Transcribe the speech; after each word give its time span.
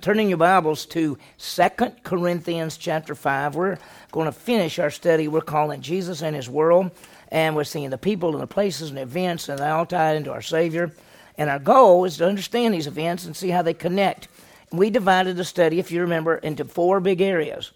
turning 0.00 0.30
your 0.30 0.38
Bibles 0.38 0.86
to 0.86 1.18
Second 1.36 2.02
Corinthians 2.04 2.78
chapter 2.78 3.14
5. 3.14 3.54
We're 3.54 3.78
going 4.10 4.26
to 4.26 4.32
finish 4.32 4.78
our 4.78 4.90
study. 4.90 5.28
We're 5.28 5.42
calling 5.42 5.82
Jesus 5.82 6.22
and 6.22 6.34
His 6.34 6.48
World, 6.48 6.90
and 7.28 7.54
we're 7.54 7.64
seeing 7.64 7.90
the 7.90 7.98
people 7.98 8.32
and 8.32 8.40
the 8.40 8.46
places 8.46 8.88
and 8.88 8.98
events, 8.98 9.48
and 9.50 9.58
they 9.58 9.68
all 9.68 9.84
tie 9.84 10.14
into 10.14 10.32
our 10.32 10.40
Savior. 10.40 10.90
And 11.36 11.50
our 11.50 11.58
goal 11.58 12.06
is 12.06 12.16
to 12.16 12.26
understand 12.26 12.72
these 12.72 12.86
events 12.86 13.26
and 13.26 13.36
see 13.36 13.50
how 13.50 13.60
they 13.60 13.74
connect. 13.74 14.28
We 14.72 14.88
divided 14.88 15.36
the 15.36 15.44
study, 15.44 15.78
if 15.78 15.92
you 15.92 16.00
remember, 16.00 16.36
into 16.36 16.64
four 16.64 17.00
big 17.00 17.20
areas 17.20 17.72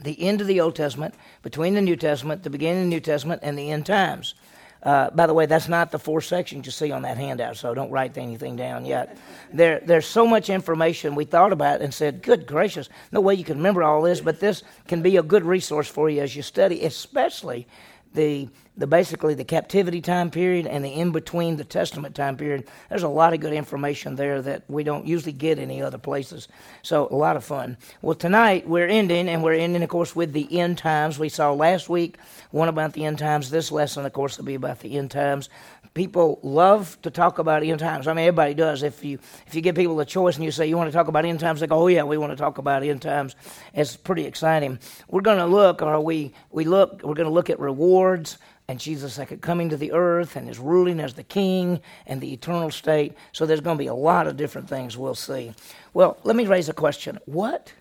the 0.00 0.22
end 0.22 0.40
of 0.40 0.46
the 0.46 0.60
Old 0.60 0.76
Testament, 0.76 1.12
between 1.42 1.74
the 1.74 1.80
New 1.80 1.96
Testament, 1.96 2.44
the 2.44 2.50
beginning 2.50 2.82
of 2.82 2.84
the 2.84 2.90
New 2.90 3.00
Testament, 3.00 3.40
and 3.42 3.58
the 3.58 3.72
end 3.72 3.84
times. 3.84 4.34
Uh, 4.82 5.10
by 5.10 5.26
the 5.26 5.34
way, 5.34 5.46
that's 5.46 5.68
not 5.68 5.90
the 5.90 5.98
four 5.98 6.20
sections 6.20 6.64
you 6.64 6.72
see 6.72 6.92
on 6.92 7.02
that 7.02 7.16
handout, 7.16 7.56
so 7.56 7.74
don't 7.74 7.90
write 7.90 8.16
anything 8.16 8.54
down 8.54 8.84
yet. 8.84 9.16
There, 9.52 9.80
there's 9.80 10.06
so 10.06 10.26
much 10.26 10.50
information 10.50 11.14
we 11.14 11.24
thought 11.24 11.52
about 11.52 11.80
and 11.80 11.92
said, 11.92 12.22
good 12.22 12.46
gracious, 12.46 12.88
no 13.10 13.20
way 13.20 13.34
you 13.34 13.44
can 13.44 13.56
remember 13.56 13.82
all 13.82 14.02
this, 14.02 14.20
but 14.20 14.38
this 14.38 14.62
can 14.86 15.02
be 15.02 15.16
a 15.16 15.22
good 15.22 15.44
resource 15.44 15.88
for 15.88 16.08
you 16.08 16.22
as 16.22 16.36
you 16.36 16.42
study, 16.42 16.84
especially 16.84 17.66
the 18.14 18.48
the 18.76 18.86
basically 18.86 19.34
the 19.34 19.44
captivity 19.44 20.00
time 20.00 20.30
period 20.30 20.64
and 20.64 20.84
the 20.84 20.88
in 20.88 21.10
between 21.10 21.56
the 21.56 21.64
testament 21.64 22.14
time 22.14 22.36
period. 22.36 22.64
There's 22.88 23.02
a 23.02 23.08
lot 23.08 23.34
of 23.34 23.40
good 23.40 23.52
information 23.52 24.14
there 24.14 24.40
that 24.42 24.62
we 24.68 24.84
don't 24.84 25.04
usually 25.04 25.32
get 25.32 25.58
any 25.58 25.82
other 25.82 25.98
places. 25.98 26.46
So 26.82 27.08
a 27.10 27.16
lot 27.16 27.36
of 27.36 27.44
fun. 27.44 27.76
Well 28.02 28.14
tonight 28.14 28.68
we're 28.68 28.86
ending 28.86 29.28
and 29.28 29.42
we're 29.42 29.54
ending 29.54 29.82
of 29.82 29.88
course 29.88 30.14
with 30.14 30.32
the 30.32 30.60
end 30.60 30.78
times. 30.78 31.18
We 31.18 31.28
saw 31.28 31.52
last 31.52 31.88
week 31.88 32.18
one 32.52 32.68
about 32.68 32.92
the 32.92 33.04
end 33.04 33.18
times. 33.18 33.50
This 33.50 33.72
lesson 33.72 34.06
of 34.06 34.12
course 34.12 34.38
will 34.38 34.44
be 34.44 34.54
about 34.54 34.78
the 34.78 34.96
end 34.96 35.10
times 35.10 35.48
people 35.98 36.38
love 36.44 36.96
to 37.02 37.10
talk 37.10 37.40
about 37.40 37.64
end 37.64 37.80
times. 37.80 38.06
I 38.06 38.12
mean, 38.12 38.24
everybody 38.26 38.54
does. 38.54 38.84
If 38.84 39.04
you 39.04 39.18
if 39.48 39.54
you 39.54 39.60
give 39.60 39.74
people 39.74 39.98
a 39.98 40.04
choice 40.04 40.36
and 40.36 40.44
you 40.44 40.52
say 40.52 40.68
you 40.68 40.76
want 40.76 40.88
to 40.88 40.96
talk 40.96 41.08
about 41.08 41.24
end 41.24 41.40
times, 41.40 41.58
they 41.58 41.66
go, 41.66 41.82
"Oh 41.82 41.86
yeah, 41.88 42.04
we 42.04 42.16
want 42.16 42.30
to 42.30 42.36
talk 42.36 42.58
about 42.58 42.84
end 42.84 43.02
times." 43.02 43.34
It's 43.74 43.96
pretty 43.96 44.24
exciting. 44.24 44.78
We're 45.08 45.22
going 45.22 45.38
to 45.38 45.46
look, 45.46 45.82
or 45.82 46.00
we 46.00 46.32
we 46.52 46.64
look. 46.64 47.02
We're 47.02 47.14
going 47.14 47.26
to 47.26 47.34
look 47.34 47.50
at 47.50 47.58
rewards 47.58 48.38
and 48.68 48.78
Jesus' 48.78 49.14
second 49.14 49.42
coming 49.42 49.70
to 49.70 49.76
the 49.76 49.92
earth 49.92 50.36
and 50.36 50.46
his 50.46 50.60
ruling 50.60 51.00
as 51.00 51.14
the 51.14 51.24
king 51.24 51.80
and 52.06 52.20
the 52.20 52.32
eternal 52.32 52.70
state. 52.70 53.14
So 53.32 53.44
there's 53.44 53.60
going 53.62 53.76
to 53.76 53.82
be 53.82 53.88
a 53.88 53.94
lot 53.94 54.28
of 54.28 54.36
different 54.36 54.68
things 54.68 54.96
we'll 54.96 55.16
see. 55.16 55.52
Well, 55.94 56.18
let 56.22 56.36
me 56.36 56.46
raise 56.46 56.68
a 56.68 56.74
question. 56.74 57.18
What 57.24 57.72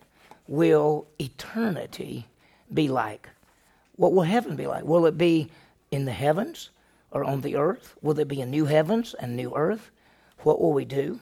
will 0.48 1.06
eternity 1.20 2.26
be 2.73 2.88
like? 2.88 3.30
What 3.95 4.14
will 4.14 4.23
heaven 4.23 4.56
be 4.56 4.66
like? 4.66 4.86
Will 4.86 5.06
it 5.06 5.18
be 5.18 5.52
in 5.92 6.06
the 6.06 6.14
heavens? 6.14 6.72
Or 7.12 7.24
on 7.24 7.42
the 7.42 7.56
earth? 7.56 7.96
Will 8.02 8.14
there 8.14 8.26
be 8.26 8.42
a 8.42 8.46
new 8.46 8.66
heavens 8.66 9.16
and 9.20 9.36
new 9.36 9.54
earth? 9.56 9.92
What 10.40 10.62
will 10.62 10.74
we 10.74 10.86
do? 10.86 11.20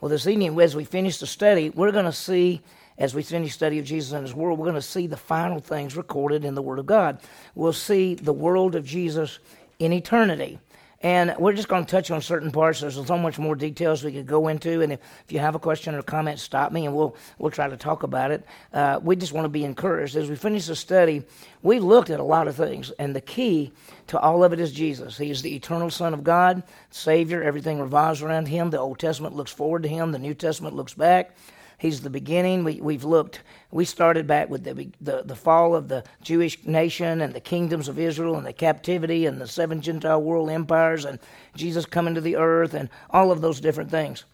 Well, 0.00 0.08
this 0.08 0.26
evening, 0.26 0.58
as 0.60 0.74
we 0.74 0.84
finish 0.84 1.18
the 1.18 1.26
study, 1.26 1.70
we're 1.70 1.92
going 1.92 2.06
to 2.06 2.12
see, 2.12 2.62
as 2.96 3.14
we 3.14 3.22
finish 3.22 3.52
study 3.52 3.78
of 3.78 3.84
Jesus 3.84 4.12
and 4.12 4.26
His 4.26 4.34
world, 4.34 4.58
we're 4.58 4.66
going 4.66 4.74
to 4.74 4.82
see 4.82 5.06
the 5.06 5.16
final 5.16 5.60
things 5.60 5.96
recorded 5.96 6.44
in 6.44 6.54
the 6.54 6.62
Word 6.62 6.78
of 6.78 6.86
God. 6.86 7.20
We'll 7.54 7.74
see 7.74 8.14
the 8.14 8.32
world 8.32 8.74
of 8.74 8.84
Jesus 8.84 9.38
in 9.78 9.92
eternity. 9.92 10.58
And 11.02 11.34
we're 11.38 11.54
just 11.54 11.68
going 11.68 11.86
to 11.86 11.90
touch 11.90 12.10
on 12.10 12.20
certain 12.20 12.50
parts. 12.50 12.80
There's 12.80 12.94
so 12.94 13.16
much 13.16 13.38
more 13.38 13.54
details 13.54 14.04
we 14.04 14.12
could 14.12 14.26
go 14.26 14.48
into. 14.48 14.82
And 14.82 14.92
if, 14.92 15.00
if 15.24 15.32
you 15.32 15.38
have 15.38 15.54
a 15.54 15.58
question 15.58 15.94
or 15.94 16.02
comment, 16.02 16.38
stop 16.38 16.72
me 16.72 16.84
and 16.84 16.94
we'll, 16.94 17.16
we'll 17.38 17.50
try 17.50 17.68
to 17.68 17.76
talk 17.78 18.02
about 18.02 18.30
it. 18.30 18.44
Uh, 18.70 19.00
we 19.02 19.16
just 19.16 19.32
want 19.32 19.46
to 19.46 19.50
be 19.50 19.64
encouraged. 19.64 20.14
As 20.14 20.28
we 20.28 20.36
finish 20.36 20.66
the 20.66 20.76
study, 20.76 21.22
we 21.62 21.78
looked 21.78 22.10
at 22.10 22.20
a 22.20 22.24
lot 22.24 22.48
of 22.48 22.56
things. 22.56 22.90
And 22.98 23.16
the 23.16 23.22
key 23.22 23.72
to 24.08 24.18
all 24.18 24.44
of 24.44 24.52
it 24.52 24.60
is 24.60 24.72
Jesus. 24.72 25.16
He 25.16 25.30
is 25.30 25.40
the 25.40 25.54
eternal 25.54 25.88
Son 25.88 26.12
of 26.12 26.22
God, 26.22 26.62
Savior. 26.90 27.42
Everything 27.42 27.80
revolves 27.80 28.20
around 28.20 28.48
Him. 28.48 28.68
The 28.68 28.78
Old 28.78 28.98
Testament 28.98 29.34
looks 29.34 29.52
forward 29.52 29.84
to 29.84 29.88
Him, 29.88 30.12
the 30.12 30.18
New 30.18 30.34
Testament 30.34 30.76
looks 30.76 30.92
back. 30.92 31.34
He's 31.80 32.02
the 32.02 32.10
beginning. 32.10 32.62
We, 32.62 32.78
we've 32.78 33.04
looked, 33.04 33.40
we 33.70 33.86
started 33.86 34.26
back 34.26 34.50
with 34.50 34.64
the, 34.64 34.90
the, 35.00 35.22
the 35.24 35.34
fall 35.34 35.74
of 35.74 35.88
the 35.88 36.04
Jewish 36.20 36.62
nation 36.66 37.22
and 37.22 37.32
the 37.32 37.40
kingdoms 37.40 37.88
of 37.88 37.98
Israel 37.98 38.36
and 38.36 38.44
the 38.44 38.52
captivity 38.52 39.24
and 39.24 39.40
the 39.40 39.48
seven 39.48 39.80
Gentile 39.80 40.20
world 40.20 40.50
empires 40.50 41.06
and 41.06 41.18
Jesus 41.56 41.86
coming 41.86 42.14
to 42.14 42.20
the 42.20 42.36
earth 42.36 42.74
and 42.74 42.90
all 43.08 43.32
of 43.32 43.40
those 43.40 43.60
different 43.60 43.90
things 43.90 44.26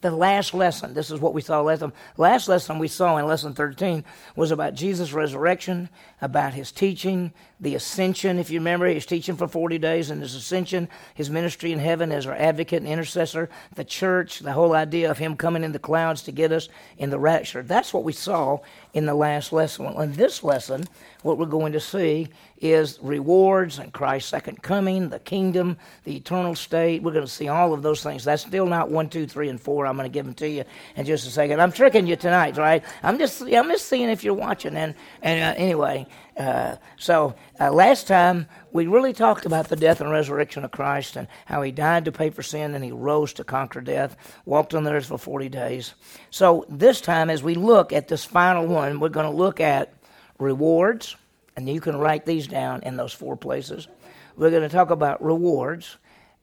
the 0.00 0.10
last 0.10 0.54
lesson, 0.54 0.94
this 0.94 1.10
is 1.10 1.20
what 1.20 1.34
we 1.34 1.40
saw 1.40 1.60
last. 1.62 1.82
Last 2.16 2.48
lesson 2.48 2.78
we 2.78 2.88
saw 2.88 3.16
in 3.16 3.26
lesson 3.26 3.54
13 3.54 4.04
was 4.36 4.50
about 4.50 4.74
Jesus' 4.74 5.12
resurrection, 5.12 5.88
about 6.20 6.54
his 6.54 6.72
teaching, 6.72 7.32
the 7.60 7.74
ascension. 7.74 8.38
If 8.38 8.50
you 8.50 8.60
remember, 8.60 8.92
was 8.92 9.06
teaching 9.06 9.36
for 9.36 9.48
40 9.48 9.78
days 9.78 10.10
and 10.10 10.20
his 10.20 10.34
ascension, 10.34 10.88
his 11.14 11.30
ministry 11.30 11.72
in 11.72 11.78
heaven 11.78 12.12
as 12.12 12.26
our 12.26 12.34
advocate 12.34 12.82
and 12.82 12.90
intercessor, 12.90 13.48
the 13.74 13.84
church, 13.84 14.40
the 14.40 14.52
whole 14.52 14.74
idea 14.74 15.10
of 15.10 15.18
him 15.18 15.36
coming 15.36 15.64
in 15.64 15.72
the 15.72 15.78
clouds 15.78 16.22
to 16.22 16.32
get 16.32 16.52
us 16.52 16.68
in 16.98 17.10
the 17.10 17.18
rapture. 17.18 17.62
That's 17.62 17.92
what 17.92 18.04
we 18.04 18.12
saw 18.12 18.58
in 18.92 19.06
the 19.06 19.14
last 19.14 19.52
lesson. 19.52 19.86
In 19.86 20.12
this 20.12 20.42
lesson, 20.42 20.84
what 21.22 21.38
we're 21.38 21.46
going 21.46 21.72
to 21.72 21.80
see 21.80 22.28
is 22.64 22.98
rewards 23.02 23.78
and 23.78 23.92
Christ's 23.92 24.30
second 24.30 24.62
coming, 24.62 25.10
the 25.10 25.18
kingdom, 25.18 25.76
the 26.04 26.16
eternal 26.16 26.54
state. 26.54 27.02
We're 27.02 27.12
going 27.12 27.26
to 27.26 27.30
see 27.30 27.48
all 27.48 27.74
of 27.74 27.82
those 27.82 28.02
things. 28.02 28.24
That's 28.24 28.42
still 28.42 28.64
not 28.64 28.90
one, 28.90 29.10
two, 29.10 29.26
three, 29.26 29.50
and 29.50 29.60
four. 29.60 29.86
I'm 29.86 29.96
going 29.96 30.10
to 30.10 30.12
give 30.12 30.24
them 30.24 30.34
to 30.36 30.48
you 30.48 30.64
in 30.96 31.04
just 31.04 31.26
a 31.26 31.30
second. 31.30 31.60
I'm 31.60 31.72
tricking 31.72 32.06
you 32.06 32.16
tonight, 32.16 32.56
right? 32.56 32.82
I'm 33.02 33.18
just, 33.18 33.42
I'm 33.42 33.68
just 33.68 33.86
seeing 33.86 34.08
if 34.08 34.24
you're 34.24 34.32
watching. 34.32 34.76
And, 34.76 34.94
and 35.20 35.56
uh, 35.56 35.60
anyway, 35.60 36.06
uh, 36.38 36.76
so 36.96 37.34
uh, 37.60 37.70
last 37.70 38.08
time 38.08 38.46
we 38.72 38.86
really 38.86 39.12
talked 39.12 39.44
about 39.44 39.68
the 39.68 39.76
death 39.76 40.00
and 40.00 40.10
resurrection 40.10 40.64
of 40.64 40.70
Christ 40.70 41.16
and 41.16 41.28
how 41.44 41.60
he 41.60 41.70
died 41.70 42.06
to 42.06 42.12
pay 42.12 42.30
for 42.30 42.42
sin 42.42 42.74
and 42.74 42.82
he 42.82 42.92
rose 42.92 43.34
to 43.34 43.44
conquer 43.44 43.82
death, 43.82 44.16
walked 44.46 44.74
on 44.74 44.84
the 44.84 44.92
earth 44.92 45.06
for 45.06 45.18
40 45.18 45.50
days. 45.50 45.92
So 46.30 46.64
this 46.70 47.02
time, 47.02 47.28
as 47.28 47.42
we 47.42 47.56
look 47.56 47.92
at 47.92 48.08
this 48.08 48.24
final 48.24 48.66
one, 48.66 49.00
we're 49.00 49.10
going 49.10 49.30
to 49.30 49.36
look 49.36 49.60
at 49.60 49.92
rewards 50.38 51.14
and 51.56 51.68
you 51.68 51.80
can 51.80 51.96
write 51.96 52.26
these 52.26 52.46
down 52.46 52.82
in 52.82 52.96
those 52.96 53.12
four 53.12 53.36
places. 53.36 53.88
We're 54.36 54.50
going 54.50 54.62
to 54.62 54.68
talk 54.68 54.90
about 54.90 55.22
rewards. 55.22 55.96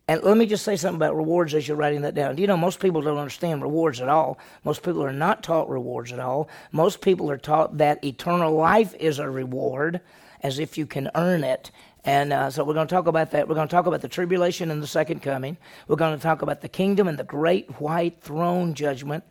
And 0.08 0.24
let 0.24 0.38
me 0.38 0.46
just 0.46 0.66
say 0.66 0.76
something 0.76 0.98
about 0.98 1.16
rewards 1.16 1.54
as 1.54 1.68
you're 1.68 1.78
writing 1.78 2.02
that 2.02 2.16
down. 2.16 2.36
Do 2.36 2.42
you 2.42 2.48
know, 2.48 2.58
most 2.58 2.80
people 2.80 3.02
don't 3.02 3.18
understand 3.18 3.62
rewards 3.62 4.02
at 4.02 4.10
all. 4.10 4.40
Most 4.64 4.84
people 4.84 5.04
are 5.04 5.14
not 5.14 5.44
taught 5.44 5.70
rewards 5.70 6.12
at 6.12 6.20
all. 6.20 6.50
Most 6.72 7.02
people 7.02 7.30
are 7.30 7.38
taught 7.38 7.78
that 7.78 8.04
eternal 8.04 8.54
life 8.54 8.96
is 8.96 9.20
a 9.20 9.30
reward 9.30 10.02
as 10.42 10.60
if 10.60 10.78
you 10.78 10.86
can 10.86 11.10
earn 11.16 11.44
it. 11.44 11.72
And 12.04 12.34
uh, 12.34 12.50
so 12.50 12.64
we're 12.64 12.74
going 12.74 12.88
to 12.88 12.94
talk 12.94 13.08
about 13.08 13.32
that. 13.32 13.48
We're 13.48 13.56
going 13.56 13.68
to 13.68 13.72
talk 13.72 13.86
about 13.86 14.02
the 14.02 14.08
tribulation 14.08 14.72
and 14.72 14.82
the 14.82 14.88
second 14.88 15.22
coming. 15.22 15.58
We're 15.88 15.98
going 15.98 16.18
to 16.18 16.24
talk 16.24 16.42
about 16.42 16.62
the 16.62 16.70
kingdom 16.70 17.08
and 17.08 17.18
the 17.18 17.24
great 17.24 17.80
white 17.80 18.22
throne 18.22 18.74
judgment 18.74 19.24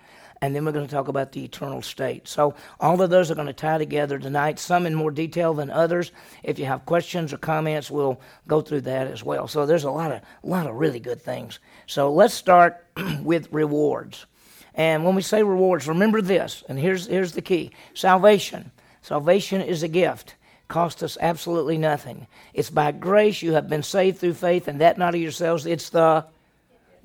and 0.42 0.54
then 0.54 0.64
we're 0.64 0.72
going 0.72 0.86
to 0.86 0.94
talk 0.94 1.08
about 1.08 1.32
the 1.32 1.44
eternal 1.44 1.82
state. 1.82 2.26
So 2.26 2.54
all 2.78 3.02
of 3.02 3.10
those 3.10 3.30
are 3.30 3.34
going 3.34 3.46
to 3.46 3.52
tie 3.52 3.78
together 3.78 4.18
tonight, 4.18 4.58
some 4.58 4.86
in 4.86 4.94
more 4.94 5.10
detail 5.10 5.52
than 5.52 5.70
others. 5.70 6.12
If 6.42 6.58
you 6.58 6.64
have 6.64 6.86
questions 6.86 7.32
or 7.32 7.36
comments, 7.36 7.90
we'll 7.90 8.20
go 8.46 8.62
through 8.62 8.82
that 8.82 9.06
as 9.06 9.22
well. 9.22 9.48
So 9.48 9.66
there's 9.66 9.84
a 9.84 9.90
lot 9.90 10.12
of 10.12 10.22
lot 10.42 10.66
of 10.66 10.76
really 10.76 11.00
good 11.00 11.20
things. 11.20 11.58
So 11.86 12.12
let's 12.12 12.34
start 12.34 12.84
with 13.22 13.52
rewards. 13.52 14.24
And 14.74 15.04
when 15.04 15.14
we 15.14 15.22
say 15.22 15.42
rewards, 15.42 15.88
remember 15.88 16.22
this, 16.22 16.64
and 16.68 16.78
here's 16.78 17.06
here's 17.06 17.32
the 17.32 17.42
key. 17.42 17.72
Salvation. 17.92 18.70
Salvation 19.02 19.60
is 19.60 19.82
a 19.82 19.88
gift. 19.88 20.36
Cost 20.68 21.02
us 21.02 21.18
absolutely 21.20 21.76
nothing. 21.76 22.28
It's 22.54 22.70
by 22.70 22.92
grace 22.92 23.42
you 23.42 23.54
have 23.54 23.68
been 23.68 23.82
saved 23.82 24.18
through 24.18 24.34
faith, 24.34 24.68
and 24.68 24.80
that 24.80 24.96
not 24.96 25.14
of 25.14 25.20
yourselves, 25.20 25.66
it's 25.66 25.90
the 25.90 26.24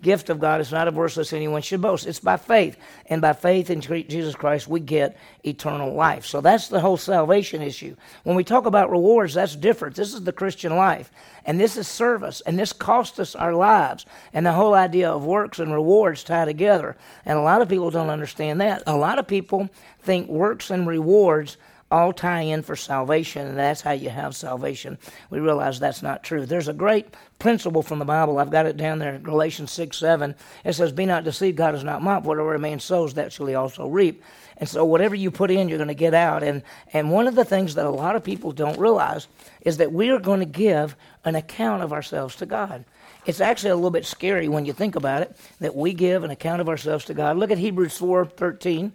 gift 0.06 0.30
of 0.30 0.40
God. 0.40 0.62
It's 0.62 0.72
not 0.72 0.88
of 0.88 0.96
works 0.96 1.18
lest 1.18 1.34
anyone 1.34 1.64
should 1.64 1.82
boast. 1.82 2.06
It's 2.06 2.20
by 2.20 2.38
faith. 2.38 2.78
And 3.08 3.22
by 3.22 3.34
faith 3.34 3.72
in 3.72 3.82
Jesus 3.82 4.36
Christ, 4.36 4.68
we 4.68 4.80
get 4.80 5.18
eternal 5.44 5.94
life. 5.94 6.28
So 6.28 6.42
that's 6.42 6.68
the 6.68 6.80
whole 6.80 6.96
salvation 6.96 7.64
issue. 7.64 7.96
When 8.24 8.36
we 8.36 8.44
talk 8.44 8.68
about 8.68 8.92
rewards, 8.92 9.34
that's 9.34 9.56
different. 9.56 9.96
This 9.96 10.14
is 10.14 10.24
the 10.24 10.32
Christian 10.32 10.76
life. 10.76 11.12
And 11.44 11.60
this 11.60 11.76
is 11.76 11.88
service. 11.88 12.42
And 12.46 12.58
this 12.58 12.72
costs 12.72 13.20
us 13.20 13.36
our 13.36 13.56
lives. 13.56 14.06
And 14.32 14.46
the 14.46 14.54
whole 14.54 14.76
idea 14.76 15.10
of 15.10 15.26
works 15.26 15.58
and 15.58 15.74
rewards 15.74 16.24
tie 16.24 16.46
together. 16.46 16.96
And 17.26 17.38
a 17.38 17.42
lot 17.42 17.64
of 17.64 17.68
people 17.68 17.90
don't 17.90 18.12
understand 18.12 18.62
that. 18.62 18.84
A 18.86 18.96
lot 18.96 19.18
of 19.18 19.28
people 19.28 19.70
think 20.04 20.30
works 20.30 20.70
and 20.70 20.88
rewards 20.88 21.58
all 21.92 22.12
tie 22.12 22.42
in 22.42 22.64
for 22.64 22.76
salvation, 22.76 23.48
and 23.48 23.58
that's 23.58 23.82
how 23.82 23.92
you 23.92 24.10
have 24.10 24.36
salvation. 24.36 24.98
We 25.30 25.40
realize 25.40 25.80
that's 25.80 26.02
not 26.02 26.24
true. 26.24 26.46
There's 26.46 26.68
a 26.68 26.74
great 26.74 27.14
principle 27.38 27.84
from 27.84 28.00
the 28.00 28.06
Bible. 28.06 28.40
I've 28.40 28.50
got 28.50 28.66
it 28.66 28.76
down 28.76 28.98
there 28.98 29.16
in 29.16 29.24
Galatians 29.24 29.72
6 29.72 29.96
7. 29.96 30.34
It 30.64 30.74
says, 30.74 30.92
Be 30.92 31.06
not 31.06 31.24
deceived, 31.24 31.58
God 31.58 31.76
is 31.76 31.84
not 31.84 32.02
mocked. 32.02 32.26
Whatever 32.26 32.56
a 32.56 32.60
man 32.60 32.80
sows, 32.80 33.14
that 33.14 33.32
shall 33.32 33.46
he 33.46 33.56
also 33.56 33.88
reap. 33.88 34.24
And 34.58 34.68
so, 34.68 34.84
whatever 34.84 35.16
you 35.16 35.30
put 35.30 35.52
in, 35.52 35.70
you're 35.70 35.78
going 35.78 35.88
to 35.90 35.94
get 35.94 36.14
out. 36.14 36.42
And, 36.42 36.64
and 36.92 37.12
one 37.12 37.28
of 37.28 37.36
the 37.36 37.46
things 37.46 37.76
that 37.76 37.86
a 37.86 37.90
lot 37.90 38.16
of 38.16 38.24
people 38.24 38.52
don't 38.52 38.80
realize 38.80 39.28
is 39.62 39.78
that 39.78 39.92
we 39.92 40.10
are 40.10 40.20
going 40.20 40.40
to 40.40 40.46
give 40.46 40.96
an 41.24 41.36
account 41.36 41.84
of 41.84 41.94
ourselves 41.94 42.36
to 42.38 42.46
God. 42.46 42.86
It's 43.26 43.42
actually 43.42 43.72
a 43.72 43.76
little 43.76 43.92
bit 43.92 44.06
scary 44.06 44.48
when 44.48 44.66
you 44.66 44.74
think 44.74 44.96
about 44.96 45.24
it 45.24 45.36
that 45.60 45.76
we 45.76 45.94
give 45.94 46.24
an 46.24 46.32
account 46.32 46.62
of 46.62 46.70
ourselves 46.70 47.06
to 47.06 47.14
God. 47.14 47.38
Look 47.38 47.52
at 47.52 47.58
Hebrews 47.58 47.98
4 47.98 48.26
13. 48.26 48.94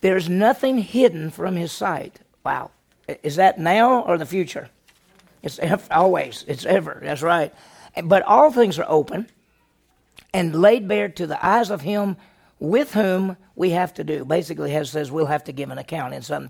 There's 0.00 0.28
nothing 0.28 0.78
hidden 0.78 1.30
from 1.30 1.56
his 1.56 1.72
sight. 1.72 2.20
Wow. 2.44 2.70
Is 3.22 3.36
that 3.36 3.58
now 3.58 4.02
or 4.02 4.16
the 4.18 4.26
future? 4.26 4.70
It's 5.42 5.58
always. 5.90 6.44
It's 6.48 6.66
ever. 6.66 7.00
That's 7.02 7.22
right. 7.22 7.52
But 8.02 8.22
all 8.22 8.50
things 8.50 8.78
are 8.78 8.86
open 8.88 9.26
and 10.32 10.60
laid 10.60 10.86
bare 10.86 11.08
to 11.08 11.26
the 11.26 11.44
eyes 11.44 11.70
of 11.70 11.80
him 11.80 12.16
with 12.58 12.92
whom 12.92 13.36
we 13.56 13.70
have 13.70 13.92
to 13.94 14.04
do. 14.04 14.24
Basically, 14.24 14.72
it 14.72 14.86
says 14.86 15.10
we'll 15.10 15.26
have 15.26 15.44
to 15.44 15.52
give 15.52 15.70
an 15.70 15.78
account 15.78 16.14
in 16.14 16.22
some 16.22 16.48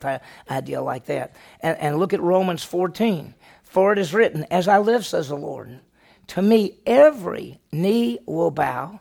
idea 0.51 0.83
like 0.83 1.07
that. 1.07 1.35
And, 1.61 1.79
and 1.79 1.99
look 1.99 2.13
at 2.13 2.21
Romans 2.21 2.65
14. 2.65 3.35
For 3.63 3.93
it 3.93 3.99
is 3.99 4.13
written, 4.13 4.45
As 4.51 4.69
I 4.69 4.79
live, 4.79 5.07
says 5.07 5.29
the 5.29 5.37
Lord, 5.37 5.81
to 6.29 6.43
me 6.43 6.79
every 6.85 7.61
knee 7.73 8.19
will 8.27 8.51
bow, 8.51 9.01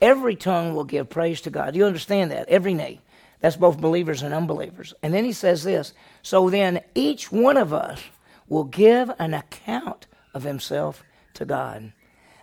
every 0.00 0.34
tongue 0.34 0.74
will 0.74 0.84
give 0.84 1.10
praise 1.10 1.42
to 1.42 1.50
God. 1.50 1.76
You 1.76 1.84
understand 1.84 2.30
that? 2.30 2.48
Every 2.48 2.74
knee. 2.74 3.00
That's 3.40 3.56
both 3.56 3.80
believers 3.80 4.22
and 4.22 4.32
unbelievers. 4.32 4.94
And 5.02 5.12
then 5.12 5.24
he 5.24 5.32
says 5.32 5.64
this 5.64 5.92
So 6.22 6.50
then 6.50 6.80
each 6.94 7.30
one 7.30 7.56
of 7.56 7.72
us 7.72 8.00
will 8.48 8.64
give 8.64 9.10
an 9.18 9.34
account 9.34 10.06
of 10.34 10.42
himself 10.42 11.02
to 11.34 11.44
God. 11.44 11.92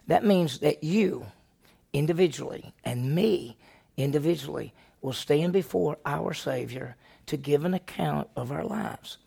That 0.08 0.26
means 0.26 0.60
that 0.60 0.84
you 0.84 1.26
individually 1.94 2.74
and 2.84 3.16
me 3.16 3.58
individually 3.98 4.74
will 5.02 5.14
stand 5.14 5.54
before 5.54 5.98
our 6.06 6.34
Savior 6.34 6.96
to 7.28 7.38
give 7.38 7.66
an 7.66 7.74
account 7.74 8.28
of 8.36 8.52
our 8.52 8.64
lives. 8.64 9.18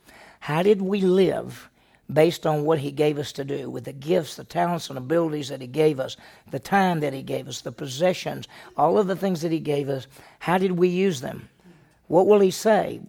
How 0.40 0.62
did 0.62 0.82
we 0.82 1.00
live 1.00 1.70
based 2.12 2.46
on 2.46 2.64
what 2.64 2.78
He 2.78 2.92
gave 2.92 3.18
us 3.18 3.32
to 3.32 3.44
do 3.44 3.68
with 3.70 3.84
the 3.84 3.92
gifts, 3.92 4.36
the 4.36 4.44
talents, 4.44 4.88
and 4.88 4.98
abilities 4.98 5.48
that 5.48 5.60
He 5.60 5.66
gave 5.66 5.98
us, 5.98 6.16
the 6.50 6.58
time 6.58 7.00
that 7.00 7.12
He 7.12 7.22
gave 7.22 7.48
us, 7.48 7.62
the 7.62 7.72
possessions, 7.72 8.46
all 8.76 8.98
of 8.98 9.06
the 9.06 9.16
things 9.16 9.42
that 9.42 9.52
He 9.52 9.60
gave 9.60 9.88
us? 9.88 10.06
How 10.38 10.58
did 10.58 10.72
we 10.72 10.88
use 10.88 11.20
them? 11.20 11.48
What 12.08 12.26
will 12.26 12.41
He 12.41 12.50
say? 12.50 13.00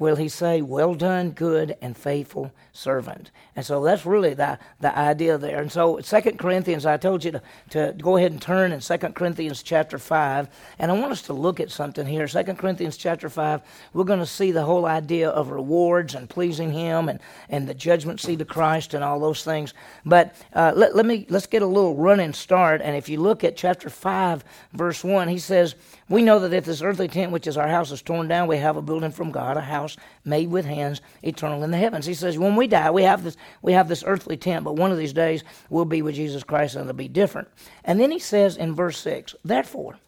Will 0.00 0.16
he 0.16 0.28
say, 0.28 0.62
Well 0.62 0.94
done, 0.94 1.30
good 1.30 1.76
and 1.80 1.96
faithful 1.96 2.50
servant. 2.72 3.30
And 3.54 3.64
so 3.64 3.84
that's 3.84 4.06
really 4.06 4.32
the, 4.32 4.58
the 4.80 4.96
idea 4.98 5.36
there. 5.36 5.60
And 5.60 5.70
so 5.70 6.00
Second 6.00 6.38
Corinthians, 6.38 6.86
I 6.86 6.96
told 6.96 7.22
you 7.22 7.32
to, 7.32 7.42
to 7.70 7.94
go 8.00 8.16
ahead 8.16 8.32
and 8.32 8.40
turn 8.40 8.72
in 8.72 8.80
Second 8.80 9.14
Corinthians 9.14 9.62
chapter 9.62 9.98
5. 9.98 10.48
And 10.78 10.90
I 10.90 10.98
want 10.98 11.12
us 11.12 11.22
to 11.22 11.34
look 11.34 11.60
at 11.60 11.70
something 11.70 12.06
here. 12.06 12.26
Second 12.26 12.56
Corinthians 12.56 12.96
chapter 12.96 13.28
5, 13.28 13.60
we're 13.92 14.04
going 14.04 14.18
to 14.18 14.26
see 14.26 14.50
the 14.50 14.62
whole 14.62 14.86
idea 14.86 15.28
of 15.28 15.50
rewards 15.50 16.14
and 16.14 16.28
pleasing 16.28 16.72
him 16.72 17.08
and, 17.08 17.20
and 17.50 17.68
the 17.68 17.74
judgment 17.74 18.20
seat 18.20 18.40
of 18.40 18.48
Christ 18.48 18.94
and 18.94 19.04
all 19.04 19.20
those 19.20 19.44
things. 19.44 19.74
But 20.06 20.34
uh, 20.54 20.72
let, 20.74 20.96
let 20.96 21.04
me, 21.04 21.26
let's 21.28 21.46
get 21.46 21.62
a 21.62 21.66
little 21.66 21.96
running 21.96 22.32
start. 22.32 22.80
And 22.82 22.96
if 22.96 23.10
you 23.10 23.20
look 23.20 23.44
at 23.44 23.56
chapter 23.56 23.90
5, 23.90 24.44
verse 24.72 25.04
1, 25.04 25.28
he 25.28 25.38
says, 25.38 25.74
We 26.08 26.22
know 26.22 26.38
that 26.38 26.54
if 26.54 26.64
this 26.64 26.80
earthly 26.80 27.08
tent, 27.08 27.32
which 27.32 27.46
is 27.46 27.58
our 27.58 27.68
house, 27.68 27.92
is 27.92 28.00
torn 28.00 28.28
down, 28.28 28.48
we 28.48 28.56
have 28.56 28.78
a 28.78 28.82
building 28.82 29.12
from 29.12 29.30
God, 29.30 29.58
a 29.58 29.60
house 29.60 29.89
house 29.90 30.06
made 30.24 30.50
with 30.50 30.64
hands, 30.64 31.00
eternal 31.22 31.62
in 31.62 31.70
the 31.70 31.76
heavens. 31.76 32.06
He 32.06 32.14
says, 32.14 32.38
when 32.38 32.56
we 32.56 32.66
die, 32.66 32.90
we 32.90 33.02
have 33.02 33.24
this, 33.24 33.36
we 33.62 33.72
have 33.72 33.88
this 33.88 34.04
earthly 34.06 34.36
tent, 34.36 34.64
but 34.64 34.76
one 34.76 34.92
of 34.92 34.98
these 34.98 35.12
days 35.12 35.44
we'll 35.68 35.84
be 35.84 36.02
with 36.02 36.14
Jesus 36.14 36.42
Christ 36.42 36.74
and 36.74 36.82
it'll 36.82 36.96
be 36.96 37.08
different. 37.08 37.48
And 37.84 38.00
then 38.00 38.10
he 38.10 38.18
says 38.18 38.56
in 38.56 38.74
verse 38.74 38.98
6, 38.98 39.34
therefore, 39.44 39.98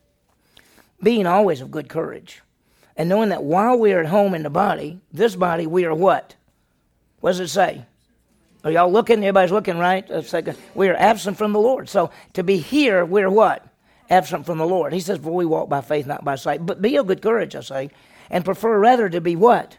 being 1.02 1.26
always 1.26 1.60
of 1.60 1.70
good 1.70 1.88
courage, 1.88 2.42
and 2.96 3.08
knowing 3.08 3.30
that 3.30 3.42
while 3.42 3.78
we 3.78 3.92
are 3.92 4.00
at 4.00 4.06
home 4.06 4.34
in 4.34 4.42
the 4.42 4.50
body, 4.50 5.00
this 5.12 5.34
body, 5.34 5.66
we 5.66 5.84
are 5.86 5.94
what? 5.94 6.34
What 7.20 7.30
does 7.30 7.40
it 7.40 7.48
say? 7.48 7.86
Are 8.64 8.70
y'all 8.70 8.92
looking? 8.92 9.18
Everybody's 9.18 9.50
looking, 9.50 9.78
right? 9.78 10.04
It's 10.08 10.32
like 10.32 10.48
we 10.74 10.88
are 10.88 10.94
absent 10.94 11.38
from 11.38 11.52
the 11.52 11.58
Lord. 11.58 11.88
So 11.88 12.10
to 12.34 12.44
be 12.44 12.58
here, 12.58 13.04
we're 13.04 13.30
what? 13.30 13.66
Absent 14.10 14.44
from 14.44 14.58
the 14.58 14.66
Lord. 14.66 14.92
He 14.92 15.00
says, 15.00 15.18
For 15.18 15.32
we 15.32 15.46
walk 15.46 15.68
by 15.68 15.80
faith, 15.80 16.06
not 16.06 16.22
by 16.22 16.36
sight. 16.36 16.64
But 16.64 16.82
be 16.82 16.96
of 16.96 17.06
good 17.06 17.22
courage, 17.22 17.56
I 17.56 17.60
say, 17.60 17.90
and 18.30 18.44
prefer 18.44 18.78
rather 18.78 19.08
to 19.08 19.20
be 19.20 19.36
what? 19.36 19.78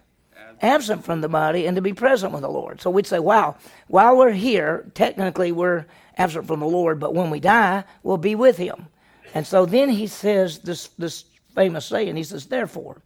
Absent 0.61 1.03
from 1.03 1.21
the 1.21 1.29
body 1.29 1.65
and 1.65 1.75
to 1.75 1.81
be 1.81 1.93
present 1.93 2.31
with 2.31 2.41
the 2.41 2.49
Lord. 2.49 2.79
So 2.79 2.89
we'd 2.89 3.07
say, 3.07 3.19
wow, 3.19 3.57
while 3.87 4.15
we're 4.15 4.31
here, 4.31 4.89
technically 4.93 5.51
we're 5.51 5.85
absent 6.17 6.47
from 6.47 6.59
the 6.59 6.67
Lord, 6.67 6.99
but 6.99 7.13
when 7.13 7.29
we 7.29 7.39
die, 7.39 7.83
we'll 8.03 8.17
be 8.17 8.35
with 8.35 8.57
him. 8.57 8.87
And 9.33 9.47
so 9.47 9.65
then 9.65 9.89
he 9.89 10.07
says 10.07 10.59
this, 10.59 10.89
this 10.97 11.25
famous 11.55 11.85
saying, 11.85 12.15
he 12.15 12.23
says, 12.23 12.45
therefore, 12.45 13.01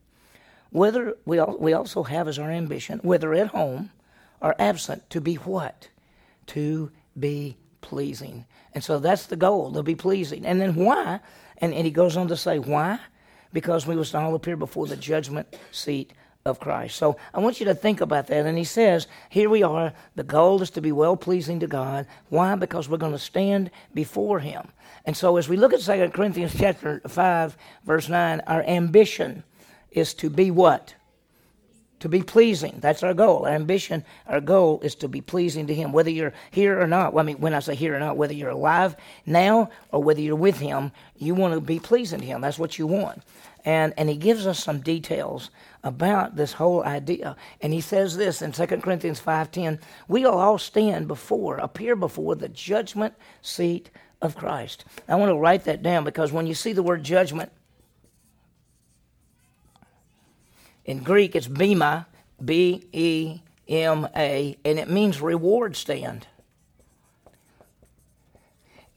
whether 0.69 1.15
we, 1.25 1.41
we 1.41 1.73
also 1.73 2.03
have 2.03 2.27
as 2.27 2.37
our 2.37 2.51
ambition, 2.51 2.99
whether 3.01 3.33
at 3.33 3.47
home 3.47 3.91
or 4.41 4.53
absent, 4.59 5.09
to 5.09 5.21
be 5.21 5.35
what? 5.35 5.87
To 6.47 6.91
be 7.17 7.57
pleasing. 7.81 8.45
And 8.73 8.83
so 8.83 8.99
that's 8.99 9.27
the 9.27 9.35
goal, 9.35 9.71
to 9.71 9.83
be 9.83 9.95
pleasing. 9.95 10.45
And 10.45 10.61
then 10.61 10.75
why? 10.75 11.21
And, 11.59 11.73
and 11.73 11.85
he 11.85 11.91
goes 11.91 12.17
on 12.17 12.27
to 12.27 12.37
say, 12.37 12.59
why? 12.59 12.99
Because 13.53 13.87
we 13.87 13.95
must 13.95 14.15
all 14.15 14.35
appear 14.35 14.57
before 14.57 14.87
the 14.87 14.97
judgment 14.97 15.47
seat 15.71 16.13
of 16.45 16.59
Christ. 16.59 16.95
So 16.95 17.17
I 17.33 17.39
want 17.39 17.59
you 17.59 17.65
to 17.65 17.75
think 17.75 18.01
about 18.01 18.27
that. 18.27 18.45
And 18.45 18.57
he 18.57 18.63
says, 18.63 19.07
here 19.29 19.49
we 19.49 19.63
are. 19.63 19.93
The 20.15 20.23
goal 20.23 20.61
is 20.61 20.69
to 20.71 20.81
be 20.81 20.91
well 20.91 21.15
pleasing 21.17 21.59
to 21.59 21.67
God. 21.67 22.07
Why? 22.29 22.55
Because 22.55 22.89
we're 22.89 22.97
going 22.97 23.11
to 23.11 23.19
stand 23.19 23.69
before 23.93 24.39
him. 24.39 24.69
And 25.05 25.15
so 25.15 25.37
as 25.37 25.47
we 25.47 25.57
look 25.57 25.73
at 25.73 25.81
2 25.81 26.09
Corinthians 26.09 26.55
chapter 26.57 27.01
5, 27.07 27.57
verse 27.85 28.09
9, 28.09 28.41
our 28.47 28.63
ambition 28.63 29.43
is 29.91 30.13
to 30.15 30.29
be 30.29 30.51
what? 30.51 30.95
To 31.99 32.09
be 32.09 32.21
pleasing. 32.21 32.77
That's 32.79 33.03
our 33.03 33.13
goal. 33.13 33.45
Our 33.45 33.53
ambition, 33.53 34.03
our 34.27 34.39
goal 34.39 34.79
is 34.81 34.95
to 34.95 35.07
be 35.07 35.21
pleasing 35.21 35.67
to 35.67 35.73
Him, 35.73 35.91
whether 35.91 36.09
you're 36.09 36.33
here 36.51 36.79
or 36.79 36.87
not. 36.87 37.13
Well, 37.13 37.23
I 37.23 37.25
mean, 37.25 37.39
when 37.39 37.53
I 37.53 37.59
say 37.59 37.75
here 37.75 37.95
or 37.95 37.99
not, 37.99 38.17
whether 38.17 38.33
you're 38.33 38.49
alive 38.49 38.95
now 39.25 39.69
or 39.91 40.03
whether 40.03 40.21
you're 40.21 40.35
with 40.35 40.59
Him, 40.59 40.91
you 41.17 41.33
want 41.33 41.53
to 41.53 41.61
be 41.61 41.79
pleasing 41.79 42.19
to 42.19 42.25
Him. 42.25 42.41
That's 42.41 42.59
what 42.59 42.77
you 42.77 42.85
want. 42.87 43.23
And, 43.65 43.93
and 43.97 44.09
He 44.09 44.15
gives 44.15 44.45
us 44.45 44.63
some 44.63 44.79
details 44.79 45.49
about 45.83 46.35
this 46.35 46.53
whole 46.53 46.83
idea. 46.83 47.35
And 47.61 47.73
He 47.73 47.81
says 47.81 48.15
this 48.15 48.41
in 48.41 48.51
2 48.51 48.65
Corinthians 48.77 49.19
5.10, 49.19 49.79
we'll 50.07 50.31
all 50.31 50.57
stand 50.57 51.07
before, 51.07 51.57
appear 51.57 51.95
before 51.95 52.35
the 52.35 52.49
judgment 52.49 53.15
seat 53.41 53.89
of 54.21 54.35
Christ. 54.35 54.85
I 55.07 55.15
want 55.15 55.29
to 55.29 55.37
write 55.37 55.63
that 55.65 55.83
down 55.83 56.03
because 56.03 56.31
when 56.31 56.47
you 56.47 56.53
see 56.53 56.73
the 56.73 56.83
word 56.83 57.03
judgment, 57.03 57.51
In 60.87 61.03
Greek, 61.03 61.35
it's 61.35 61.47
bema, 61.47 62.07
B 62.43 62.87
E 62.93 63.41
M 63.67 64.07
A, 64.15 64.57
and 64.63 64.79
it 64.79 64.89
means 64.89 65.21
reward 65.21 65.75
stand. 65.75 66.25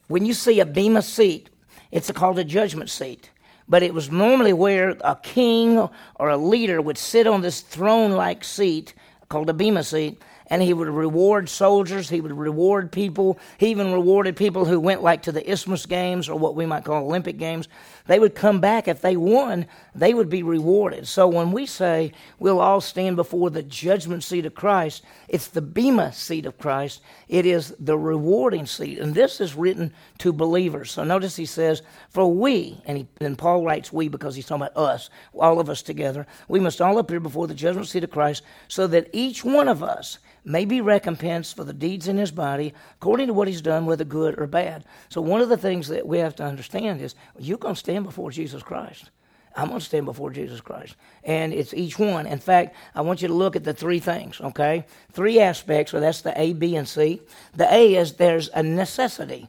When 0.06 0.25
you 0.25 0.32
see 0.32 0.60
a 0.60 0.66
bema 0.66 1.02
seat, 1.02 1.50
it's 1.90 2.10
called 2.12 2.38
a 2.38 2.44
judgment 2.44 2.90
seat. 2.90 3.31
But 3.69 3.82
it 3.82 3.94
was 3.94 4.10
normally 4.10 4.52
where 4.52 4.96
a 5.00 5.16
king 5.20 5.78
or 6.16 6.28
a 6.28 6.37
leader 6.37 6.81
would 6.81 6.98
sit 6.98 7.26
on 7.26 7.40
this 7.40 7.60
throne 7.60 8.12
like 8.12 8.43
seat 8.44 8.94
called 9.28 9.48
a 9.48 9.54
bema 9.54 9.84
seat, 9.84 10.20
and 10.48 10.60
he 10.60 10.75
would 10.75 10.88
reward 10.88 11.48
soldiers, 11.48 12.08
he 12.08 12.20
would 12.20 12.32
reward 12.32 12.90
people. 12.90 13.38
He 13.58 13.69
even 13.69 13.93
rewarded 13.93 14.36
people 14.36 14.64
who 14.64 14.81
went 14.81 15.02
like 15.02 15.22
to 15.22 15.32
the 15.32 15.48
Isthmus 15.48 15.86
Games 15.86 16.28
or 16.28 16.36
what 16.36 16.56
we 16.56 16.66
might 16.66 16.84
call 16.84 17.04
Olympic 17.04 17.38
Games. 17.38 17.69
They 18.06 18.19
would 18.19 18.35
come 18.35 18.61
back 18.61 18.88
if 18.88 19.00
they 19.00 19.17
won, 19.17 19.67
they 19.94 20.14
would 20.14 20.29
be 20.29 20.43
rewarded. 20.43 21.06
So 21.06 21.29
when 21.29 21.53
we 21.53 21.67
say 21.67 22.13
we'll 22.39 22.60
all 22.60 22.81
stand 22.81 23.17
before 23.17 23.51
the 23.51 23.63
judgment 23.63 24.24
seat 24.24 24.46
of 24.46 24.55
Christ, 24.55 25.03
it's 25.29 25.48
the 25.48 25.63
Bema 25.63 26.13
seat 26.13 26.46
of 26.46 26.58
Christ. 26.58 27.03
It 27.29 27.46
is 27.46 27.74
the 27.79 27.98
rewarding 27.98 28.67
seat. 28.67 28.98
And 28.98 29.15
this 29.15 29.41
is 29.41 29.55
written 29.55 29.93
to 30.19 30.32
believers. 30.32 30.91
So 30.91 31.05
notice 31.05 31.36
he 31.36 31.46
says, 31.46 31.82
For 32.08 32.32
we, 32.32 32.81
and, 32.86 32.98
he, 32.98 33.08
and 33.20 33.39
Paul 33.39 33.65
writes 33.65 33.93
we 33.93 34.08
because 34.08 34.34
he's 34.34 34.46
talking 34.46 34.67
about 34.67 34.77
us, 34.77 35.10
all 35.34 35.60
of 35.60 35.70
us 35.70 35.82
together, 35.82 36.27
we 36.48 36.60
must 36.60 36.81
all 36.81 36.98
appear 36.98 37.20
before 37.20 37.46
the 37.46 37.55
judgment 37.55 37.89
seat 37.89 38.05
of 38.05 38.10
Christ 38.10 38.43
so 38.69 38.86
that 38.89 39.08
each 39.13 39.44
one 39.44 39.69
of 39.69 39.82
us 39.82 40.19
may 40.44 40.65
be 40.65 40.81
recompensed 40.81 41.55
for 41.56 41.65
the 41.65 41.72
deeds 41.72 42.08
in 42.08 42.17
his 42.17 42.31
body 42.31 42.72
according 42.96 43.27
to 43.27 43.34
what 43.34 43.48
he's 43.48 43.60
done, 43.60 43.86
whether 43.86 44.05
good 44.05 44.39
or 44.41 44.46
bad. 44.46 44.84
So, 45.08 45.20
one 45.20 45.41
of 45.41 45.48
the 45.48 45.56
things 45.56 45.89
that 45.89 46.06
we 46.06 46.19
have 46.19 46.34
to 46.36 46.44
understand 46.44 47.01
is 47.01 47.15
you're 47.39 47.58
going 47.58 47.74
to 47.74 47.81
stand 47.91 48.05
before 48.05 48.31
Jesus 48.31 48.63
Christ. 48.63 49.11
I'm 49.56 49.67
going 49.67 49.81
to 49.81 49.85
stand 49.85 50.06
before 50.06 50.31
Jesus 50.31 50.61
Christ. 50.61 50.94
And 51.25 51.53
it's 51.53 51.75
each 51.75 51.99
one. 51.99 52.25
In 52.25 52.39
fact, 52.39 52.77
I 52.94 53.01
want 53.01 53.20
you 53.20 53.27
to 53.27 53.35
look 53.35 53.56
at 53.56 53.65
the 53.65 53.75
three 53.75 53.99
things, 53.99 54.41
okay? 54.41 54.87
Three 55.11 55.41
aspects, 55.41 55.91
so 55.91 55.99
that's 55.99 56.20
the 56.23 56.41
A, 56.41 56.53
B, 56.53 56.77
and 56.77 56.89
C. 56.89 57.20
The 57.56 57.73
A 57.75 57.97
is 57.97 58.13
there's 58.13 58.49
a 58.51 58.63
necessity, 58.63 59.49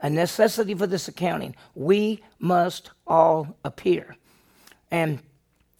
a 0.00 0.08
necessity 0.08 0.72
for 0.74 0.86
this 0.86 1.08
accounting. 1.08 1.56
We 1.74 2.22
must 2.38 2.92
all 3.08 3.56
appear. 3.64 4.14
And 4.92 5.18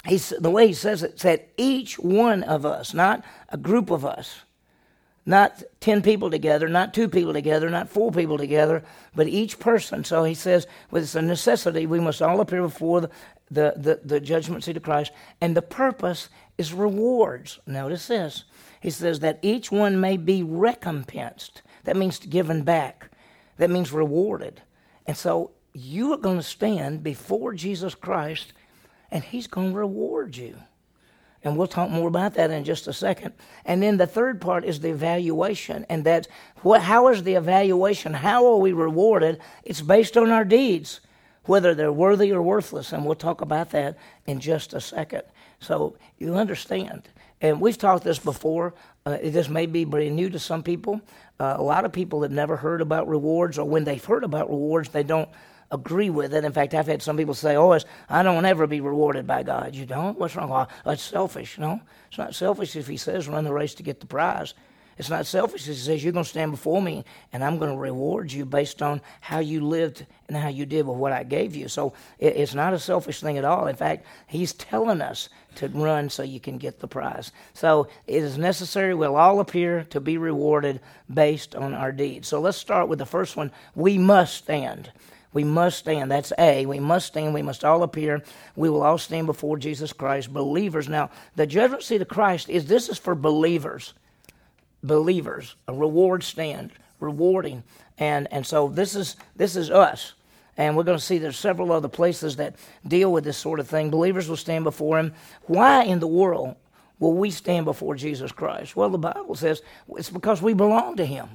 he's, 0.04 0.30
the 0.30 0.50
way 0.50 0.66
he 0.66 0.72
says 0.72 1.04
it, 1.04 1.20
said 1.20 1.44
each 1.56 1.96
one 1.96 2.42
of 2.42 2.66
us, 2.66 2.92
not 2.92 3.24
a 3.50 3.56
group 3.56 3.90
of 3.90 4.04
us, 4.04 4.40
not 5.26 5.62
10 5.80 6.02
people 6.02 6.30
together, 6.30 6.68
not 6.68 6.94
two 6.94 7.08
people 7.08 7.32
together, 7.32 7.68
not 7.68 7.88
four 7.88 8.10
people 8.10 8.38
together, 8.38 8.82
but 9.14 9.28
each 9.28 9.58
person. 9.58 10.02
So 10.04 10.24
he 10.24 10.34
says, 10.34 10.66
with 10.90 11.02
it's 11.02 11.14
a 11.14 11.22
necessity, 11.22 11.86
we 11.86 12.00
must 12.00 12.22
all 12.22 12.40
appear 12.40 12.62
before 12.62 13.02
the, 13.02 13.10
the, 13.50 13.74
the, 13.76 14.00
the 14.04 14.20
judgment 14.20 14.64
seat 14.64 14.76
of 14.76 14.82
Christ. 14.82 15.12
And 15.40 15.56
the 15.56 15.62
purpose 15.62 16.28
is 16.56 16.72
rewards. 16.72 17.60
Notice 17.66 18.06
this. 18.08 18.44
He 18.80 18.90
says 18.90 19.20
that 19.20 19.38
each 19.42 19.70
one 19.70 20.00
may 20.00 20.16
be 20.16 20.42
recompensed. 20.42 21.62
That 21.84 21.96
means 21.96 22.18
given 22.18 22.62
back. 22.62 23.10
That 23.58 23.70
means 23.70 23.92
rewarded. 23.92 24.62
And 25.06 25.16
so 25.16 25.50
you 25.74 26.12
are 26.12 26.18
going 26.18 26.38
to 26.38 26.42
stand 26.42 27.02
before 27.02 27.52
Jesus 27.52 27.94
Christ, 27.94 28.52
and 29.10 29.22
he's 29.22 29.46
going 29.46 29.72
to 29.72 29.78
reward 29.78 30.36
you. 30.36 30.56
And 31.42 31.56
we'll 31.56 31.66
talk 31.66 31.90
more 31.90 32.08
about 32.08 32.34
that 32.34 32.50
in 32.50 32.64
just 32.64 32.86
a 32.86 32.92
second. 32.92 33.32
And 33.64 33.82
then 33.82 33.96
the 33.96 34.06
third 34.06 34.40
part 34.40 34.64
is 34.64 34.80
the 34.80 34.90
evaluation. 34.90 35.86
And 35.88 36.04
that's 36.04 36.28
what, 36.62 36.82
how 36.82 37.08
is 37.08 37.22
the 37.22 37.34
evaluation? 37.34 38.12
How 38.12 38.46
are 38.46 38.58
we 38.58 38.72
rewarded? 38.72 39.40
It's 39.64 39.80
based 39.80 40.16
on 40.16 40.30
our 40.30 40.44
deeds. 40.44 41.00
whether 41.44 41.74
they're 41.74 41.92
worthy 41.92 42.32
or 42.32 42.42
worthless. 42.42 42.92
And 42.92 43.04
we'll 43.04 43.14
talk 43.14 43.40
about 43.40 43.70
that 43.70 43.96
in 44.26 44.40
just 44.40 44.74
a 44.74 44.80
second. 44.80 45.22
So 45.58 45.96
you 46.18 46.34
understand. 46.36 47.08
And 47.40 47.60
we've 47.60 47.78
talked 47.78 48.04
this 48.04 48.18
before. 48.18 48.74
Uh, 49.06 49.18
this 49.22 49.48
may 49.48 49.66
be 49.66 49.84
brand 49.84 50.14
new 50.14 50.28
to 50.30 50.38
some 50.38 50.62
people. 50.62 51.00
Uh, 51.38 51.56
a 51.56 51.62
lot 51.62 51.84
of 51.84 51.92
people 51.92 52.22
have 52.22 52.30
never 52.30 52.56
heard 52.56 52.82
about 52.82 53.08
rewards, 53.08 53.58
or 53.58 53.66
when 53.66 53.84
they've 53.84 54.04
heard 54.04 54.24
about 54.24 54.50
rewards, 54.50 54.90
they 54.90 55.02
don't 55.02 55.28
agree 55.70 56.10
with 56.10 56.34
it. 56.34 56.44
In 56.44 56.52
fact, 56.52 56.74
I've 56.74 56.86
had 56.86 57.02
some 57.02 57.16
people 57.16 57.34
say, 57.34 57.56
"Oh, 57.56 57.78
I 58.08 58.22
don't 58.22 58.44
ever 58.44 58.66
be 58.66 58.80
rewarded 58.80 59.26
by 59.26 59.42
God." 59.42 59.74
You 59.74 59.86
don't? 59.86 60.18
What's 60.18 60.36
wrong? 60.36 60.50
Well, 60.50 60.68
it's 60.86 61.02
selfish. 61.02 61.58
No, 61.58 61.80
it's 62.08 62.18
not 62.18 62.34
selfish 62.34 62.76
if 62.76 62.86
He 62.86 62.96
says 62.96 63.28
run 63.28 63.44
the 63.44 63.52
race 63.52 63.74
to 63.74 63.82
get 63.82 64.00
the 64.00 64.06
prize. 64.06 64.54
It's 65.00 65.08
not 65.08 65.24
selfish. 65.24 65.62
If 65.62 65.68
he 65.68 65.74
says, 65.80 66.04
You're 66.04 66.12
going 66.12 66.24
to 66.24 66.28
stand 66.28 66.50
before 66.50 66.82
me, 66.82 67.06
and 67.32 67.42
I'm 67.42 67.56
going 67.56 67.70
to 67.70 67.76
reward 67.78 68.30
you 68.30 68.44
based 68.44 68.82
on 68.82 69.00
how 69.22 69.38
you 69.38 69.64
lived 69.64 70.04
and 70.28 70.36
how 70.36 70.48
you 70.48 70.66
did 70.66 70.86
with 70.86 70.98
what 70.98 71.10
I 71.10 71.22
gave 71.22 71.56
you. 71.56 71.68
So 71.68 71.94
it's 72.18 72.52
not 72.52 72.74
a 72.74 72.78
selfish 72.78 73.22
thing 73.22 73.38
at 73.38 73.44
all. 73.46 73.66
In 73.66 73.76
fact, 73.76 74.04
He's 74.26 74.52
telling 74.52 75.00
us 75.00 75.30
to 75.54 75.68
run 75.68 76.10
so 76.10 76.22
you 76.22 76.38
can 76.38 76.58
get 76.58 76.80
the 76.80 76.86
prize. 76.86 77.32
So 77.54 77.88
it 78.06 78.22
is 78.22 78.36
necessary. 78.36 78.94
We'll 78.94 79.16
all 79.16 79.40
appear 79.40 79.84
to 79.84 80.00
be 80.00 80.18
rewarded 80.18 80.80
based 81.12 81.56
on 81.56 81.72
our 81.72 81.92
deeds. 81.92 82.28
So 82.28 82.38
let's 82.38 82.58
start 82.58 82.88
with 82.88 82.98
the 82.98 83.06
first 83.06 83.38
one. 83.38 83.52
We 83.74 83.96
must 83.96 84.34
stand. 84.34 84.92
We 85.32 85.44
must 85.44 85.78
stand. 85.78 86.10
That's 86.10 86.32
A. 86.38 86.66
We 86.66 86.80
must 86.80 87.06
stand. 87.06 87.34
We 87.34 87.42
must 87.42 87.64
all 87.64 87.82
appear. 87.82 88.22
We 88.56 88.68
will 88.68 88.82
all 88.82 88.98
stand 88.98 89.26
before 89.26 89.56
Jesus 89.56 89.92
Christ, 89.92 90.32
believers. 90.32 90.88
Now, 90.88 91.10
the 91.36 91.46
judgment 91.46 91.82
seat 91.82 92.02
of 92.02 92.08
Christ 92.08 92.48
is 92.48 92.66
this 92.66 92.88
is 92.88 92.98
for 92.98 93.14
believers 93.14 93.94
believers, 94.82 95.56
a 95.68 95.74
reward 95.74 96.22
stand, 96.22 96.72
rewarding. 97.00 97.62
And, 97.98 98.28
and 98.32 98.46
so 98.46 98.68
this 98.68 98.94
is, 98.94 99.16
this 99.36 99.56
is 99.56 99.70
us. 99.70 100.14
And 100.56 100.76
we're 100.76 100.84
going 100.84 100.98
to 100.98 101.04
see 101.04 101.18
there's 101.18 101.38
several 101.38 101.72
other 101.72 101.88
places 101.88 102.36
that 102.36 102.56
deal 102.86 103.12
with 103.12 103.24
this 103.24 103.36
sort 103.36 103.60
of 103.60 103.68
thing. 103.68 103.90
Believers 103.90 104.28
will 104.28 104.36
stand 104.36 104.64
before 104.64 104.98
him. 104.98 105.14
Why 105.42 105.84
in 105.84 106.00
the 106.00 106.06
world 106.06 106.56
will 106.98 107.14
we 107.14 107.30
stand 107.30 107.64
before 107.64 107.94
Jesus 107.94 108.32
Christ? 108.32 108.76
Well, 108.76 108.90
the 108.90 108.98
Bible 108.98 109.34
says 109.34 109.62
it's 109.96 110.10
because 110.10 110.42
we 110.42 110.52
belong 110.52 110.96
to 110.96 111.06
him. 111.06 111.28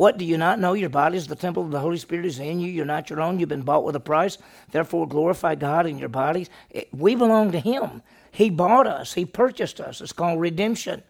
What 0.00 0.16
do 0.16 0.24
you 0.24 0.38
not 0.38 0.58
know? 0.58 0.72
Your 0.72 0.88
body 0.88 1.18
is 1.18 1.26
the 1.26 1.36
temple 1.36 1.62
of 1.62 1.72
the 1.72 1.78
Holy 1.78 1.98
Spirit 1.98 2.24
is 2.24 2.38
in 2.38 2.58
you. 2.58 2.72
You're 2.72 2.86
not 2.86 3.10
your 3.10 3.20
own. 3.20 3.38
You've 3.38 3.50
been 3.50 3.60
bought 3.60 3.84
with 3.84 3.94
a 3.94 4.00
price. 4.00 4.38
Therefore, 4.70 5.06
glorify 5.06 5.56
God 5.56 5.84
in 5.86 5.98
your 5.98 6.08
bodies. 6.08 6.48
We 6.90 7.14
belong 7.14 7.52
to 7.52 7.60
Him. 7.60 8.00
He 8.30 8.48
bought 8.48 8.86
us. 8.86 9.12
He 9.12 9.26
purchased 9.26 9.78
us. 9.78 10.00
It's 10.00 10.14
called 10.14 10.40
redemption. 10.40 11.02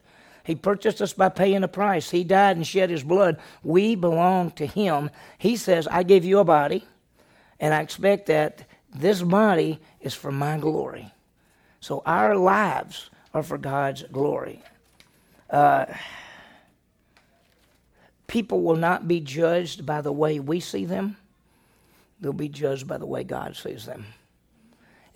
He 0.42 0.56
purchased 0.56 1.00
us 1.00 1.12
by 1.12 1.28
paying 1.28 1.62
a 1.62 1.68
price. 1.68 2.10
He 2.10 2.24
died 2.24 2.56
and 2.56 2.66
shed 2.66 2.90
his 2.90 3.04
blood. 3.04 3.38
We 3.62 3.94
belong 3.94 4.50
to 4.52 4.66
him. 4.66 5.10
He 5.38 5.54
says, 5.54 5.86
I 5.86 6.02
gave 6.02 6.24
you 6.24 6.40
a 6.40 6.44
body, 6.44 6.84
and 7.60 7.72
I 7.72 7.82
expect 7.82 8.26
that 8.26 8.64
this 8.92 9.22
body 9.22 9.78
is 10.00 10.14
for 10.14 10.32
my 10.32 10.58
glory. 10.58 11.12
So 11.78 12.02
our 12.04 12.34
lives 12.34 13.08
are 13.34 13.44
for 13.44 13.56
God's 13.56 14.02
glory. 14.10 14.64
Uh, 15.48 15.86
people 18.30 18.62
will 18.62 18.76
not 18.76 19.08
be 19.08 19.18
judged 19.18 19.84
by 19.84 20.00
the 20.00 20.12
way 20.12 20.38
we 20.38 20.60
see 20.60 20.84
them, 20.84 21.16
they'll 22.20 22.32
be 22.32 22.48
judged 22.48 22.86
by 22.86 22.96
the 22.96 23.04
way 23.04 23.24
God 23.24 23.56
sees 23.56 23.84
them. 23.84 24.06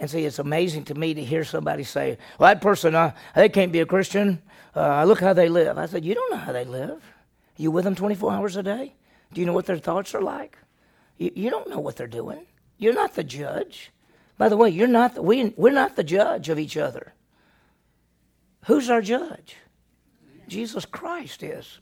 And 0.00 0.10
see, 0.10 0.24
it's 0.24 0.40
amazing 0.40 0.86
to 0.86 0.94
me 0.94 1.14
to 1.14 1.22
hear 1.22 1.44
somebody 1.44 1.84
say, 1.84 2.18
Well, 2.38 2.52
that 2.52 2.60
person, 2.60 2.96
uh, 2.96 3.14
they 3.36 3.48
can't 3.48 3.70
be 3.70 3.78
a 3.78 3.86
Christian. 3.86 4.42
Uh, 4.74 5.04
look 5.04 5.20
how 5.20 5.32
they 5.32 5.48
live. 5.48 5.78
I 5.78 5.86
said, 5.86 6.04
You 6.04 6.14
don't 6.14 6.32
know 6.32 6.38
how 6.38 6.50
they 6.50 6.64
live. 6.64 6.90
Are 6.90 7.62
you 7.62 7.70
with 7.70 7.84
them 7.84 7.94
24 7.94 8.32
hours 8.32 8.56
a 8.56 8.64
day? 8.64 8.94
Do 9.32 9.40
you 9.40 9.46
know 9.46 9.52
what 9.52 9.66
their 9.66 9.78
thoughts 9.78 10.12
are 10.16 10.20
like? 10.20 10.58
You, 11.16 11.30
you 11.36 11.50
don't 11.50 11.70
know 11.70 11.78
what 11.78 11.94
they're 11.94 12.08
doing. 12.08 12.44
You're 12.78 12.94
not 12.94 13.14
the 13.14 13.22
judge. 13.22 13.92
By 14.36 14.48
the 14.48 14.56
way, 14.56 14.70
you're 14.70 14.88
not 14.88 15.14
the, 15.14 15.22
we, 15.22 15.54
we're 15.56 15.70
not 15.70 15.94
the 15.94 16.02
judge 16.02 16.48
of 16.48 16.58
each 16.58 16.76
other. 16.76 17.12
Who's 18.64 18.90
our 18.90 19.00
judge? 19.00 19.54
Jesus 20.48 20.84
Christ 20.84 21.44
is. 21.44 21.78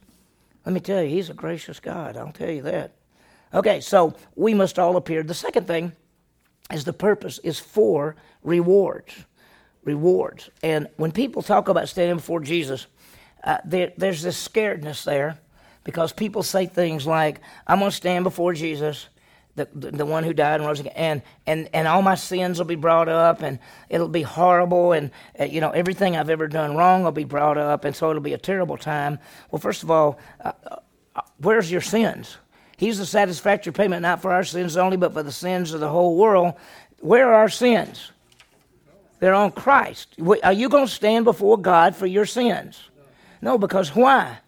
Let 0.65 0.73
me 0.73 0.79
tell 0.79 1.01
you, 1.03 1.09
He's 1.09 1.29
a 1.29 1.33
gracious 1.33 1.79
God. 1.79 2.17
I'll 2.17 2.31
tell 2.31 2.49
you 2.49 2.61
that. 2.63 2.91
Okay, 3.53 3.81
so 3.81 4.15
we 4.35 4.53
must 4.53 4.79
all 4.79 4.97
appear. 4.97 5.23
The 5.23 5.33
second 5.33 5.67
thing 5.67 5.93
is 6.71 6.85
the 6.85 6.93
purpose 6.93 7.39
is 7.39 7.59
for 7.59 8.15
rewards. 8.41 9.13
Rewards. 9.83 10.49
And 10.63 10.87
when 10.97 11.11
people 11.11 11.41
talk 11.41 11.67
about 11.67 11.89
standing 11.89 12.17
before 12.17 12.39
Jesus, 12.39 12.87
uh, 13.43 13.57
there, 13.65 13.91
there's 13.97 14.21
this 14.21 14.47
scaredness 14.47 15.03
there 15.03 15.37
because 15.83 16.13
people 16.13 16.43
say 16.43 16.65
things 16.65 17.05
like, 17.05 17.41
I'm 17.67 17.79
going 17.79 17.91
to 17.91 17.95
stand 17.95 18.23
before 18.23 18.53
Jesus, 18.53 19.07
the, 19.55 19.67
the, 19.73 20.05
one 20.05 20.23
who 20.23 20.33
died 20.33 20.59
and 20.59 20.65
rose 20.65 20.79
again, 20.79 20.93
and, 20.95 21.21
and, 21.45 21.69
and 21.73 21.87
all 21.87 22.01
my 22.01 22.15
sins 22.15 22.57
will 22.57 22.65
be 22.65 22.75
brought 22.75 23.07
up, 23.07 23.43
and 23.43 23.59
it'll 23.87 24.07
be 24.07 24.23
horrible, 24.23 24.93
and 24.93 25.11
uh, 25.39 25.43
you 25.43 25.61
know 25.61 25.69
everything 25.69 26.17
I've 26.17 26.29
ever 26.29 26.47
done 26.47 26.75
wrong 26.75 27.03
will 27.03 27.11
be 27.11 27.23
brought 27.23 27.57
up, 27.57 27.85
and 27.85 27.95
so 27.95 28.09
it'll 28.09 28.21
be 28.21 28.33
a 28.33 28.39
terrible 28.39 28.77
time. 28.77 29.19
Well, 29.51 29.59
first 29.59 29.83
of 29.83 29.91
all, 29.91 30.17
uh, 30.43 30.53
uh 31.15 31.21
where's 31.37 31.71
your 31.71 31.81
sins? 31.81 32.37
He's 32.77 32.97
the 32.97 33.05
satisfactory 33.05 33.73
payment 33.73 34.01
not 34.01 34.21
for 34.21 34.31
our 34.31 34.43
sins 34.43 34.75
only, 34.75 34.97
but 34.97 35.13
for 35.13 35.23
the 35.23 35.31
sins 35.31 35.73
of 35.73 35.79
the 35.79 35.89
whole 35.89 36.17
world. 36.17 36.55
Where 36.99 37.29
are 37.29 37.35
our 37.35 37.49
sins? 37.49 38.11
They're 39.19 39.33
on 39.33 39.51
Christ. 39.51 40.15
Are 40.43 40.51
you 40.51 40.67
going 40.67 40.87
to 40.87 40.91
stand 40.91 41.25
before 41.25 41.57
God 41.57 41.95
for 41.95 42.07
your 42.07 42.25
sins? 42.25 42.89
No, 43.41 43.57
because 43.57 43.95
why? 43.95 44.39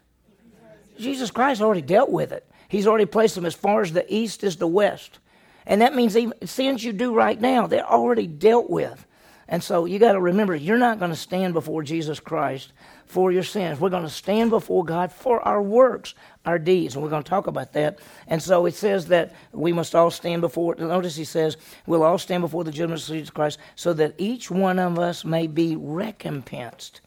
Jesus 0.97 1.31
Christ 1.31 1.61
already 1.61 1.81
dealt 1.81 2.09
with 2.09 2.31
it. 2.31 2.45
He's 2.67 2.87
already 2.87 3.05
placed 3.05 3.35
them 3.35 3.45
as 3.45 3.55
far 3.55 3.81
as 3.81 3.93
the 3.93 4.05
east 4.13 4.43
is 4.43 4.57
the 4.57 4.67
west. 4.67 5.19
And 5.65 5.81
that 5.81 5.95
means 5.95 6.15
even 6.15 6.47
sins 6.47 6.83
you 6.83 6.93
do 6.93 7.13
right 7.13 7.39
now, 7.39 7.67
they're 7.67 7.85
already 7.85 8.27
dealt 8.27 8.69
with. 8.69 9.05
And 9.47 9.63
so 9.63 9.85
you 9.85 9.99
got 9.99 10.13
to 10.13 10.21
remember, 10.21 10.55
you're 10.55 10.77
not 10.77 10.97
going 10.97 11.11
to 11.11 11.15
stand 11.15 11.53
before 11.53 11.83
Jesus 11.83 12.19
Christ 12.19 12.73
for 13.05 13.31
your 13.31 13.43
sins. 13.43 13.79
We're 13.79 13.91
going 13.91 14.03
to 14.03 14.09
stand 14.09 14.49
before 14.49 14.83
God 14.83 15.11
for 15.11 15.39
our 15.41 15.61
works, 15.61 16.15
our 16.45 16.57
deeds. 16.57 16.95
And 16.95 17.03
we're 17.03 17.11
going 17.11 17.23
to 17.23 17.29
talk 17.29 17.45
about 17.45 17.73
that. 17.73 17.99
And 18.27 18.41
so 18.41 18.65
it 18.65 18.73
says 18.73 19.07
that 19.07 19.33
we 19.51 19.71
must 19.71 19.93
all 19.93 20.09
stand 20.09 20.41
before, 20.41 20.75
notice 20.75 21.15
he 21.15 21.25
says, 21.25 21.57
we'll 21.85 22.01
all 22.01 22.17
stand 22.17 22.41
before 22.41 22.63
the 22.63 22.71
judgment 22.71 23.01
of 23.01 23.07
Jesus 23.07 23.29
Christ 23.29 23.59
so 23.75 23.93
that 23.93 24.15
each 24.17 24.49
one 24.49 24.79
of 24.79 24.97
us 24.97 25.23
may 25.23 25.45
be 25.45 25.75
recompensed. 25.75 27.01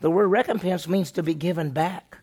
The 0.00 0.10
word 0.10 0.28
recompense 0.28 0.86
means 0.86 1.10
to 1.12 1.22
be 1.22 1.34
given 1.34 1.70
back. 1.70 2.17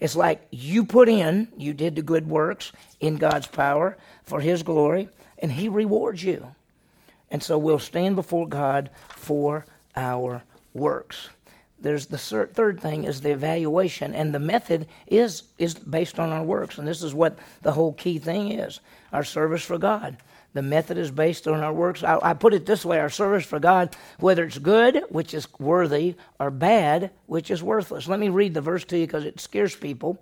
It's 0.00 0.16
like 0.16 0.46
you 0.50 0.84
put 0.84 1.08
in, 1.08 1.48
you 1.56 1.72
did 1.72 1.96
the 1.96 2.02
good 2.02 2.28
works 2.28 2.72
in 3.00 3.16
God's 3.16 3.46
power 3.46 3.96
for 4.24 4.40
His 4.40 4.62
glory, 4.62 5.08
and 5.38 5.52
He 5.52 5.68
rewards 5.68 6.22
you. 6.22 6.54
And 7.30 7.42
so 7.42 7.58
we'll 7.58 7.78
stand 7.78 8.16
before 8.16 8.46
God 8.46 8.90
for 9.08 9.66
our 9.96 10.42
works. 10.74 11.28
There's 11.78 12.06
the 12.06 12.18
third 12.18 12.80
thing 12.80 13.04
is 13.04 13.20
the 13.20 13.32
evaluation, 13.32 14.14
and 14.14 14.34
the 14.34 14.38
method 14.38 14.86
is 15.06 15.42
is 15.58 15.74
based 15.74 16.18
on 16.18 16.30
our 16.30 16.42
works, 16.42 16.78
and 16.78 16.88
this 16.88 17.02
is 17.02 17.14
what 17.14 17.38
the 17.62 17.72
whole 17.72 17.92
key 17.92 18.18
thing 18.18 18.50
is: 18.52 18.80
our 19.12 19.24
service 19.24 19.62
for 19.62 19.76
God. 19.76 20.16
The 20.56 20.62
method 20.62 20.96
is 20.96 21.10
based 21.10 21.46
on 21.46 21.60
our 21.60 21.72
works. 21.72 22.02
I, 22.02 22.18
I 22.22 22.32
put 22.32 22.54
it 22.54 22.64
this 22.64 22.82
way: 22.82 22.98
our 22.98 23.10
service 23.10 23.44
for 23.44 23.60
God, 23.60 23.94
whether 24.18 24.42
it's 24.42 24.56
good, 24.56 25.04
which 25.10 25.34
is 25.34 25.46
worthy, 25.58 26.14
or 26.40 26.50
bad, 26.50 27.10
which 27.26 27.50
is 27.50 27.62
worthless. 27.62 28.08
Let 28.08 28.20
me 28.20 28.30
read 28.30 28.54
the 28.54 28.62
verse 28.62 28.82
to 28.86 28.96
you 28.96 29.06
because 29.06 29.26
it 29.26 29.38
scares 29.38 29.76
people. 29.76 30.18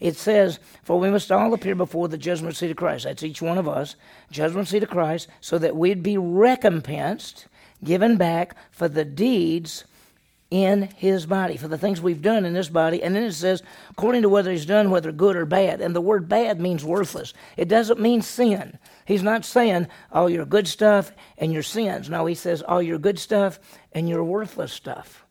It 0.00 0.16
says, 0.16 0.58
For 0.82 0.98
we 0.98 1.08
must 1.08 1.30
all 1.30 1.54
appear 1.54 1.76
before 1.76 2.08
the 2.08 2.18
judgment 2.18 2.56
seat 2.56 2.72
of 2.72 2.76
Christ. 2.76 3.04
That's 3.04 3.22
each 3.22 3.40
one 3.40 3.58
of 3.58 3.68
us. 3.68 3.94
Judgment 4.28 4.66
seat 4.66 4.82
of 4.82 4.90
Christ, 4.90 5.28
so 5.40 5.56
that 5.58 5.76
we'd 5.76 6.02
be 6.02 6.18
recompensed, 6.18 7.46
given 7.84 8.16
back 8.16 8.56
for 8.72 8.88
the 8.88 9.04
deeds 9.04 9.84
in 10.50 10.82
his 10.96 11.26
body, 11.26 11.56
for 11.56 11.66
the 11.66 11.78
things 11.78 12.00
we've 12.00 12.22
done 12.22 12.44
in 12.44 12.54
this 12.54 12.68
body. 12.68 13.02
And 13.02 13.16
then 13.16 13.24
it 13.24 13.32
says, 13.32 13.62
according 13.90 14.22
to 14.22 14.28
whether 14.28 14.50
he's 14.50 14.66
done, 14.66 14.90
whether 14.90 15.10
good 15.10 15.36
or 15.36 15.44
bad. 15.44 15.80
And 15.80 15.94
the 15.94 16.00
word 16.00 16.28
bad 16.28 16.60
means 16.60 16.84
worthless. 16.84 17.34
It 17.56 17.68
doesn't 17.68 18.00
mean 18.00 18.22
sin. 18.22 18.78
He's 19.06 19.24
not 19.24 19.44
saying 19.44 19.88
all 20.12 20.30
your 20.30 20.46
good 20.46 20.68
stuff 20.68 21.12
and 21.36 21.52
your 21.52 21.64
sins. 21.64 22.08
No, 22.08 22.26
he 22.26 22.34
says 22.34 22.62
all 22.62 22.80
your 22.80 22.98
good 22.98 23.18
stuff 23.18 23.58
and 23.92 24.08
your 24.08 24.22
worthless 24.22 24.72
stuff. 24.72 25.24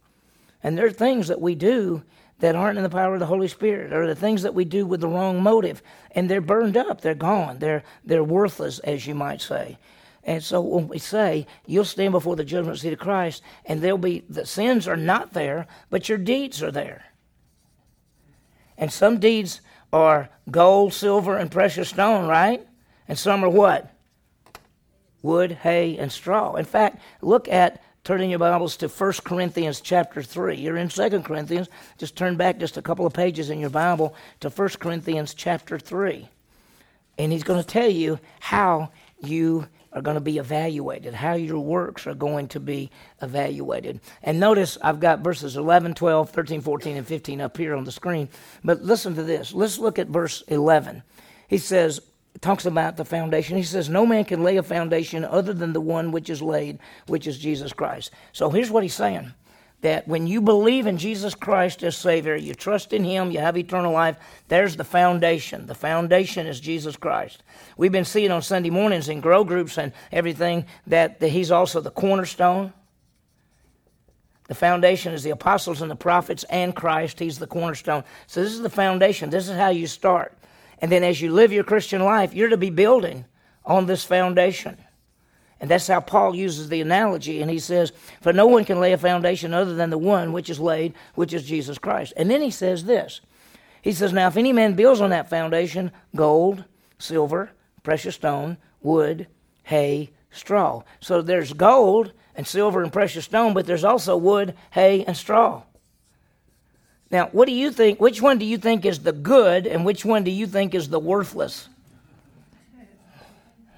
And 0.62 0.78
there 0.78 0.88
are 0.88 0.92
things 0.92 1.30
that 1.30 1.40
we 1.40 1.56
do 1.56 2.04
that 2.40 2.56
aren't 2.56 2.78
in 2.78 2.84
the 2.84 2.90
power 2.90 3.14
of 3.14 3.20
the 3.20 3.26
Holy 3.26 3.48
Spirit, 3.48 3.94
or 3.94 4.06
the 4.06 4.16
things 4.16 4.42
that 4.42 4.54
we 4.54 4.66
do 4.66 4.86
with 4.86 5.00
the 5.00 5.08
wrong 5.08 5.42
motive, 5.42 5.82
and 6.12 6.30
they're 6.30 6.42
burned 6.42 6.76
up, 6.76 7.00
they're 7.00 7.16
gone, 7.16 7.60
they're 7.60 7.84
they're 8.04 8.24
worthless, 8.24 8.80
as 8.80 9.08
you 9.08 9.16
might 9.16 9.42
say. 9.42 9.78
And 10.26 10.44
so 10.44 10.60
when 10.60 10.88
we 10.88 10.98
say 10.98 11.46
you'll 11.66 11.86
stand 11.86 12.12
before 12.12 12.36
the 12.36 12.44
judgment 12.44 12.80
seat 12.80 12.94
of 12.94 13.00
Christ, 13.00 13.44
and 13.66 13.82
there'll 13.82 13.98
be 13.98 14.26
the 14.28 14.46
sins 14.46 14.88
are 14.88 14.98
not 14.98 15.34
there, 15.34 15.68
but 15.90 16.10
your 16.10 16.18
deeds 16.18 16.62
are 16.64 16.72
there. 16.72 17.06
And 18.78 18.92
some 18.92 19.20
deeds 19.20 19.62
are 19.94 20.30
gold, 20.52 20.94
silver, 20.94 21.38
and 21.38 21.50
precious 21.50 21.90
stone, 21.90 22.28
right? 22.28 22.66
And 23.08 23.18
some 23.18 23.44
are 23.46 23.50
what? 23.50 23.94
Wood, 25.22 25.54
hay, 25.54 25.98
and 25.98 26.12
straw. 26.12 26.56
In 26.56 26.66
fact, 26.66 27.02
look 27.22 27.48
at 27.48 27.82
turning 28.04 28.30
your 28.30 28.40
Bibles 28.40 28.78
to 28.78 28.88
1 28.88 29.14
Corinthians 29.24 29.80
chapter 29.80 30.22
3. 30.22 30.56
You're 30.58 30.78
in 30.78 30.90
2 30.90 31.22
Corinthians. 31.22 31.70
Just 31.98 32.16
turn 32.16 32.36
back 32.36 32.60
just 32.60 32.78
a 32.78 32.82
couple 32.82 33.06
of 33.06 33.14
pages 33.14 33.50
in 33.50 33.60
your 33.60 33.70
Bible 33.70 34.14
to 34.42 34.50
1 34.50 34.70
Corinthians 34.80 35.34
chapter 35.34 35.80
3. 35.80 36.28
And 37.18 37.32
he's 37.32 37.44
going 37.44 37.62
to 37.62 37.68
tell 37.68 37.90
you 37.90 38.20
how 38.40 38.92
you 39.24 39.68
are 39.96 40.02
going 40.02 40.16
to 40.16 40.22
be 40.22 40.38
evaluated, 40.38 41.14
how 41.14 41.34
your 41.34 41.60
works 41.60 42.06
are 42.06 42.14
going 42.14 42.50
to 42.50 42.60
be 42.60 42.92
evaluated. 43.22 44.02
And 44.22 44.40
notice 44.40 44.78
I've 44.82 45.00
got 45.00 45.22
verses 45.22 45.56
11, 45.56 45.94
12, 45.96 46.30
13, 46.30 46.62
14, 46.62 46.98
and 46.98 47.08
15 47.08 47.42
up 47.42 47.58
here 47.58 47.74
on 47.74 47.86
the 47.86 47.92
screen. 47.92 48.28
But 48.64 48.84
listen 48.84 49.16
to 49.16 49.24
this. 49.24 49.54
Let's 49.54 49.80
look 49.80 49.98
at 49.98 50.08
verse 50.08 50.44
11. 50.50 51.02
He 51.48 51.58
says, 51.58 52.02
talks 52.42 52.66
about 52.66 52.98
the 52.98 53.06
foundation. 53.06 53.56
He 53.56 53.64
says, 53.64 53.90
No 53.90 54.06
man 54.06 54.26
can 54.26 54.44
lay 54.44 54.58
a 54.58 54.64
foundation 54.64 55.24
other 55.24 55.54
than 55.54 55.72
the 55.72 55.82
one 55.82 56.12
which 56.12 56.30
is 56.30 56.42
laid, 56.42 56.80
which 57.08 57.26
is 57.26 57.38
Jesus 57.38 57.72
Christ. 57.72 58.12
So 58.34 58.50
here's 58.50 58.70
what 58.70 58.84
he's 58.84 58.94
saying 58.94 59.34
that 59.86 60.08
when 60.08 60.26
you 60.26 60.42
believe 60.42 60.88
in 60.88 60.98
Jesus 60.98 61.36
Christ 61.36 61.84
as 61.84 61.96
Savior, 61.96 62.36
you 62.36 62.56
trust 62.56 62.92
in 62.92 63.04
Him, 63.04 63.30
you 63.30 63.38
have 63.38 63.56
eternal 63.56 63.94
life, 63.94 64.18
there's 64.48 64.76
the 64.76 64.84
foundation. 64.84 65.68
The 65.68 65.76
foundation 65.76 66.48
is 66.48 66.60
Jesus 66.60 66.96
Christ. 66.96 67.44
We've 67.78 67.92
been 67.92 68.04
seeing 68.04 68.32
on 68.32 68.42
Sunday 68.42 68.72
mornings 68.72 69.10
in 69.10 69.22
grow 69.22 69.44
groups 69.44 69.78
and 69.78 69.94
everything 70.12 70.66
that, 70.88 71.20
that 71.20 71.28
He's 71.28 71.52
also 71.52 71.82
the 71.82 71.92
cornerstone. 71.92 72.74
The 74.48 74.56
foundation 74.56 75.14
is 75.14 75.22
the 75.22 75.30
apostles 75.30 75.84
and 75.84 75.92
the 75.92 75.96
prophets 75.96 76.44
and 76.46 76.76
Christ. 76.76 77.20
He's 77.20 77.38
the 77.38 77.46
cornerstone. 77.46 78.04
So 78.26 78.42
this 78.42 78.54
is 78.54 78.62
the 78.62 78.72
foundation. 78.72 79.30
This 79.30 79.48
is 79.48 79.56
how 79.56 79.70
you 79.70 79.86
start. 79.86 80.36
And 80.80 80.92
then 80.92 81.04
as 81.04 81.22
you 81.22 81.32
live 81.32 81.54
your 81.54 81.64
Christian 81.64 82.04
life, 82.04 82.34
you're 82.34 82.50
to 82.50 82.58
be 82.58 82.72
building 82.72 83.26
on 83.64 83.86
this 83.86 84.04
foundation. 84.04 84.80
And 85.66 85.72
that's 85.72 85.88
how 85.88 86.00
Paul 86.00 86.36
uses 86.36 86.70
the 86.70 86.82
analogy. 86.82 87.42
And 87.42 87.50
he 87.50 87.58
says, 87.58 87.92
For 88.22 88.32
no 88.32 88.46
one 88.46 88.66
can 88.66 88.80
lay 88.80 88.94
a 88.94 89.00
foundation 89.00 89.52
other 89.52 89.74
than 89.74 89.90
the 89.90 89.98
one 89.98 90.32
which 90.32 90.48
is 90.48 90.60
laid, 90.60 90.94
which 91.16 91.34
is 91.34 91.44
Jesus 91.44 91.80
Christ. 91.80 92.14
And 92.16 92.30
then 92.30 92.44
he 92.44 92.52
says 92.52 92.84
this 92.84 93.20
He 93.82 93.92
says, 93.92 94.14
Now 94.14 94.28
if 94.28 94.38
any 94.38 94.54
man 94.54 94.76
builds 94.76 95.02
on 95.02 95.10
that 95.10 95.28
foundation 95.28 95.92
gold, 96.16 96.64
silver, 97.00 97.50
precious 97.82 98.14
stone, 98.14 98.58
wood, 98.84 99.26
hay, 99.64 100.12
straw. 100.30 100.84
So 101.00 101.24
there's 101.24 101.52
gold 101.52 102.12
and 102.36 102.46
silver 102.46 102.84
and 102.84 102.94
precious 102.94 103.26
stone, 103.26 103.56
but 103.56 103.66
there's 103.66 103.84
also 103.84 104.18
wood, 104.18 104.54
hay, 104.70 105.04
and 105.06 105.18
straw. 105.18 105.64
Now, 107.10 107.30
what 107.32 107.48
do 107.48 107.56
you 107.56 107.72
think? 107.72 108.00
Which 108.00 108.22
one 108.22 108.38
do 108.38 108.46
you 108.46 108.60
think 108.60 108.86
is 108.86 109.00
the 109.00 109.14
good, 109.14 109.66
and 109.66 109.84
which 109.84 110.06
one 110.06 110.26
do 110.26 110.30
you 110.30 110.46
think 110.46 110.76
is 110.76 110.90
the 110.90 111.00
worthless? 111.00 111.70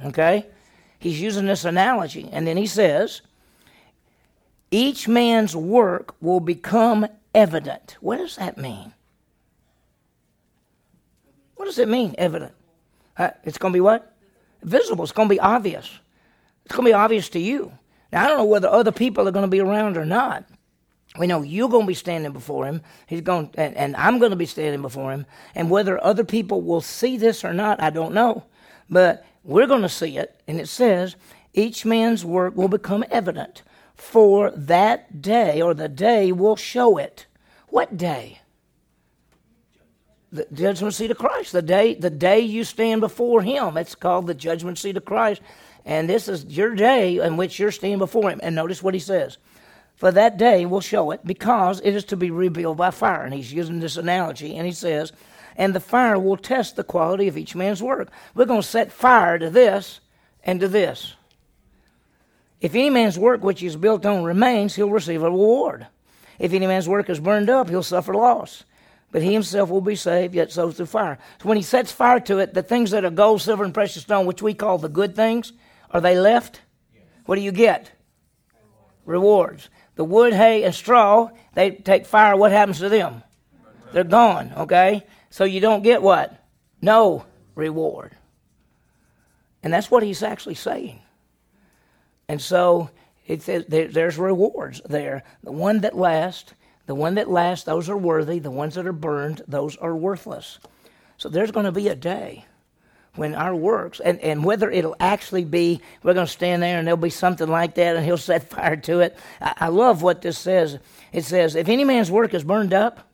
Okay? 0.04 0.48
He's 1.00 1.22
using 1.22 1.46
this 1.46 1.66
analogy. 1.66 2.30
And 2.32 2.48
then 2.48 2.58
he 2.58 2.68
says, 2.68 3.22
each 4.72 5.08
man's 5.08 5.56
work 5.56 6.16
will 6.22 6.40
become 6.40 7.08
evident. 7.34 7.98
What 8.02 8.18
does 8.18 8.36
that 8.38 8.58
mean? 8.58 8.94
What 11.56 11.66
does 11.66 11.80
it 11.80 11.88
mean, 11.88 12.16
evident? 12.18 12.54
Uh, 13.18 13.32
it's 13.44 13.58
going 13.58 13.74
to 13.74 13.78
be 13.78 13.82
what? 13.82 14.14
Visible. 14.64 15.04
It's 15.04 15.14
going 15.14 15.30
to 15.30 15.36
be 15.36 15.40
obvious. 15.40 15.90
It's 16.66 16.76
going 16.76 16.86
to 16.86 16.90
be 16.90 16.94
obvious 16.94 17.30
to 17.30 17.40
you. 17.40 17.72
Now, 18.12 18.26
I 18.26 18.28
don't 18.28 18.38
know 18.38 18.46
whether 18.46 18.68
other 18.68 18.92
people 18.92 19.28
are 19.28 19.32
going 19.32 19.46
to 19.46 19.50
be 19.50 19.60
around 19.60 19.98
or 19.98 20.06
not. 20.06 20.46
We 21.18 21.28
know 21.28 21.42
you're 21.42 21.70
going 21.70 21.86
to 21.86 21.88
be 21.88 21.94
standing 21.94 22.32
before 22.32 22.66
him. 22.66 22.82
He's 23.08 23.22
going, 23.22 23.50
and, 23.56 23.76
and 23.76 23.96
I'm 23.96 24.20
going 24.20 24.32
to 24.32 24.36
be 24.38 24.46
standing 24.46 24.82
before 24.82 25.12
him. 25.12 25.26
And 25.56 25.72
whether 25.72 26.04
other 26.04 26.24
people 26.24 26.62
will 26.62 26.82
see 26.82 27.18
this 27.18 27.44
or 27.44 27.54
not, 27.54 27.82
I 27.82 27.90
don't 27.90 28.14
know. 28.14 28.44
But 28.90 29.26
we're 29.48 29.66
going 29.66 29.82
to 29.82 29.90
see 29.90 30.18
it, 30.18 30.40
and 30.48 30.60
it 30.60 30.68
says, 30.68 31.16
each 31.54 31.86
man's 31.86 32.24
work 32.24 32.56
will 32.56 32.68
become 32.68 33.04
evident, 33.10 33.64
for 33.96 34.52
that 34.52 35.22
day, 35.22 35.62
or 35.62 35.74
the 35.74 35.88
day 35.88 36.32
will 36.32 36.56
show 36.56 36.98
it. 36.98 37.26
What 37.70 37.98
day? 37.98 38.42
The 40.32 40.46
judgment 40.54 40.94
seat 40.94 41.10
of 41.10 41.18
Christ. 41.18 41.54
The 41.54 41.62
day, 41.62 41.96
the 41.96 42.10
day 42.10 42.42
you 42.42 42.66
stand 42.66 43.00
before 43.00 43.42
Him. 43.42 43.78
It's 43.78 43.96
called 43.96 44.28
the 44.28 44.36
judgment 44.36 44.78
seat 44.78 44.98
of 44.98 45.06
Christ. 45.06 45.42
And 45.86 46.10
this 46.10 46.28
is 46.28 46.44
your 46.46 46.76
day 46.76 47.18
in 47.18 47.38
which 47.38 47.58
you're 47.58 47.72
standing 47.72 48.00
before 48.00 48.30
Him. 48.30 48.42
And 48.44 48.54
notice 48.54 48.84
what 48.84 48.94
He 48.94 49.00
says. 49.00 49.38
For 49.96 50.12
that 50.12 50.38
day 50.38 50.66
will 50.66 50.82
show 50.82 51.12
it, 51.12 51.26
because 51.26 51.80
it 51.80 51.96
is 51.96 52.04
to 52.06 52.18
be 52.18 52.30
revealed 52.30 52.78
by 52.78 52.92
fire. 52.92 53.24
And 53.24 53.34
He's 53.34 53.54
using 53.54 53.80
this 53.80 53.96
analogy, 53.96 54.58
and 54.58 54.68
He 54.68 54.74
says, 54.74 55.14
and 55.58 55.74
the 55.74 55.80
fire 55.80 56.20
will 56.20 56.38
test 56.38 56.76
the 56.76 56.84
quality 56.84 57.28
of 57.28 57.38
each 57.38 57.56
man's 57.56 57.82
work. 57.82 58.10
We're 58.36 58.46
going 58.46 58.62
to 58.62 58.68
set 58.68 58.92
fire 58.92 59.40
to 59.40 59.50
this 59.50 60.00
and 60.44 60.60
to 60.60 60.68
this. 60.68 61.16
If 62.62 62.76
any 62.76 62.90
man's 62.90 63.20
work 63.20 63.44
which 63.44 63.62
is 63.62 63.76
built 63.76 64.06
on 64.06 64.24
remains, 64.24 64.76
he'll 64.76 64.90
receive 64.90 65.24
a 65.24 65.26
reward. 65.26 65.88
If 66.40 66.54
any 66.54 66.68
man's 66.68 66.88
work 66.88 67.10
is 67.10 67.20
burned 67.20 67.50
up, 67.50 67.70
he'll 67.70 67.84
suffer 67.84 68.14
loss. 68.14 68.64
But 69.12 69.24
he 69.24 69.34
himself 69.34 69.70
will 69.70 69.82
be 69.82 69.96
saved, 69.96 70.36
yet 70.36 70.52
so 70.52 70.72
through 70.72 70.86
fire. 70.86 71.18
So 71.42 71.50
when 71.50 71.58
he 71.58 71.64
sets 71.64 71.92
fire 71.92 72.20
to 72.22 72.40
it, 72.40 72.54
the 72.54 72.64
things 72.64 72.92
that 72.92 73.06
are 73.06 73.10
gold, 73.10 73.42
silver, 73.42 73.64
and 73.64 73.74
precious 73.74 74.04
stone, 74.04 74.26
which 74.26 74.42
we 74.42 74.54
call 74.54 74.78
the 74.78 74.90
good 74.90 75.16
things, 75.16 75.54
are 75.92 76.02
they 76.02 76.20
left? 76.20 76.62
What 77.26 77.36
do 77.36 77.42
you 77.42 77.52
get? 77.52 77.92
Rewards. 79.06 79.70
The 79.96 80.04
wood, 80.04 80.34
hay, 80.34 80.64
and 80.64 80.76
straw, 80.76 81.30
they 81.54 81.72
take 81.72 82.06
fire. 82.06 82.36
What 82.36 82.52
happens 82.52 82.80
to 82.80 82.90
them? 82.90 83.24
They're 83.94 84.04
gone, 84.04 84.54
okay? 84.58 85.06
So 85.30 85.44
you 85.44 85.60
don't 85.60 85.84
get 85.84 86.02
what? 86.02 86.44
No 86.82 87.26
reward. 87.56 88.16
And 89.64 89.74
that's 89.74 89.92
what 89.92 90.04
he's 90.04 90.24
actually 90.24 90.56
saying. 90.56 91.02
And 92.30 92.42
so 92.42 92.90
there's 93.28 94.18
rewards 94.18 94.82
there. 94.88 95.24
The 95.44 95.52
one 95.52 95.82
that 95.82 95.98
lasts, 95.98 96.54
the 96.86 96.96
one 96.96 97.16
that 97.16 97.30
lasts, 97.30 97.66
those 97.66 97.90
are 97.90 97.98
worthy. 97.98 98.40
The 98.40 98.52
ones 98.52 98.76
that 98.76 98.88
are 98.88 98.94
burned, 98.94 99.42
those 99.48 99.76
are 99.78 99.96
worthless. 99.96 100.60
So 101.18 101.30
there's 101.30 101.52
going 101.52 101.66
to 101.66 101.72
be 101.72 101.88
a 101.88 101.96
day 101.96 102.46
when 103.16 103.34
our 103.34 103.56
works, 103.56 104.00
and, 104.00 104.20
and 104.20 104.46
whether 104.46 104.70
it'll 104.70 104.96
actually 105.00 105.44
be, 105.44 105.82
we're 106.04 106.14
going 106.14 106.28
to 106.28 106.32
stand 106.32 106.62
there 106.62 106.78
and 106.78 106.88
there'll 106.88 106.98
be 106.98 107.10
something 107.10 107.50
like 107.50 107.74
that 107.76 107.96
and 107.96 108.06
he'll 108.06 108.18
set 108.18 108.50
fire 108.50 108.78
to 108.78 109.00
it. 109.00 109.18
I, 109.42 109.54
I 109.58 109.68
love 109.70 110.04
what 110.04 110.22
this 110.22 110.38
says. 110.38 110.78
It 111.12 111.26
says, 111.26 111.56
if 111.56 111.68
any 111.68 111.84
man's 111.84 112.12
work 112.12 112.36
is 112.36 112.44
burned 112.44 112.74
up, 112.74 113.10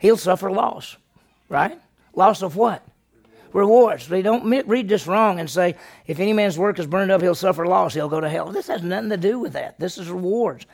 he'll 0.00 0.16
suffer 0.16 0.50
loss 0.50 0.96
right? 1.52 1.78
Loss 2.14 2.42
of 2.42 2.56
what? 2.56 2.84
Rewards. 3.52 4.08
They 4.08 4.22
don't 4.22 4.66
read 4.66 4.88
this 4.88 5.06
wrong 5.06 5.38
and 5.38 5.48
say, 5.48 5.76
if 6.06 6.18
any 6.18 6.32
man's 6.32 6.58
work 6.58 6.78
is 6.78 6.86
burned 6.86 7.10
up, 7.10 7.20
he'll 7.20 7.34
suffer 7.34 7.66
loss, 7.66 7.92
he'll 7.92 8.08
go 8.08 8.20
to 8.20 8.28
hell. 8.28 8.50
This 8.50 8.68
has 8.68 8.82
nothing 8.82 9.10
to 9.10 9.18
do 9.18 9.38
with 9.38 9.52
that. 9.52 9.78
This 9.78 9.98
is 9.98 10.08
rewards. 10.08 10.64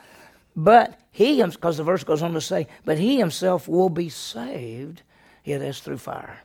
But 0.54 0.98
he, 1.10 1.42
because 1.42 1.76
the 1.76 1.84
verse 1.84 2.04
goes 2.04 2.22
on 2.22 2.32
to 2.34 2.40
say, 2.40 2.68
but 2.84 2.98
he 2.98 3.18
himself 3.18 3.66
will 3.66 3.88
be 3.88 4.08
saved, 4.08 5.02
yet 5.44 5.60
as 5.60 5.80
through 5.80 5.98
fire. 5.98 6.38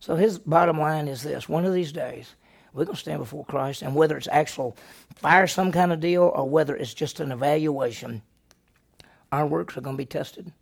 So 0.00 0.16
his 0.16 0.38
bottom 0.38 0.80
line 0.80 1.06
is 1.06 1.22
this 1.22 1.48
one 1.48 1.64
of 1.64 1.72
these 1.72 1.92
days, 1.92 2.34
we're 2.72 2.84
going 2.84 2.96
to 2.96 3.00
stand 3.00 3.20
before 3.20 3.44
Christ, 3.44 3.82
and 3.82 3.94
whether 3.94 4.16
it's 4.16 4.28
actual 4.30 4.76
fire, 5.14 5.46
some 5.46 5.70
kind 5.72 5.92
of 5.92 6.00
deal, 6.00 6.24
or 6.34 6.48
whether 6.48 6.76
it's 6.76 6.92
just 6.92 7.20
an 7.20 7.32
evaluation, 7.32 8.22
our 9.30 9.46
works 9.46 9.76
are 9.76 9.80
going 9.80 9.96
to 9.96 10.02
be 10.02 10.06
tested. 10.06 10.52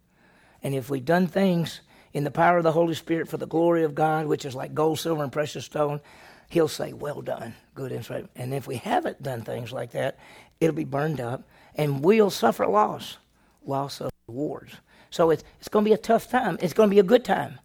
And 0.62 0.74
if 0.74 0.90
we've 0.90 1.04
done 1.04 1.26
things 1.26 1.80
in 2.14 2.24
the 2.24 2.30
power 2.30 2.56
of 2.56 2.64
the 2.64 2.72
Holy 2.72 2.94
Spirit 2.94 3.28
for 3.28 3.36
the 3.36 3.46
glory 3.46 3.82
of 3.82 3.94
God, 3.94 4.26
which 4.26 4.46
is 4.46 4.54
like 4.54 4.74
gold, 4.74 4.98
silver, 4.98 5.22
and 5.22 5.32
precious 5.32 5.66
stone, 5.66 6.00
He'll 6.48 6.68
say, 6.68 6.92
Well 6.92 7.20
done, 7.20 7.54
good 7.74 7.92
and 7.92 8.06
faithful. 8.06 8.30
And 8.36 8.54
if 8.54 8.66
we 8.66 8.76
haven't 8.76 9.22
done 9.22 9.42
things 9.42 9.72
like 9.72 9.90
that, 9.90 10.18
it'll 10.60 10.74
be 10.74 10.84
burned 10.84 11.20
up 11.20 11.42
and 11.74 12.02
we'll 12.02 12.30
suffer 12.30 12.66
loss, 12.66 13.18
loss 13.64 14.00
of 14.00 14.10
rewards. 14.28 14.74
So 15.10 15.30
it's, 15.30 15.42
it's 15.58 15.68
going 15.68 15.84
to 15.84 15.88
be 15.88 15.94
a 15.94 15.98
tough 15.98 16.28
time. 16.28 16.58
It's 16.60 16.72
going 16.72 16.88
to 16.88 16.94
be 16.94 17.00
a 17.00 17.04
good 17.04 17.24
time. 17.24 17.58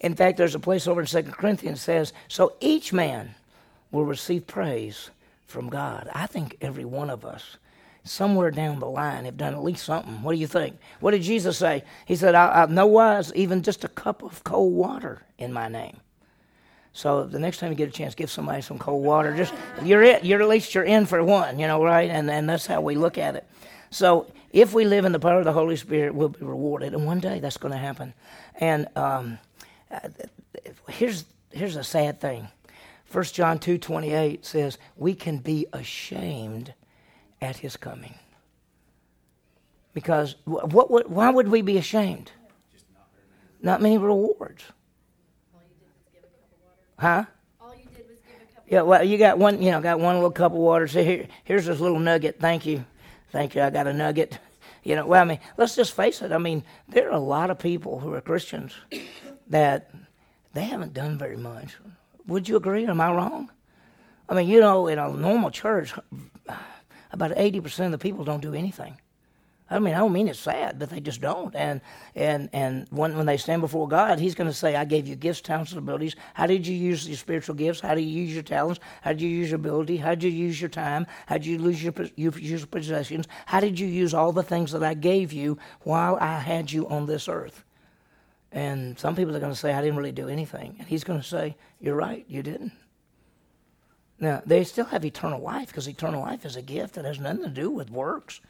In 0.00 0.14
fact, 0.14 0.38
there's 0.38 0.54
a 0.54 0.60
place 0.60 0.86
over 0.86 1.02
in 1.02 1.06
2 1.06 1.22
Corinthians 1.24 1.82
says, 1.82 2.12
So 2.28 2.54
each 2.60 2.92
man 2.92 3.34
will 3.90 4.04
receive 4.04 4.46
praise 4.46 5.10
from 5.46 5.68
God. 5.68 6.08
I 6.14 6.26
think 6.26 6.56
every 6.60 6.84
one 6.84 7.10
of 7.10 7.24
us 7.24 7.56
somewhere 8.04 8.50
down 8.50 8.80
the 8.80 8.88
line 8.88 9.24
have 9.24 9.36
done 9.36 9.54
at 9.54 9.62
least 9.62 9.84
something. 9.84 10.22
What 10.22 10.32
do 10.32 10.38
you 10.38 10.46
think? 10.46 10.78
What 11.00 11.10
did 11.12 11.22
Jesus 11.22 11.58
say? 11.58 11.84
He 12.06 12.16
said, 12.16 12.34
I, 12.34 12.62
I 12.62 12.66
no 12.66 12.86
wise 12.86 13.32
even 13.34 13.62
just 13.62 13.84
a 13.84 13.88
cup 13.88 14.22
of 14.22 14.42
cold 14.44 14.72
water 14.72 15.22
in 15.38 15.52
my 15.52 15.68
name. 15.68 15.98
So 16.92 17.24
the 17.24 17.38
next 17.38 17.58
time 17.58 17.70
you 17.70 17.76
get 17.76 17.88
a 17.88 17.92
chance, 17.92 18.14
give 18.14 18.30
somebody 18.30 18.62
some 18.62 18.78
cold 18.78 19.04
water. 19.04 19.36
Just 19.36 19.54
you're 19.84 20.02
it. 20.02 20.24
You're 20.24 20.42
at 20.42 20.48
least 20.48 20.74
you're 20.74 20.84
in 20.84 21.06
for 21.06 21.22
one, 21.22 21.58
you 21.58 21.66
know, 21.66 21.82
right? 21.82 22.10
And 22.10 22.30
and 22.30 22.48
that's 22.48 22.66
how 22.66 22.80
we 22.80 22.96
look 22.96 23.16
at 23.18 23.36
it. 23.36 23.46
So 23.90 24.26
if 24.52 24.72
we 24.74 24.84
live 24.84 25.04
in 25.04 25.12
the 25.12 25.20
power 25.20 25.38
of 25.38 25.44
the 25.44 25.52
Holy 25.52 25.76
Spirit, 25.76 26.14
we'll 26.14 26.30
be 26.30 26.44
rewarded, 26.44 26.94
and 26.94 27.06
one 27.06 27.20
day 27.20 27.38
that's 27.38 27.58
going 27.58 27.72
to 27.72 27.78
happen. 27.78 28.14
And 28.58 28.88
um, 28.96 29.38
here's 30.88 31.24
here's 31.52 31.76
a 31.76 31.84
sad 31.84 32.20
thing. 32.20 32.48
First 33.04 33.34
John 33.34 33.58
two 33.58 33.78
twenty 33.78 34.12
eight 34.12 34.44
says 34.44 34.78
we 34.96 35.14
can 35.14 35.38
be 35.38 35.66
ashamed 35.72 36.74
at 37.40 37.56
his 37.56 37.76
coming. 37.76 38.14
Because 39.92 40.36
what, 40.44 40.90
what, 40.90 41.10
why 41.10 41.30
would 41.30 41.48
we 41.48 41.62
be 41.62 41.78
ashamed? 41.78 42.30
Not 43.62 43.82
many 43.82 43.98
rewards. 43.98 44.62
Huh? 46.98 47.24
Yeah, 48.68 48.82
well, 48.82 49.02
you 49.02 49.18
got 49.18 49.36
one, 49.36 49.60
you 49.60 49.72
know, 49.72 49.80
got 49.80 49.98
one 49.98 50.14
little 50.14 50.30
cup 50.30 50.52
of 50.52 50.58
water. 50.58 50.86
So 50.86 51.02
here, 51.02 51.26
here's 51.42 51.66
this 51.66 51.80
little 51.80 51.98
nugget. 51.98 52.38
Thank 52.38 52.66
you, 52.66 52.84
thank 53.32 53.56
you. 53.56 53.62
I 53.62 53.70
got 53.70 53.86
a 53.86 53.92
nugget. 53.92 54.38
You 54.82 54.96
know, 54.96 55.04
well, 55.04 55.20
I 55.20 55.26
mean, 55.26 55.40
let's 55.58 55.76
just 55.76 55.94
face 55.94 56.22
it. 56.22 56.32
I 56.32 56.38
mean, 56.38 56.64
there 56.88 57.08
are 57.08 57.12
a 57.12 57.18
lot 57.18 57.50
of 57.50 57.58
people 57.58 58.00
who 58.00 58.14
are 58.14 58.20
Christians 58.22 58.72
that 59.48 59.90
they 60.54 60.64
haven't 60.64 60.94
done 60.94 61.18
very 61.18 61.36
much. 61.36 61.76
Would 62.26 62.48
you 62.48 62.56
agree? 62.56 62.86
Am 62.86 62.98
I 62.98 63.12
wrong? 63.12 63.50
I 64.26 64.34
mean, 64.34 64.48
you 64.48 64.58
know, 64.58 64.86
in 64.86 64.98
a 64.98 65.12
normal 65.12 65.50
church, 65.50 65.92
about 67.12 67.32
80% 67.32 67.86
of 67.86 67.92
the 67.92 67.98
people 67.98 68.24
don't 68.24 68.40
do 68.40 68.54
anything. 68.54 68.96
I 69.72 69.78
mean, 69.78 69.94
I 69.94 69.98
don't 69.98 70.12
mean 70.12 70.26
it's 70.26 70.40
sad, 70.40 70.80
but 70.80 70.90
they 70.90 70.98
just 70.98 71.20
don't. 71.20 71.54
And 71.54 71.80
and 72.16 72.50
and 72.52 72.88
when 72.90 73.16
when 73.16 73.26
they 73.26 73.36
stand 73.36 73.62
before 73.62 73.86
God, 73.86 74.18
He's 74.18 74.34
going 74.34 74.50
to 74.50 74.54
say, 74.54 74.74
"I 74.74 74.84
gave 74.84 75.06
you 75.06 75.14
gifts, 75.14 75.40
talents, 75.40 75.70
and 75.70 75.78
abilities. 75.78 76.16
How 76.34 76.46
did 76.46 76.66
you 76.66 76.74
use 76.74 77.06
your 77.06 77.16
spiritual 77.16 77.54
gifts? 77.54 77.78
How 77.78 77.94
did 77.94 78.02
you 78.02 78.22
use 78.22 78.34
your 78.34 78.42
talents? 78.42 78.80
How 79.02 79.12
did 79.12 79.22
you 79.22 79.28
use 79.28 79.50
your 79.50 79.60
ability? 79.60 79.98
How 79.98 80.10
did 80.10 80.24
you 80.24 80.30
use 80.30 80.60
your 80.60 80.70
time? 80.70 81.06
How 81.26 81.36
did 81.36 81.46
you 81.46 81.58
lose 81.58 81.82
your 81.84 81.94
you 82.16 82.32
use 82.32 82.60
your 82.62 82.66
possessions? 82.66 83.28
How 83.46 83.60
did 83.60 83.78
you 83.78 83.86
use 83.86 84.12
all 84.12 84.32
the 84.32 84.42
things 84.42 84.72
that 84.72 84.82
I 84.82 84.94
gave 84.94 85.32
you 85.32 85.56
while 85.82 86.16
I 86.20 86.40
had 86.40 86.72
you 86.72 86.88
on 86.88 87.06
this 87.06 87.28
earth?" 87.28 87.64
And 88.50 88.98
some 88.98 89.14
people 89.14 89.36
are 89.36 89.40
going 89.40 89.52
to 89.52 89.58
say, 89.58 89.72
"I 89.72 89.80
didn't 89.80 89.98
really 89.98 90.10
do 90.10 90.28
anything," 90.28 90.74
and 90.80 90.88
He's 90.88 91.04
going 91.04 91.20
to 91.20 91.26
say, 91.26 91.56
"You're 91.80 91.94
right, 91.94 92.24
you 92.26 92.42
didn't." 92.42 92.72
Now, 94.20 94.42
they 94.44 94.64
still 94.64 94.84
have 94.84 95.04
eternal 95.04 95.40
life 95.40 95.68
because 95.68 95.88
eternal 95.88 96.20
life 96.20 96.44
is 96.44 96.54
a 96.54 96.62
gift 96.62 96.94
that 96.94 97.06
has 97.06 97.18
nothing 97.18 97.42
to 97.42 97.48
do 97.48 97.70
with 97.70 97.90
works. 97.90 98.40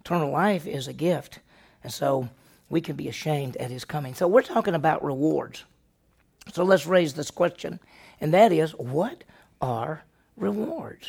Eternal 0.00 0.30
life 0.30 0.66
is 0.66 0.86
a 0.86 0.92
gift. 0.92 1.40
And 1.82 1.92
so 1.92 2.28
we 2.68 2.80
can 2.80 2.94
be 2.94 3.08
ashamed 3.08 3.56
at 3.56 3.70
his 3.70 3.84
coming. 3.84 4.14
So 4.14 4.28
we're 4.28 4.42
talking 4.42 4.74
about 4.74 5.02
rewards. 5.02 5.64
So 6.52 6.62
let's 6.62 6.86
raise 6.86 7.14
this 7.14 7.30
question, 7.30 7.80
and 8.20 8.34
that 8.34 8.52
is 8.52 8.72
what 8.72 9.24
are 9.62 10.02
rewards? 10.36 11.08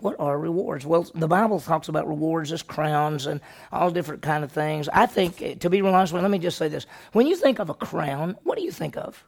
What 0.00 0.16
are 0.18 0.38
rewards? 0.38 0.84
Well, 0.84 1.06
the 1.14 1.26
Bible 1.26 1.60
talks 1.60 1.88
about 1.88 2.06
rewards 2.06 2.52
as 2.52 2.62
crowns 2.62 3.26
and 3.26 3.40
all 3.72 3.90
different 3.90 4.20
kind 4.20 4.44
of 4.44 4.52
things. 4.52 4.90
I 4.90 5.06
think, 5.06 5.60
to 5.60 5.70
be 5.70 5.80
honest, 5.80 6.12
with 6.12 6.20
you, 6.20 6.28
let 6.28 6.30
me 6.30 6.38
just 6.38 6.58
say 6.58 6.68
this: 6.68 6.84
when 7.12 7.26
you 7.26 7.36
think 7.36 7.58
of 7.58 7.70
a 7.70 7.74
crown, 7.74 8.36
what 8.42 8.58
do 8.58 8.64
you 8.64 8.70
think 8.70 8.98
of? 8.98 9.24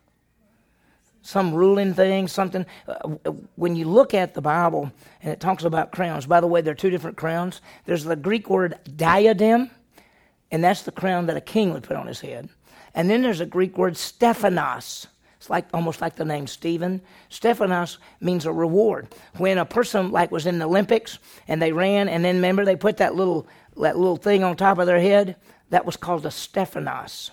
Some 1.23 1.55
ruling 1.55 1.95
thing, 1.95 2.29
something. 2.29 2.65
Uh, 2.87 3.33
when 3.57 3.77
you 3.77 3.87
look 3.87 4.15
at 4.15 4.35
the 4.35 4.41
Bible 4.41 4.93
and 5.23 5.33
it 5.33 5.41
talks 5.41 5.65
about 5.65 5.93
crowns, 5.93 6.27
by 6.27 6.41
the 6.41 6.47
way, 6.47 6.61
there 6.61 6.73
are 6.73 6.77
two 6.77 6.91
different 6.91 7.17
crowns. 7.17 7.61
There's 7.85 8.05
the 8.05 8.17
Greek 8.17 8.49
word 8.49 8.79
diadem, 8.97 9.71
and 10.51 10.65
that's 10.65 10.83
the 10.83 10.93
crown 10.93 11.27
that 11.27 11.37
a 11.37 11.43
king 11.43 11.73
would 11.73 11.83
put 11.83 11.97
on 11.97 12.07
his 12.07 12.21
head. 12.21 12.49
And 12.95 13.11
then 13.11 13.23
there's 13.23 13.41
a 13.41 13.47
Greek 13.47 13.77
word 13.77 13.97
Stephanos. 13.97 15.07
It's 15.37 15.51
like 15.51 15.67
almost 15.73 16.01
like 16.01 16.17
the 16.17 16.25
name 16.25 16.47
Stephen. 16.47 17.01
Stephanos 17.29 17.99
means 18.21 18.45
a 18.45 18.53
reward. 18.53 19.15
When 19.37 19.59
a 19.59 19.65
person 19.65 20.11
like 20.11 20.33
was 20.33 20.47
in 20.47 20.59
the 20.59 20.65
Olympics 20.65 21.19
and 21.47 21.63
they 21.63 21.73
ran, 21.73 22.09
and 22.09 22.25
then 22.25 22.37
remember 22.37 22.65
they 22.65 22.77
put 22.77 22.97
that 22.97 23.15
little 23.15 23.47
that 23.77 23.97
little 23.97 24.17
thing 24.17 24.43
on 24.43 24.57
top 24.57 24.79
of 24.79 24.87
their 24.87 25.01
head, 25.01 25.37
that 25.71 25.87
was 25.87 25.97
called 25.97 26.27
a 26.27 26.31
Stephanos. 26.31 27.31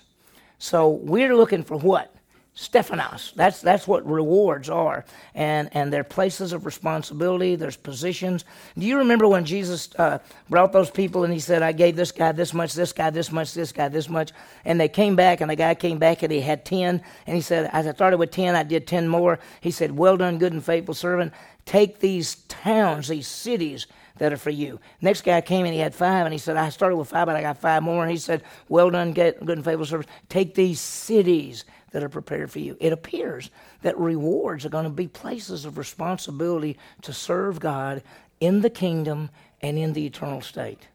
So 0.58 0.88
we're 0.88 1.34
looking 1.34 1.64
for 1.64 1.76
what? 1.76 2.14
Stephanos. 2.58 3.34
That's 3.36 3.60
that's 3.60 3.86
what 3.86 4.10
rewards 4.10 4.70
are, 4.70 5.04
and 5.34 5.68
and 5.72 5.92
they're 5.92 6.02
places 6.02 6.54
of 6.54 6.64
responsibility. 6.64 7.54
There's 7.54 7.76
positions. 7.76 8.46
Do 8.78 8.86
you 8.86 8.96
remember 8.96 9.28
when 9.28 9.44
Jesus 9.44 9.90
uh, 9.96 10.20
brought 10.48 10.72
those 10.72 10.90
people 10.90 11.24
and 11.24 11.32
he 11.34 11.38
said, 11.38 11.62
"I 11.62 11.72
gave 11.72 11.96
this 11.96 12.12
guy 12.12 12.32
this 12.32 12.54
much, 12.54 12.72
this 12.72 12.94
guy 12.94 13.10
this 13.10 13.30
much, 13.30 13.52
this 13.52 13.72
guy 13.72 13.88
this 13.88 14.08
much," 14.08 14.32
and 14.64 14.80
they 14.80 14.88
came 14.88 15.16
back, 15.16 15.42
and 15.42 15.50
the 15.50 15.54
guy 15.54 15.74
came 15.74 15.98
back 15.98 16.22
and 16.22 16.32
he 16.32 16.40
had 16.40 16.64
ten, 16.64 17.02
and 17.26 17.36
he 17.36 17.42
said, 17.42 17.68
"As 17.74 17.86
I 17.86 17.92
started 17.92 18.16
with 18.16 18.30
ten, 18.30 18.56
I 18.56 18.62
did 18.62 18.86
ten 18.86 19.06
more." 19.06 19.38
He 19.60 19.70
said, 19.70 19.94
"Well 19.94 20.16
done, 20.16 20.38
good 20.38 20.54
and 20.54 20.64
faithful 20.64 20.94
servant. 20.94 21.34
Take 21.66 21.98
these 22.00 22.36
towns, 22.48 23.08
these 23.08 23.28
cities." 23.28 23.86
that 24.18 24.32
are 24.32 24.38
for 24.38 24.48
you. 24.48 24.80
Next 25.02 25.24
guy 25.24 25.42
came 25.42 25.66
and 25.66 25.74
he 25.74 25.80
had 25.80 25.94
five, 25.94 26.24
and 26.24 26.32
he 26.32 26.38
said, 26.38 26.56
I 26.56 26.70
started 26.70 26.96
with 26.96 27.10
five, 27.10 27.26
but 27.26 27.36
I 27.36 27.42
got 27.42 27.58
five 27.58 27.82
more. 27.82 28.02
And 28.02 28.10
he 28.10 28.16
said, 28.16 28.42
Well 28.66 28.88
done, 28.88 29.12
good 29.12 29.36
and 29.42 29.62
faithful 29.62 29.84
servant. 29.84 30.08
Take 30.30 30.54
these 30.54 30.80
cities 30.80 31.66
that 31.96 32.04
are 32.04 32.10
prepared 32.10 32.50
for 32.50 32.58
you. 32.58 32.76
It 32.78 32.92
appears 32.92 33.50
that 33.80 33.98
rewards 33.98 34.66
are 34.66 34.68
going 34.68 34.84
to 34.84 34.90
be 34.90 35.08
places 35.08 35.64
of 35.64 35.78
responsibility 35.78 36.76
to 37.00 37.10
serve 37.14 37.58
God 37.58 38.02
in 38.38 38.60
the 38.60 38.68
kingdom 38.68 39.30
and 39.62 39.78
in 39.78 39.94
the 39.94 40.04
eternal 40.04 40.42
state. 40.42 40.88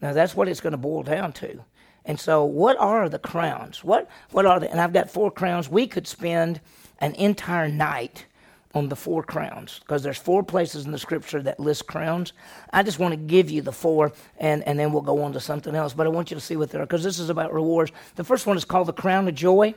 Now, 0.00 0.12
that's 0.12 0.34
what 0.34 0.48
it's 0.48 0.60
going 0.60 0.72
to 0.72 0.76
boil 0.76 1.04
down 1.04 1.32
to. 1.34 1.64
And 2.04 2.18
so, 2.18 2.44
what 2.44 2.76
are 2.78 3.08
the 3.08 3.20
crowns? 3.20 3.84
What, 3.84 4.10
what 4.32 4.44
are 4.44 4.58
they? 4.58 4.66
And 4.66 4.80
I've 4.80 4.92
got 4.92 5.08
four 5.08 5.30
crowns. 5.30 5.68
We 5.68 5.86
could 5.86 6.08
spend 6.08 6.60
an 6.98 7.14
entire 7.14 7.68
night 7.68 8.26
on 8.74 8.88
the 8.88 8.96
four 8.96 9.22
crowns 9.22 9.78
because 9.78 10.02
there's 10.02 10.18
four 10.18 10.42
places 10.42 10.84
in 10.84 10.90
the 10.90 10.98
scripture 10.98 11.40
that 11.42 11.60
list 11.60 11.86
crowns. 11.86 12.32
I 12.72 12.82
just 12.82 12.98
want 12.98 13.12
to 13.12 13.16
give 13.16 13.52
you 13.52 13.62
the 13.62 13.70
four 13.70 14.10
and, 14.38 14.66
and 14.66 14.80
then 14.80 14.92
we'll 14.92 15.02
go 15.02 15.22
on 15.22 15.32
to 15.34 15.40
something 15.40 15.76
else. 15.76 15.92
But 15.92 16.08
I 16.08 16.10
want 16.10 16.32
you 16.32 16.34
to 16.34 16.40
see 16.40 16.56
what 16.56 16.70
they 16.70 16.78
are 16.78 16.86
because 16.86 17.04
this 17.04 17.20
is 17.20 17.30
about 17.30 17.52
rewards. 17.52 17.92
The 18.16 18.24
first 18.24 18.48
one 18.48 18.56
is 18.56 18.64
called 18.64 18.88
the 18.88 18.92
crown 18.92 19.28
of 19.28 19.36
joy 19.36 19.76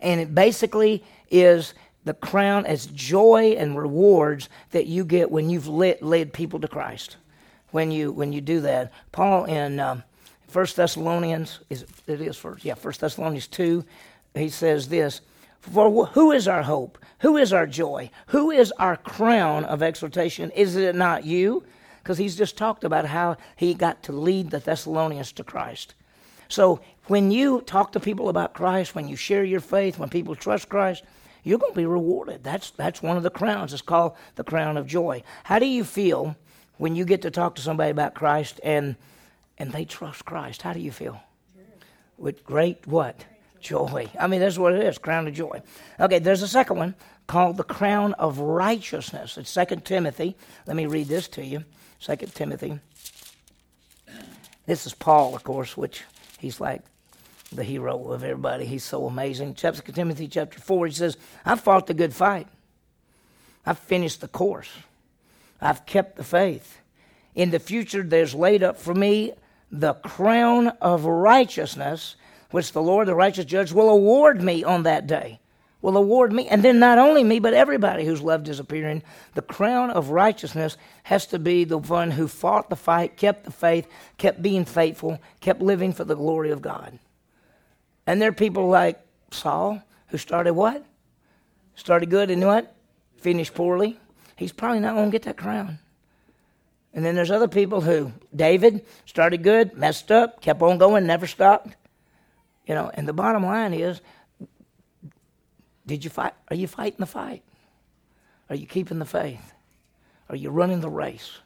and 0.00 0.20
it 0.20 0.34
basically 0.34 1.04
is 1.30 1.74
the 2.04 2.14
crown 2.14 2.66
as 2.66 2.86
joy 2.86 3.54
and 3.58 3.78
rewards 3.78 4.48
that 4.70 4.86
you 4.86 5.04
get 5.04 5.30
when 5.30 5.50
you've 5.50 5.68
led, 5.68 6.00
led 6.02 6.32
people 6.32 6.58
to 6.60 6.68
Christ. 6.68 7.16
When 7.70 7.90
you 7.90 8.10
when 8.10 8.32
you 8.32 8.40
do 8.40 8.60
that, 8.62 8.92
Paul 9.12 9.44
in 9.44 9.78
um, 9.78 10.02
First 10.48 10.76
Thessalonians 10.76 11.60
is 11.70 11.84
it 12.06 12.20
is 12.20 12.36
first 12.36 12.64
yeah 12.64 12.74
First 12.74 13.00
Thessalonians 13.00 13.46
two, 13.46 13.84
he 14.34 14.48
says 14.48 14.88
this. 14.88 15.20
For 15.60 16.06
who 16.06 16.32
is 16.32 16.48
our 16.48 16.62
hope? 16.62 16.98
Who 17.18 17.36
is 17.36 17.52
our 17.52 17.66
joy? 17.66 18.10
Who 18.28 18.50
is 18.50 18.72
our 18.72 18.96
crown 18.96 19.66
of 19.66 19.82
exaltation? 19.82 20.50
Is 20.52 20.74
it 20.74 20.94
not 20.94 21.24
you? 21.24 21.62
Because 22.02 22.16
he's 22.16 22.34
just 22.34 22.56
talked 22.56 22.82
about 22.82 23.04
how 23.04 23.36
he 23.56 23.74
got 23.74 24.02
to 24.04 24.12
lead 24.12 24.50
the 24.50 24.58
Thessalonians 24.58 25.32
to 25.32 25.44
Christ. 25.44 25.94
So 26.48 26.80
when 27.06 27.30
you 27.30 27.60
talk 27.62 27.92
to 27.92 28.00
people 28.00 28.28
about 28.28 28.54
Christ, 28.54 28.94
when 28.94 29.08
you 29.08 29.16
share 29.16 29.44
your 29.44 29.60
faith, 29.60 29.98
when 29.98 30.08
people 30.08 30.34
trust 30.34 30.68
Christ, 30.68 31.02
you're 31.42 31.58
going 31.58 31.72
to 31.72 31.76
be 31.76 31.86
rewarded. 31.86 32.44
That's, 32.44 32.70
that's 32.70 33.02
one 33.02 33.16
of 33.16 33.22
the 33.22 33.30
crowns. 33.30 33.72
It's 33.72 33.82
called 33.82 34.12
the 34.34 34.44
crown 34.44 34.76
of 34.76 34.86
joy. 34.86 35.22
How 35.44 35.58
do 35.58 35.66
you 35.66 35.84
feel 35.84 36.36
when 36.78 36.94
you 36.94 37.04
get 37.04 37.22
to 37.22 37.30
talk 37.30 37.54
to 37.56 37.62
somebody 37.62 37.90
about 37.90 38.14
Christ 38.14 38.60
and, 38.62 38.96
and 39.58 39.72
they 39.72 39.84
trust 39.84 40.24
Christ? 40.24 40.62
How 40.62 40.72
do 40.72 40.80
you 40.80 40.92
feel? 40.92 41.20
With 42.18 42.44
great 42.44 42.86
what? 42.86 43.24
Joy. 43.60 44.08
I 44.18 44.26
mean, 44.26 44.40
that's 44.40 44.58
what 44.58 44.74
it 44.74 44.82
is, 44.82 44.98
crown 44.98 45.26
of 45.26 45.34
joy. 45.34 45.62
Okay, 45.98 46.18
there's 46.18 46.42
a 46.42 46.48
second 46.48 46.78
one 46.78 46.94
called 47.26 47.56
the 47.56 47.64
crown 47.64 48.14
of 48.14 48.38
righteousness. 48.38 49.36
It's 49.38 49.50
Second 49.50 49.84
Timothy. 49.84 50.36
Let 50.66 50.76
me 50.76 50.86
read 50.86 51.08
this 51.08 51.28
to 51.28 51.44
you. 51.44 51.64
Second 51.98 52.34
Timothy. 52.34 52.80
This 54.66 54.86
is 54.86 54.94
Paul, 54.94 55.36
of 55.36 55.44
course, 55.44 55.76
which 55.76 56.02
he's 56.40 56.60
like 56.60 56.82
the 57.52 57.64
hero 57.64 58.10
of 58.10 58.24
everybody. 58.24 58.64
He's 58.64 58.84
so 58.84 59.06
amazing. 59.06 59.54
Chapter 59.54 59.92
Timothy 59.92 60.28
chapter 60.28 60.58
four, 60.58 60.86
he 60.86 60.92
says, 60.92 61.16
"I've 61.44 61.60
fought 61.60 61.86
the 61.86 61.94
good 61.94 62.14
fight. 62.14 62.48
I've 63.66 63.78
finished 63.78 64.20
the 64.20 64.28
course. 64.28 64.70
I've 65.60 65.84
kept 65.84 66.16
the 66.16 66.24
faith. 66.24 66.78
In 67.34 67.50
the 67.50 67.58
future, 67.58 68.02
there's 68.02 68.34
laid 68.34 68.62
up 68.62 68.78
for 68.78 68.94
me 68.94 69.32
the 69.70 69.94
crown 69.94 70.68
of 70.80 71.04
righteousness, 71.04 72.16
which 72.50 72.72
the 72.72 72.82
Lord, 72.82 73.06
the 73.06 73.14
righteous 73.14 73.44
judge, 73.44 73.72
will 73.72 73.88
award 73.88 74.42
me 74.42 74.64
on 74.64 74.84
that 74.84 75.06
day." 75.06 75.38
Will 75.82 75.96
award 75.96 76.32
me, 76.32 76.46
and 76.46 76.62
then 76.62 76.78
not 76.78 76.98
only 76.98 77.24
me, 77.24 77.38
but 77.38 77.54
everybody 77.54 78.04
who's 78.04 78.20
loved 78.20 78.48
is 78.48 78.60
appearing. 78.60 79.02
The 79.34 79.42
crown 79.42 79.90
of 79.90 80.10
righteousness 80.10 80.76
has 81.04 81.26
to 81.28 81.38
be 81.38 81.64
the 81.64 81.78
one 81.78 82.10
who 82.10 82.28
fought 82.28 82.68
the 82.68 82.76
fight, 82.76 83.16
kept 83.16 83.44
the 83.44 83.50
faith, 83.50 83.88
kept 84.18 84.42
being 84.42 84.66
faithful, 84.66 85.18
kept 85.40 85.62
living 85.62 85.94
for 85.94 86.04
the 86.04 86.14
glory 86.14 86.50
of 86.50 86.60
God. 86.60 86.98
And 88.06 88.20
there 88.20 88.28
are 88.28 88.32
people 88.32 88.68
like 88.68 89.00
Saul 89.30 89.82
who 90.08 90.18
started 90.18 90.52
what? 90.52 90.84
Started 91.76 92.10
good 92.10 92.30
and 92.30 92.44
what? 92.44 92.74
Finished 93.16 93.54
poorly. 93.54 93.98
He's 94.36 94.52
probably 94.52 94.80
not 94.80 94.94
going 94.94 95.10
to 95.10 95.12
get 95.12 95.22
that 95.22 95.38
crown. 95.38 95.78
And 96.92 97.04
then 97.04 97.14
there's 97.14 97.30
other 97.30 97.48
people 97.48 97.80
who, 97.80 98.12
David, 98.34 98.84
started 99.06 99.42
good, 99.42 99.76
messed 99.76 100.10
up, 100.10 100.42
kept 100.42 100.60
on 100.60 100.76
going, 100.76 101.06
never 101.06 101.26
stopped. 101.26 101.76
You 102.66 102.74
know, 102.74 102.90
and 102.92 103.06
the 103.06 103.12
bottom 103.12 103.44
line 103.44 103.72
is, 103.72 104.00
did 105.90 106.04
you 106.04 106.10
fight? 106.10 106.34
Are 106.48 106.54
you 106.54 106.68
fighting 106.68 107.00
the 107.00 107.06
fight? 107.06 107.42
Are 108.48 108.54
you 108.54 108.64
keeping 108.64 109.00
the 109.00 109.04
faith? 109.04 109.54
Are 110.28 110.36
you 110.36 110.50
running 110.50 110.80
the 110.80 110.88
race? 110.88 111.38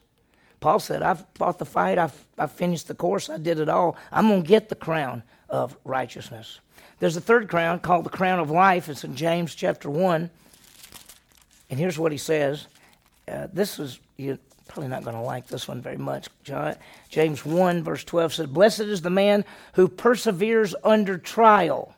Paul 0.61 0.81
said, 0.81 1.03
I've 1.03 1.25
fought 1.35 1.59
the 1.59 1.65
fight, 1.65 1.97
I've, 1.97 2.27
I've 2.37 2.53
finished 2.53 2.89
the 2.89 2.95
course, 2.95 3.31
I 3.31 3.39
did 3.39 3.59
it 3.59 3.71
all. 3.71 3.97
I'm 4.13 4.29
going 4.29 4.43
to 4.43 4.49
get 4.49 4.69
the 4.69 4.75
crown 4.75 5.23
of 5.49 5.75
righteousness. 5.83 6.61
There's 6.99 7.17
a 7.17 7.23
third 7.23 7.49
crown 7.49 7.79
called 7.79 8.05
the 8.05 8.11
crown 8.11 8.39
of 8.39 8.51
life. 8.51 8.91
It's 8.91 9.03
in 9.03 9.17
James 9.17 9.55
chapter 9.55 9.89
1. 9.89 10.29
And 11.71 11.79
here's 11.79 11.99
what 11.99 12.13
he 12.13 12.19
says. 12.19 12.67
Uh, 13.27 13.47
this 13.51 13.79
is, 13.79 13.99
you're 14.19 14.39
probably 14.69 14.89
not 14.89 15.05
going 15.05 15.17
to 15.17 15.23
like 15.23 15.47
this 15.47 15.67
one 15.67 15.81
very 15.81 15.97
much. 15.97 16.29
James 17.09 17.47
1, 17.47 17.83
verse 17.83 18.05
12 18.05 18.35
says, 18.35 18.47
Blessed 18.47 18.81
is 18.81 19.01
the 19.01 19.09
man 19.09 19.47
who 19.73 19.89
perseveres 19.89 20.75
under 20.85 21.17
trial. 21.17 21.94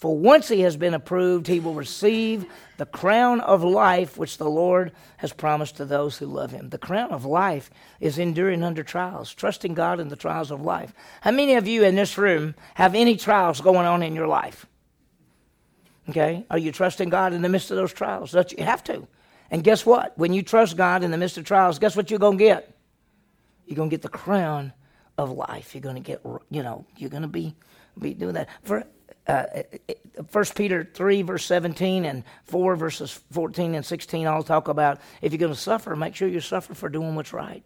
For 0.00 0.16
once 0.16 0.48
he 0.48 0.60
has 0.60 0.78
been 0.78 0.94
approved, 0.94 1.46
he 1.46 1.60
will 1.60 1.74
receive 1.74 2.46
the 2.78 2.86
crown 2.86 3.40
of 3.40 3.62
life 3.62 4.16
which 4.16 4.38
the 4.38 4.48
Lord 4.48 4.92
has 5.18 5.30
promised 5.30 5.76
to 5.76 5.84
those 5.84 6.16
who 6.16 6.24
love 6.24 6.52
him. 6.52 6.70
The 6.70 6.78
crown 6.78 7.10
of 7.10 7.26
life 7.26 7.70
is 8.00 8.18
enduring 8.18 8.62
under 8.62 8.82
trials, 8.82 9.34
trusting 9.34 9.74
God 9.74 10.00
in 10.00 10.08
the 10.08 10.16
trials 10.16 10.50
of 10.50 10.62
life. 10.62 10.94
How 11.20 11.32
many 11.32 11.56
of 11.56 11.68
you 11.68 11.84
in 11.84 11.96
this 11.96 12.16
room 12.16 12.54
have 12.76 12.94
any 12.94 13.18
trials 13.18 13.60
going 13.60 13.84
on 13.84 14.02
in 14.02 14.14
your 14.14 14.26
life? 14.26 14.64
Okay? 16.08 16.46
Are 16.50 16.58
you 16.58 16.72
trusting 16.72 17.10
God 17.10 17.34
in 17.34 17.42
the 17.42 17.50
midst 17.50 17.70
of 17.70 17.76
those 17.76 17.92
trials? 17.92 18.32
That 18.32 18.52
you 18.52 18.64
have 18.64 18.82
to. 18.84 19.06
And 19.50 19.62
guess 19.62 19.84
what? 19.84 20.16
When 20.16 20.32
you 20.32 20.42
trust 20.42 20.78
God 20.78 21.04
in 21.04 21.10
the 21.10 21.18
midst 21.18 21.36
of 21.36 21.44
trials, 21.44 21.78
guess 21.78 21.94
what 21.94 22.10
you're 22.10 22.18
going 22.18 22.38
to 22.38 22.44
get? 22.44 22.74
You're 23.66 23.76
going 23.76 23.90
to 23.90 23.94
get 23.94 24.00
the 24.00 24.08
crown 24.08 24.72
of 25.18 25.30
life. 25.30 25.74
You're 25.74 25.82
going 25.82 25.96
to 25.96 26.00
get, 26.00 26.22
you 26.48 26.62
know, 26.62 26.86
you're 26.96 27.10
going 27.10 27.20
to 27.20 27.28
be, 27.28 27.54
be 27.98 28.14
doing 28.14 28.32
that. 28.32 28.48
For 28.62 28.86
uh, 29.30 29.62
1 30.30 30.44
Peter 30.56 30.88
3, 30.92 31.22
verse 31.22 31.44
17, 31.44 32.04
and 32.04 32.24
4, 32.44 32.76
verses 32.76 33.20
14 33.30 33.74
and 33.74 33.86
16 33.86 34.26
all 34.26 34.42
talk 34.42 34.68
about 34.68 35.00
if 35.22 35.32
you're 35.32 35.38
going 35.38 35.52
to 35.52 35.58
suffer, 35.58 35.94
make 35.94 36.16
sure 36.16 36.28
you 36.28 36.40
suffer 36.40 36.74
for 36.74 36.88
doing 36.88 37.14
what's 37.14 37.32
right. 37.32 37.64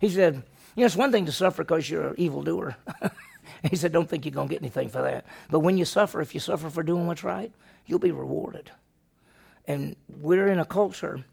He 0.00 0.08
said, 0.08 0.42
you 0.74 0.80
know, 0.80 0.86
it's 0.86 0.96
one 0.96 1.12
thing 1.12 1.26
to 1.26 1.32
suffer 1.32 1.62
because 1.62 1.88
you're 1.88 2.08
an 2.08 2.14
evildoer. 2.18 2.76
he 3.70 3.76
said, 3.76 3.92
don't 3.92 4.08
think 4.08 4.24
you're 4.24 4.34
going 4.34 4.48
to 4.48 4.54
get 4.54 4.62
anything 4.62 4.88
for 4.88 5.02
that. 5.02 5.24
But 5.50 5.60
when 5.60 5.78
you 5.78 5.84
suffer, 5.84 6.20
if 6.20 6.34
you 6.34 6.40
suffer 6.40 6.68
for 6.68 6.82
doing 6.82 7.06
what's 7.06 7.24
right, 7.24 7.52
you'll 7.86 7.98
be 7.98 8.12
rewarded. 8.12 8.70
And 9.66 9.94
we're 10.08 10.48
in 10.48 10.58
a 10.58 10.64
culture 10.64 11.24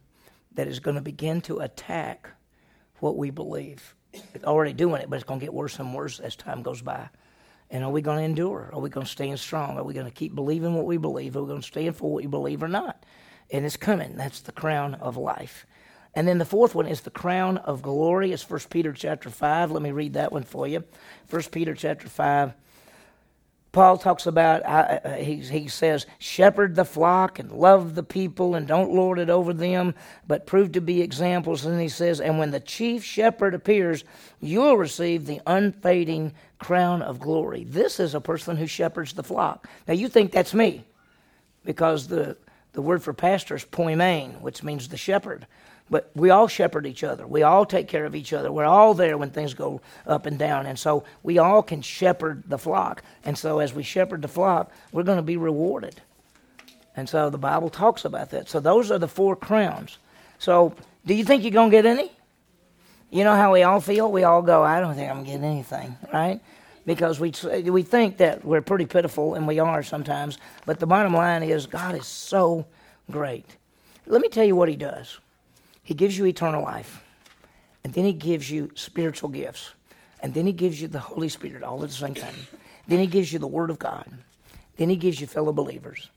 that 0.54 0.68
is 0.68 0.80
going 0.80 0.96
to 0.96 1.02
begin 1.02 1.42
to 1.42 1.60
attack 1.60 2.30
what 3.00 3.18
we 3.18 3.30
believe. 3.30 3.96
It's 4.14 4.46
already 4.46 4.74
doing 4.74 5.02
it, 5.02 5.10
but 5.10 5.18
it's 5.18 5.26
going 5.26 5.40
to 5.40 5.46
get 5.46 5.54
worse 5.54 5.80
and 5.80 5.94
worse 5.94 6.20
as 6.20 6.36
time 6.36 6.62
goes 6.62 6.82
by. 6.82 7.10
And 7.70 7.84
are 7.84 7.92
we 7.92 8.02
going 8.02 8.20
to 8.20 8.24
endure? 8.24 8.70
Are 8.74 8.80
we 8.80 8.90
going 8.90 9.06
to 9.06 9.12
stand 9.12 9.40
strong? 9.40 9.78
Are 9.78 9.84
we 9.84 9.94
going 9.94 10.06
to 10.06 10.12
keep 10.12 10.36
believing 10.36 10.76
what 10.76 10.86
we 10.86 10.98
believe? 10.98 11.36
Are 11.36 11.42
we 11.42 11.48
going 11.48 11.62
to 11.62 11.68
stand 11.68 11.96
for 11.96 12.12
what 12.12 12.24
we 12.24 12.28
believe 12.28 12.62
or 12.62 12.68
not? 12.68 13.04
And 13.52 13.66
it's 13.66 13.78
coming. 13.78 14.16
That's 14.16 14.42
the 14.42 14.52
crown 14.52 14.96
of 14.96 15.18
life. 15.18 15.66
And 16.14 16.28
then 16.28 16.38
the 16.38 16.46
fourth 16.46 16.76
one 16.76 16.88
is 16.88 17.02
the 17.02 17.10
crown 17.10 17.58
of 17.58 17.82
glory. 17.82 18.32
It's 18.32 18.50
1 18.50 18.62
Peter 18.70 18.94
chapter 18.94 19.30
5. 19.30 19.72
Let 19.72 19.82
me 19.82 19.92
read 19.92 20.14
that 20.14 20.32
one 20.32 20.44
for 20.44 20.68
you. 20.68 20.84
1 21.30 21.44
Peter 21.52 21.74
chapter 21.74 22.08
5. 22.08 22.54
Paul 23.76 23.98
talks 23.98 24.26
about, 24.26 24.66
uh, 24.66 25.18
he, 25.18 25.36
he 25.36 25.68
says, 25.68 26.06
shepherd 26.18 26.76
the 26.76 26.86
flock 26.86 27.40
and 27.40 27.52
love 27.52 27.94
the 27.94 28.04
people 28.04 28.56
and 28.56 28.66
don't 28.66 28.94
lord 28.94 29.20
it 29.20 29.30
over 29.30 29.52
them, 29.52 29.96
but 30.26 30.46
prove 30.46 30.72
to 30.72 30.82
be 30.82 31.02
examples. 31.02 31.66
And 31.66 31.82
he 31.82 31.90
says, 31.90 32.22
and 32.22 32.40
when 32.40 32.52
the 32.52 32.62
chief 32.62 33.04
shepherd 33.04 33.54
appears, 33.54 34.06
you 34.40 34.62
will 34.62 34.78
receive 34.78 35.26
the 35.26 35.42
unfading 35.46 36.34
crown 36.58 37.02
of 37.02 37.20
glory. 37.20 37.66
This 37.66 38.00
is 38.00 38.16
a 38.16 38.22
person 38.22 38.56
who 38.56 38.66
shepherds 38.66 39.12
the 39.12 39.24
flock. 39.24 39.68
Now 39.90 39.94
you 39.94 40.08
think 40.08 40.32
that's 40.32 40.54
me, 40.54 40.86
because 41.66 42.08
the, 42.08 42.38
the 42.72 42.82
word 42.82 43.04
for 43.04 43.12
pastor 43.12 43.56
is 43.56 43.66
poimen, 43.66 44.40
which 44.40 44.64
means 44.64 44.88
the 44.88 44.96
shepherd. 44.96 45.48
But 45.90 46.10
we 46.16 46.32
all 46.32 46.48
shepherd 46.48 46.88
each 46.88 47.04
other. 47.04 47.28
We 47.28 47.44
all 47.44 47.66
take 47.66 47.88
care 47.88 48.06
of 48.06 48.16
each 48.16 48.34
other. 48.34 48.52
We're 48.52 48.66
all 48.66 48.96
there 48.96 49.18
when 49.18 49.30
things 49.30 49.54
go 49.54 49.82
up 50.08 50.26
and 50.26 50.40
down. 50.40 50.66
And 50.66 50.80
so 50.80 51.04
we 51.22 51.38
all 51.38 51.62
can 51.62 51.82
shepherd 51.82 52.44
the 52.48 52.58
flock. 52.58 53.04
And 53.24 53.38
so 53.38 53.60
as 53.60 53.74
we 53.74 53.84
shepherd 53.84 54.24
the 54.24 54.28
flock, 54.28 54.72
we're 54.92 55.04
going 55.04 55.18
to 55.18 55.24
be 55.24 55.38
rewarded. 55.38 56.02
And 56.98 57.08
so 57.08 57.30
the 57.30 57.38
Bible 57.38 57.70
talks 57.70 58.04
about 58.04 58.32
that. 58.32 58.50
So 58.50 58.60
those 58.60 58.90
are 58.90 58.98
the 58.98 59.08
four 59.08 59.36
crowns. 59.36 60.00
So 60.40 60.74
do 61.06 61.14
you 61.14 61.24
think 61.24 61.44
you're 61.44 61.52
going 61.52 61.70
to 61.70 61.78
get 61.78 61.86
any? 61.86 62.12
You 63.12 63.24
know 63.24 63.36
how 63.36 63.54
we 63.54 63.64
all 63.64 63.80
feel? 63.80 64.12
We 64.12 64.24
all 64.24 64.42
go, 64.42 64.64
I 64.64 64.80
don't 64.80 64.96
think 64.96 65.12
I'm 65.12 65.24
getting 65.24 65.44
anything, 65.44 65.96
right? 66.12 66.42
Because 66.86 67.20
we, 67.20 67.32
we 67.64 67.84
think 67.84 68.18
that 68.18 68.44
we're 68.44 68.62
pretty 68.62 68.86
pitiful, 68.86 69.36
and 69.36 69.48
we 69.48 69.60
are 69.60 69.84
sometimes. 69.84 70.38
But 70.66 70.80
the 70.80 70.88
bottom 70.88 71.14
line 71.14 71.44
is, 71.44 71.66
God 71.66 71.96
is 71.96 72.08
so 72.08 72.66
great. 73.10 73.46
Let 74.08 74.22
me 74.22 74.30
tell 74.30 74.44
you 74.44 74.56
what 74.56 74.70
He 74.70 74.76
does. 74.76 75.20
He 75.86 75.94
gives 75.94 76.18
you 76.18 76.26
eternal 76.26 76.64
life, 76.64 77.04
and 77.84 77.94
then 77.94 78.06
He 78.06 78.12
gives 78.12 78.50
you 78.50 78.72
spiritual 78.74 79.30
gifts, 79.30 79.74
and 80.20 80.34
then 80.34 80.48
He 80.48 80.52
gives 80.52 80.82
you 80.82 80.88
the 80.88 81.00
Holy 81.00 81.30
Spirit 81.30 81.62
all 81.62 81.84
at 81.84 81.90
the 81.90 81.96
same 81.96 82.16
time. 82.16 82.48
Then 82.88 83.00
He 83.00 83.06
gives 83.06 83.32
you 83.32 83.38
the 83.38 83.48
Word 83.48 83.70
of 83.70 83.78
God. 83.78 84.12
Then 84.78 84.90
He 84.90 84.96
gives 84.96 85.22
you 85.22 85.28
fellow 85.28 85.54
believers. 85.54 86.10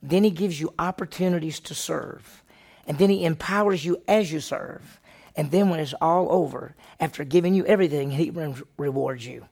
Then 0.00 0.22
He 0.22 0.30
gives 0.30 0.60
you 0.60 0.72
opportunities 0.78 1.58
to 1.60 1.74
serve. 1.74 2.44
And 2.86 2.98
then 2.98 3.10
He 3.10 3.24
empowers 3.24 3.84
you 3.84 4.00
as 4.06 4.30
you 4.30 4.38
serve. 4.38 5.00
And 5.34 5.50
then 5.50 5.70
when 5.70 5.80
it's 5.80 5.94
all 6.00 6.30
over, 6.30 6.76
after 7.00 7.24
giving 7.24 7.54
you 7.54 7.66
everything, 7.66 8.12
He 8.12 8.32
rewards 8.76 9.26
you. 9.26 9.48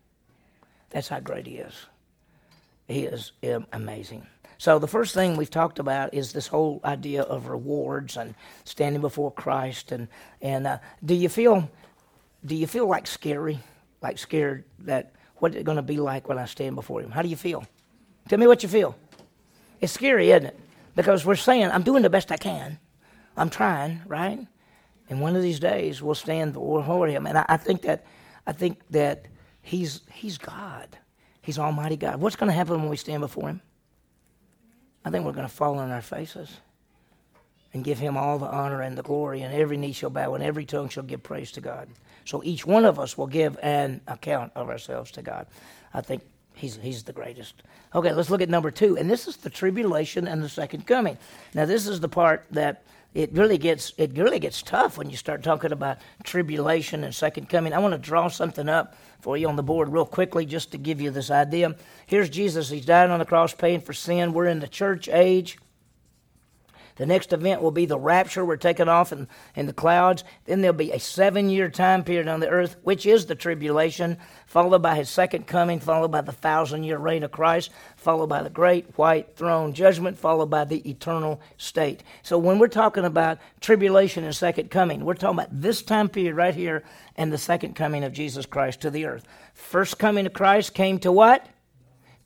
That's 0.90 1.08
how 1.08 1.18
great 1.18 1.48
He 1.48 1.56
is. 1.56 1.74
He 2.86 3.06
is 3.06 3.32
um, 3.42 3.66
amazing. 3.72 4.28
So 4.64 4.78
the 4.78 4.88
first 4.88 5.12
thing 5.12 5.36
we've 5.36 5.50
talked 5.50 5.78
about 5.78 6.14
is 6.14 6.32
this 6.32 6.46
whole 6.46 6.80
idea 6.86 7.20
of 7.20 7.48
rewards 7.48 8.16
and 8.16 8.34
standing 8.64 9.02
before 9.02 9.30
Christ. 9.30 9.92
And 9.92 10.08
and 10.40 10.66
uh, 10.66 10.78
do 11.04 11.14
you 11.14 11.28
feel 11.28 11.68
do 12.46 12.54
you 12.54 12.66
feel 12.66 12.86
like 12.86 13.06
scary, 13.06 13.58
like 14.00 14.16
scared 14.16 14.64
that 14.78 15.12
what 15.36 15.54
it's 15.54 15.64
going 15.64 15.76
to 15.76 15.82
be 15.82 15.98
like 15.98 16.30
when 16.30 16.38
I 16.38 16.46
stand 16.46 16.76
before 16.76 17.02
Him? 17.02 17.10
How 17.10 17.20
do 17.20 17.28
you 17.28 17.36
feel? 17.36 17.66
Tell 18.30 18.38
me 18.38 18.46
what 18.46 18.62
you 18.62 18.70
feel. 18.70 18.96
It's 19.82 19.92
scary, 19.92 20.30
isn't 20.30 20.46
it? 20.46 20.58
Because 20.96 21.26
we're 21.26 21.34
saying 21.34 21.66
I'm 21.66 21.82
doing 21.82 22.02
the 22.02 22.08
best 22.08 22.32
I 22.32 22.38
can. 22.38 22.78
I'm 23.36 23.50
trying, 23.50 24.00
right? 24.06 24.46
And 25.10 25.20
one 25.20 25.36
of 25.36 25.42
these 25.42 25.60
days 25.60 26.00
we'll 26.00 26.14
stand 26.14 26.54
before 26.54 27.06
Him. 27.06 27.26
And 27.26 27.36
I, 27.36 27.44
I 27.50 27.56
think 27.58 27.82
that 27.82 28.06
I 28.46 28.52
think 28.52 28.80
that 28.88 29.26
He's 29.60 30.00
He's 30.10 30.38
God. 30.38 30.96
He's 31.42 31.58
Almighty 31.58 31.98
God. 31.98 32.18
What's 32.18 32.36
going 32.36 32.48
to 32.48 32.56
happen 32.56 32.80
when 32.80 32.88
we 32.88 32.96
stand 32.96 33.20
before 33.20 33.50
Him? 33.50 33.60
I 35.04 35.10
think 35.10 35.24
we're 35.24 35.32
going 35.32 35.46
to 35.46 35.52
fall 35.52 35.78
on 35.78 35.90
our 35.90 36.02
faces 36.02 36.58
and 37.72 37.84
give 37.84 37.98
him 37.98 38.16
all 38.16 38.38
the 38.38 38.46
honor 38.46 38.80
and 38.80 38.96
the 38.96 39.02
glory, 39.02 39.42
and 39.42 39.52
every 39.52 39.76
knee 39.76 39.92
shall 39.92 40.10
bow 40.10 40.34
and 40.34 40.44
every 40.44 40.64
tongue 40.64 40.88
shall 40.88 41.02
give 41.02 41.22
praise 41.22 41.52
to 41.52 41.60
God. 41.60 41.88
So 42.24 42.42
each 42.44 42.64
one 42.64 42.84
of 42.84 42.98
us 42.98 43.18
will 43.18 43.26
give 43.26 43.58
an 43.62 44.00
account 44.06 44.52
of 44.54 44.70
ourselves 44.70 45.10
to 45.12 45.22
God. 45.22 45.46
I 45.92 46.00
think 46.00 46.22
he's, 46.54 46.76
he's 46.76 47.02
the 47.02 47.12
greatest. 47.12 47.62
Okay, 47.94 48.12
let's 48.12 48.30
look 48.30 48.40
at 48.40 48.48
number 48.48 48.70
two. 48.70 48.96
And 48.96 49.10
this 49.10 49.28
is 49.28 49.36
the 49.36 49.50
tribulation 49.50 50.26
and 50.26 50.42
the 50.42 50.48
second 50.48 50.86
coming. 50.86 51.18
Now, 51.52 51.66
this 51.66 51.86
is 51.86 52.00
the 52.00 52.08
part 52.08 52.46
that 52.52 52.84
it 53.14 53.32
really 53.32 53.58
gets 53.58 53.92
it 53.96 54.18
really 54.18 54.40
gets 54.40 54.60
tough 54.62 54.98
when 54.98 55.08
you 55.08 55.16
start 55.16 55.42
talking 55.42 55.72
about 55.72 55.98
tribulation 56.24 57.04
and 57.04 57.14
second 57.14 57.48
coming. 57.48 57.72
I 57.72 57.78
want 57.78 57.92
to 57.92 57.98
draw 57.98 58.28
something 58.28 58.68
up 58.68 58.96
for 59.20 59.36
you 59.36 59.48
on 59.48 59.56
the 59.56 59.62
board 59.62 59.88
real 59.88 60.04
quickly 60.04 60.44
just 60.44 60.72
to 60.72 60.78
give 60.78 61.00
you 61.00 61.10
this 61.10 61.30
idea. 61.30 61.76
Here's 62.06 62.28
Jesus. 62.28 62.68
He's 62.68 62.84
dying 62.84 63.10
on 63.10 63.20
the 63.20 63.24
cross 63.24 63.54
paying 63.54 63.80
for 63.80 63.92
sin. 63.92 64.32
We're 64.32 64.46
in 64.46 64.58
the 64.58 64.68
church 64.68 65.08
age. 65.08 65.58
The 66.96 67.06
next 67.06 67.32
event 67.32 67.60
will 67.60 67.72
be 67.72 67.86
the 67.86 67.98
rapture. 67.98 68.44
We're 68.44 68.56
taken 68.56 68.88
off 68.88 69.12
in, 69.12 69.26
in 69.56 69.66
the 69.66 69.72
clouds. 69.72 70.22
Then 70.44 70.60
there'll 70.60 70.76
be 70.76 70.92
a 70.92 71.00
seven 71.00 71.48
year 71.48 71.68
time 71.68 72.04
period 72.04 72.28
on 72.28 72.40
the 72.40 72.48
earth, 72.48 72.76
which 72.82 73.04
is 73.04 73.26
the 73.26 73.34
tribulation, 73.34 74.16
followed 74.46 74.82
by 74.82 74.94
his 74.94 75.10
second 75.10 75.46
coming, 75.46 75.80
followed 75.80 76.12
by 76.12 76.20
the 76.20 76.32
thousand 76.32 76.84
year 76.84 76.98
reign 76.98 77.24
of 77.24 77.32
Christ, 77.32 77.70
followed 77.96 78.28
by 78.28 78.42
the 78.42 78.50
great 78.50 78.96
white 78.96 79.34
throne 79.34 79.72
judgment, 79.72 80.18
followed 80.18 80.50
by 80.50 80.64
the 80.64 80.88
eternal 80.88 81.40
state. 81.56 82.04
So 82.22 82.38
when 82.38 82.58
we're 82.58 82.68
talking 82.68 83.04
about 83.04 83.38
tribulation 83.60 84.22
and 84.24 84.34
second 84.34 84.70
coming, 84.70 85.04
we're 85.04 85.14
talking 85.14 85.40
about 85.40 85.60
this 85.60 85.82
time 85.82 86.08
period 86.08 86.36
right 86.36 86.54
here 86.54 86.84
and 87.16 87.32
the 87.32 87.38
second 87.38 87.74
coming 87.74 88.04
of 88.04 88.12
Jesus 88.12 88.46
Christ 88.46 88.80
to 88.82 88.90
the 88.90 89.06
earth. 89.06 89.26
First 89.52 89.98
coming 89.98 90.26
of 90.26 90.32
Christ 90.32 90.74
came 90.74 90.98
to 91.00 91.10
what? 91.10 91.46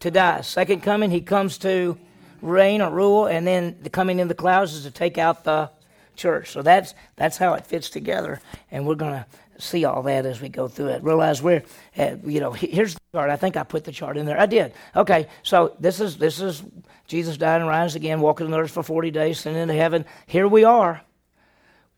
To 0.00 0.11
die. 0.11 0.42
Second 0.42 0.83
coming, 0.83 1.11
he 1.11 1.22
comes 1.22 1.59
to 1.59 1.98
reign 2.40 2.83
or 2.83 2.90
rule, 2.90 3.27
and 3.27 3.46
then 3.46 3.77
the 3.83 3.90
coming 3.90 4.18
in 4.18 4.29
the 4.29 4.35
clouds 4.35 4.74
is 4.74 4.85
to 4.85 4.90
take 4.90 5.18
out 5.18 5.44
the 5.44 5.70
church. 6.16 6.51
So 6.51 6.62
that's 6.62 6.94
that's 7.16 7.37
how 7.37 7.55
it 7.55 7.66
fits 7.66 7.90
together, 7.90 8.40
and 8.70 8.87
we're 8.87 8.94
going 8.94 9.12
to 9.12 9.27
see 9.59 9.85
all 9.85 10.03
that 10.03 10.24
as 10.24 10.40
we 10.40 10.48
go 10.48 10.68
through 10.68 10.88
it. 10.88 11.03
Realize 11.03 11.42
we're, 11.42 11.64
at, 11.96 12.24
you 12.24 12.40
know, 12.40 12.53
here's 12.53 12.94
the 12.94 13.01
chart. 13.12 13.31
I 13.31 13.37
think 13.37 13.57
I 13.57 13.64
put 13.64 13.85
the 13.85 13.92
chart 13.92 14.16
in 14.16 14.24
there. 14.24 14.38
I 14.38 14.46
did. 14.46 14.72
Okay, 14.94 15.27
so 15.42 15.77
this 15.81 16.01
is 16.01 16.16
this 16.16 16.40
is 16.40 16.62
Jesus 17.07 17.37
died 17.37 17.61
and 17.61 17.68
rise 17.68 17.94
again, 17.94 18.20
walking 18.20 18.46
on 18.46 18.53
the 18.53 18.59
earth 18.59 18.70
for 18.70 18.83
forty 18.83 19.11
days, 19.11 19.46
and 19.46 19.57
into 19.57 19.74
heaven. 19.74 20.05
Here 20.27 20.46
we 20.46 20.64
are. 20.64 21.03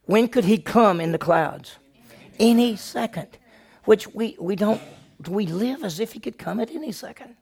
When 0.05 0.29
could 0.29 0.45
he 0.45 0.59
come 0.59 1.01
in 1.01 1.13
the 1.13 1.19
clouds? 1.19 1.77
Any 2.39 2.77
second. 2.77 3.29
Which 3.85 4.09
we 4.09 4.37
we 4.39 4.57
don't. 4.57 4.81
We 5.29 5.47
live 5.47 5.85
as 5.85 6.01
if 6.01 6.13
he 6.13 6.19
could 6.19 6.39
come 6.39 6.61
at 6.61 6.71
any 6.71 6.93
second. 6.93 7.37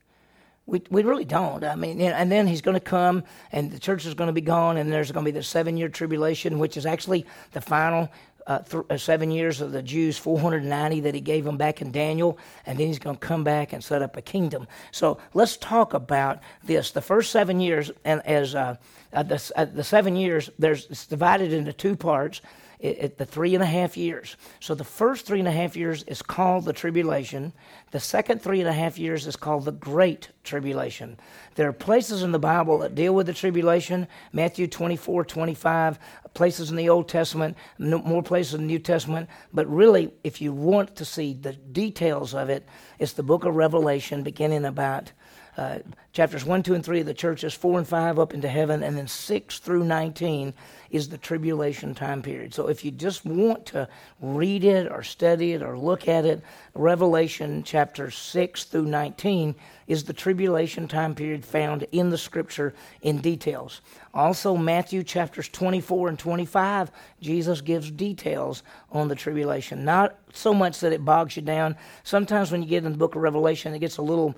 We, 0.69 0.83
we 0.91 1.03
really 1.03 1.25
don't. 1.25 1.65
I 1.65 1.77
mean, 1.77 1.99
and 1.99 2.31
then 2.31 2.47
he's 2.47 2.61
going 2.61 2.75
to 2.75 2.81
come, 2.81 3.25
and 3.53 3.71
the 3.71 3.79
church 3.79 4.05
is 4.05 4.13
going 4.13 4.27
to 4.27 4.35
be 4.35 4.43
gone, 4.43 4.77
and 4.77 4.93
there's 4.93 5.11
going 5.11 5.25
to 5.25 5.33
be 5.33 5.37
the 5.37 5.43
seven 5.43 5.79
year 5.79 5.89
tribulation, 5.89 6.59
which 6.59 6.77
is 6.77 6.85
actually 6.85 7.25
the 7.53 7.63
final 7.63 8.11
uh, 8.47 8.59
th- 8.59 8.85
uh, 8.91 8.99
seven 8.99 9.31
years 9.31 9.63
of 9.63 9.73
the 9.73 9.83
Jews, 9.83 10.19
490 10.19 11.01
that 11.01 11.15
he 11.15 11.23
gave 11.23 11.45
them 11.45 11.57
back 11.57 11.81
in 11.81 11.91
Daniel, 11.91 12.39
and 12.67 12.79
then 12.79 12.87
he's 12.87 12.99
going 12.99 13.17
to 13.17 13.27
come 13.27 13.45
back 13.45 13.73
and 13.73 13.83
set 13.83 14.03
up 14.03 14.19
a 14.19 14.23
kingdom. 14.23 14.67
So 14.91 15.19
let's 15.33 15.57
talk 15.57 15.95
about 15.95 16.41
this. 16.63 16.91
The 16.91 17.01
first 17.01 17.31
seven 17.31 17.61
years, 17.61 17.91
and 18.05 18.21
as 18.27 18.55
uh, 18.55 18.77
the, 19.13 19.71
the 19.73 19.85
seven 19.85 20.17
years, 20.17 20.51
there's 20.59 20.87
it's 20.91 21.07
divided 21.07 21.55
into 21.55 21.73
two 21.73 21.97
parts 21.97 22.43
it, 22.81 23.19
the 23.19 23.27
three 23.27 23.55
and 23.55 23.63
a 23.63 23.67
half 23.67 23.97
years. 23.97 24.37
So 24.61 24.75
the 24.75 24.85
first 24.85 25.27
three 25.27 25.41
and 25.41 25.49
a 25.49 25.53
half 25.53 25.77
years 25.77 26.05
is 26.05 26.23
called 26.23 26.65
the 26.65 26.73
tribulation. 26.73 27.53
The 27.91 28.01
second 28.01 28.41
three 28.41 28.61
and 28.61 28.69
a 28.69 28.73
half 28.73 28.99
years 28.99 29.27
is 29.27 29.37
called 29.37 29.65
the 29.65 29.73
great 29.73 30.29
tribulation. 30.45 31.19
There 31.57 31.69
are 31.69 31.73
places 31.73 32.23
in 32.23 32.33
the 32.33 32.39
Bible 32.39 32.79
that 32.79 32.95
deal 32.95 33.15
with 33.15 33.27
the 33.27 33.35
tribulation 33.35 34.07
Matthew 34.33 34.69
24, 34.69 35.25
25, 35.25 35.99
places 36.35 36.71
in 36.71 36.77
the 36.77 36.89
Old 36.89 37.09
Testament, 37.09 37.57
more 37.79 38.23
places 38.23 38.55
in 38.55 38.61
the 38.61 38.67
New 38.67 38.79
Testament. 38.79 39.29
But 39.53 39.67
really, 39.67 40.13
if 40.23 40.41
you 40.41 40.53
want 40.53 40.95
to 40.97 41.05
see 41.05 41.33
the 41.35 41.55
details 41.55 42.35
of 42.35 42.49
it, 42.49 42.67
it's 42.99 43.13
the 43.13 43.23
book 43.23 43.45
of 43.45 43.57
Revelation, 43.57 44.23
beginning 44.23 44.65
about 44.65 45.11
uh, 45.57 45.81
chapters 46.13 46.45
1, 46.45 46.63
2, 46.63 46.75
and 46.75 46.85
3 46.85 47.01
of 47.01 47.07
the 47.07 47.15
churches, 47.15 47.53
4 47.53 47.79
and 47.79 47.89
5 47.89 48.19
up 48.21 48.33
into 48.33 48.49
heaven, 48.49 48.85
and 48.85 48.97
then 48.97 49.09
6 49.09 49.59
through 49.59 49.85
19 49.85 50.55
is 50.91 51.09
the 51.09 51.19
tribulation 51.19 51.95
time 51.95 52.23
period. 52.23 52.55
So 52.55 52.69
if 52.69 52.85
you 52.85 52.91
just 52.91 53.25
want 53.25 53.67
to 53.67 53.89
read 54.21 54.65
it 54.65 54.91
or 54.91 55.03
study 55.03 55.53
it 55.53 55.63
or 55.63 55.79
look 55.79 56.09
at 56.09 56.25
it, 56.25 56.43
Revelation 56.75 57.63
chapter 57.63 58.11
6 58.11 58.65
through 58.65 58.87
19 58.87 59.55
is 59.87 60.05
the 60.05 60.13
tribulation 60.13 60.87
time 60.87 61.15
period 61.15 61.45
found 61.45 61.87
in 61.93 62.11
the 62.11 62.19
scripture 62.19 62.75
in 63.03 63.19
details. 63.19 63.81
Also, 64.15 64.57
Matthew 64.57 65.03
chapters 65.03 65.49
24 65.49 66.09
and 66.09 66.19
25, 66.19 66.91
Jesus 67.21 67.61
gives 67.61 67.91
details 67.91 68.63
on 68.91 69.09
the 69.09 69.15
tribulation. 69.15 69.85
Not 69.85 70.19
so 70.33 70.53
much 70.53 70.81
that 70.81 70.93
it 70.93 71.05
bogs 71.05 71.37
you 71.37 71.43
down. 71.43 71.77
Sometimes 72.03 72.51
when 72.51 72.63
you 72.63 72.69
get 72.69 72.85
in 72.85 72.93
the 72.93 72.99
book 72.99 73.15
of 73.15 73.23
Revelation, 73.23 73.75
it 73.75 73.79
gets 73.79 73.99
a 73.99 74.03
little 74.03 74.35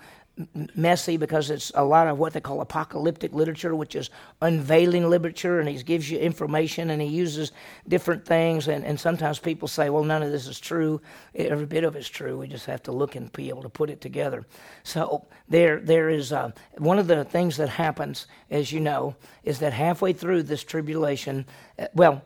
messy 0.74 1.16
because 1.16 1.50
it's 1.50 1.72
a 1.74 1.85
lot 1.85 2.09
of 2.09 2.18
what 2.18 2.33
they 2.33 2.40
call 2.40 2.61
apocalyptic 2.61 3.33
literature, 3.33 3.74
which 3.74 3.94
is 3.94 4.11
unveiling 4.42 5.09
literature, 5.09 5.61
and 5.61 5.68
he 5.68 5.83
gives 5.83 6.11
you 6.11 6.18
information 6.18 6.90
and 6.90 7.00
he 7.03 7.09
uses 7.09 7.53
different 7.88 8.24
things. 8.24 8.68
And, 8.68 8.85
and 8.85 8.98
sometimes 8.98 9.38
people 9.38 9.68
say, 9.68 9.90
well, 9.90 10.05
none 10.05 10.22
of 10.22 10.31
this 10.31 10.46
is 10.46 10.61
true. 10.61 11.00
Every 11.35 11.66
bit 11.66 11.85
of 11.85 11.96
it's 11.96 12.09
true. 12.09 12.38
We 12.38 12.48
just 12.48 12.66
have 12.66 12.83
to 12.85 12.92
look 12.92 13.16
and 13.16 13.33
be 13.33 13.48
able 13.48 13.62
to 13.62 13.68
put 13.68 13.90
it 13.90 14.00
together. 14.00 14.46
So 14.83 15.26
there, 15.48 15.81
there 15.81 16.09
is 16.09 16.33
uh, 16.33 16.53
one 16.79 16.98
of 16.98 17.07
the 17.07 17.24
things 17.24 17.57
that 17.57 17.68
happens, 17.68 18.26
as 18.50 18.72
you 18.72 18.81
know, 18.81 19.16
is 19.44 19.59
that 19.61 19.72
halfway 19.72 20.12
through 20.12 20.44
this 20.44 20.64
tribulation, 20.64 21.46
uh, 21.79 21.87
well, 21.94 22.22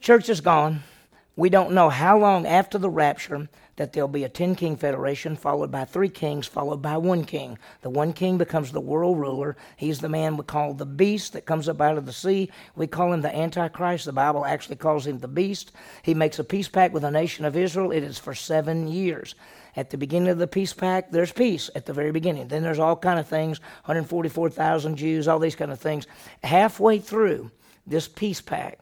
church 0.00 0.28
is 0.28 0.40
gone. 0.40 0.82
We 1.36 1.48
don't 1.48 1.72
know 1.72 1.88
how 1.88 2.18
long 2.18 2.46
after 2.46 2.78
the 2.78 2.90
rapture 2.90 3.48
that 3.76 3.92
there'll 3.92 4.08
be 4.08 4.24
a 4.24 4.28
10 4.28 4.54
king 4.54 4.76
federation 4.76 5.36
followed 5.36 5.70
by 5.70 5.84
three 5.84 6.08
kings, 6.08 6.46
followed 6.46 6.80
by 6.80 6.96
one 6.96 7.24
king. 7.24 7.58
The 7.82 7.90
one 7.90 8.12
king 8.12 8.38
becomes 8.38 8.72
the 8.72 8.80
world 8.80 9.18
ruler. 9.18 9.56
He's 9.76 10.00
the 10.00 10.08
man 10.08 10.36
we 10.36 10.44
call 10.44 10.74
the 10.74 10.86
beast 10.86 11.32
that 11.32 11.46
comes 11.46 11.68
up 11.68 11.80
out 11.80 11.98
of 11.98 12.06
the 12.06 12.12
sea. 12.12 12.50
We 12.76 12.86
call 12.86 13.12
him 13.12 13.22
the 13.22 13.34
Antichrist. 13.34 14.04
The 14.04 14.12
Bible 14.12 14.44
actually 14.44 14.76
calls 14.76 15.06
him 15.06 15.18
the 15.18 15.28
beast. 15.28 15.72
He 16.02 16.14
makes 16.14 16.38
a 16.38 16.44
peace 16.44 16.68
pact 16.68 16.94
with 16.94 17.02
the 17.02 17.10
nation 17.10 17.44
of 17.44 17.56
Israel. 17.56 17.90
It 17.90 18.04
is 18.04 18.18
for 18.18 18.34
seven 18.34 18.86
years. 18.86 19.34
At 19.76 19.90
the 19.90 19.98
beginning 19.98 20.28
of 20.28 20.38
the 20.38 20.46
peace 20.46 20.72
pact, 20.72 21.10
there's 21.10 21.32
peace 21.32 21.68
at 21.74 21.86
the 21.86 21.92
very 21.92 22.12
beginning. 22.12 22.46
Then 22.46 22.62
there's 22.62 22.78
all 22.78 22.96
kind 22.96 23.18
of 23.18 23.26
things, 23.26 23.60
144,000 23.86 24.96
Jews, 24.96 25.26
all 25.26 25.40
these 25.40 25.56
kind 25.56 25.72
of 25.72 25.80
things. 25.80 26.06
Halfway 26.44 27.00
through 27.00 27.50
this 27.84 28.06
peace 28.06 28.40
pact, 28.40 28.80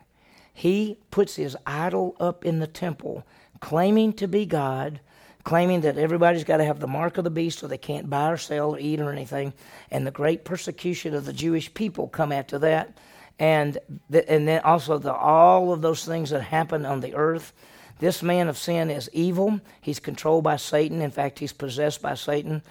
he 0.52 0.98
puts 1.10 1.36
his 1.36 1.56
idol 1.66 2.14
up 2.20 2.44
in 2.44 2.58
the 2.60 2.66
temple 2.66 3.24
claiming 3.62 4.12
to 4.12 4.26
be 4.26 4.44
God, 4.44 5.00
claiming 5.44 5.82
that 5.82 5.96
everybody's 5.96 6.44
got 6.44 6.56
to 6.58 6.64
have 6.64 6.80
the 6.80 6.86
mark 6.88 7.16
of 7.16 7.24
the 7.24 7.30
beast 7.30 7.60
so 7.60 7.66
they 7.68 7.78
can't 7.78 8.10
buy 8.10 8.32
or 8.32 8.36
sell 8.36 8.74
or 8.74 8.78
eat 8.78 9.00
or 9.00 9.10
anything. 9.10 9.54
And 9.90 10.04
the 10.04 10.10
great 10.10 10.44
persecution 10.44 11.14
of 11.14 11.24
the 11.24 11.32
Jewish 11.32 11.72
people 11.72 12.08
come 12.08 12.32
after 12.32 12.58
that. 12.58 12.98
And, 13.38 13.78
the, 14.10 14.28
and 14.30 14.46
then 14.46 14.60
also 14.64 14.98
the, 14.98 15.14
all 15.14 15.72
of 15.72 15.80
those 15.80 16.04
things 16.04 16.30
that 16.30 16.42
happen 16.42 16.84
on 16.84 17.00
the 17.00 17.14
earth. 17.14 17.52
This 18.00 18.20
man 18.22 18.48
of 18.48 18.58
sin 18.58 18.90
is 18.90 19.08
evil. 19.12 19.60
He's 19.80 20.00
controlled 20.00 20.42
by 20.42 20.56
Satan. 20.56 21.00
In 21.00 21.12
fact, 21.12 21.38
he's 21.38 21.52
possessed 21.52 22.02
by 22.02 22.14
Satan. 22.14 22.62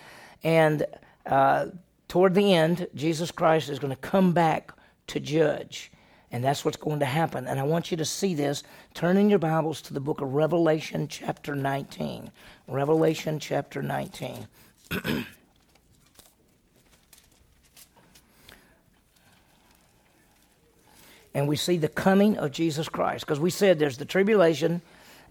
And 0.43 0.85
uh, 1.25 1.67
toward 2.09 2.35
the 2.35 2.53
end, 2.53 2.87
Jesus 2.95 3.31
Christ 3.31 3.69
is 3.69 3.79
going 3.79 3.95
to 3.95 4.01
come 4.01 4.33
back 4.33 4.73
to 5.07 5.21
judge. 5.21 5.90
And 6.31 6.43
that's 6.43 6.63
what's 6.63 6.77
going 6.77 6.99
to 6.99 7.05
happen. 7.05 7.45
And 7.45 7.59
I 7.59 7.63
want 7.63 7.91
you 7.91 7.97
to 7.97 8.05
see 8.05 8.33
this. 8.33 8.63
Turn 8.93 9.17
in 9.17 9.29
your 9.29 9.39
Bibles 9.39 9.81
to 9.83 9.93
the 9.93 9.99
book 9.99 10.21
of 10.21 10.33
Revelation, 10.33 11.09
chapter 11.09 11.55
19. 11.55 12.31
Revelation, 12.67 13.37
chapter 13.37 13.81
19. 13.81 14.47
and 21.33 21.47
we 21.47 21.57
see 21.57 21.77
the 21.77 21.89
coming 21.89 22.37
of 22.37 22.51
Jesus 22.51 22.87
Christ. 22.87 23.25
Because 23.25 23.39
we 23.41 23.49
said 23.49 23.77
there's 23.77 23.97
the 23.97 24.05
tribulation, 24.05 24.81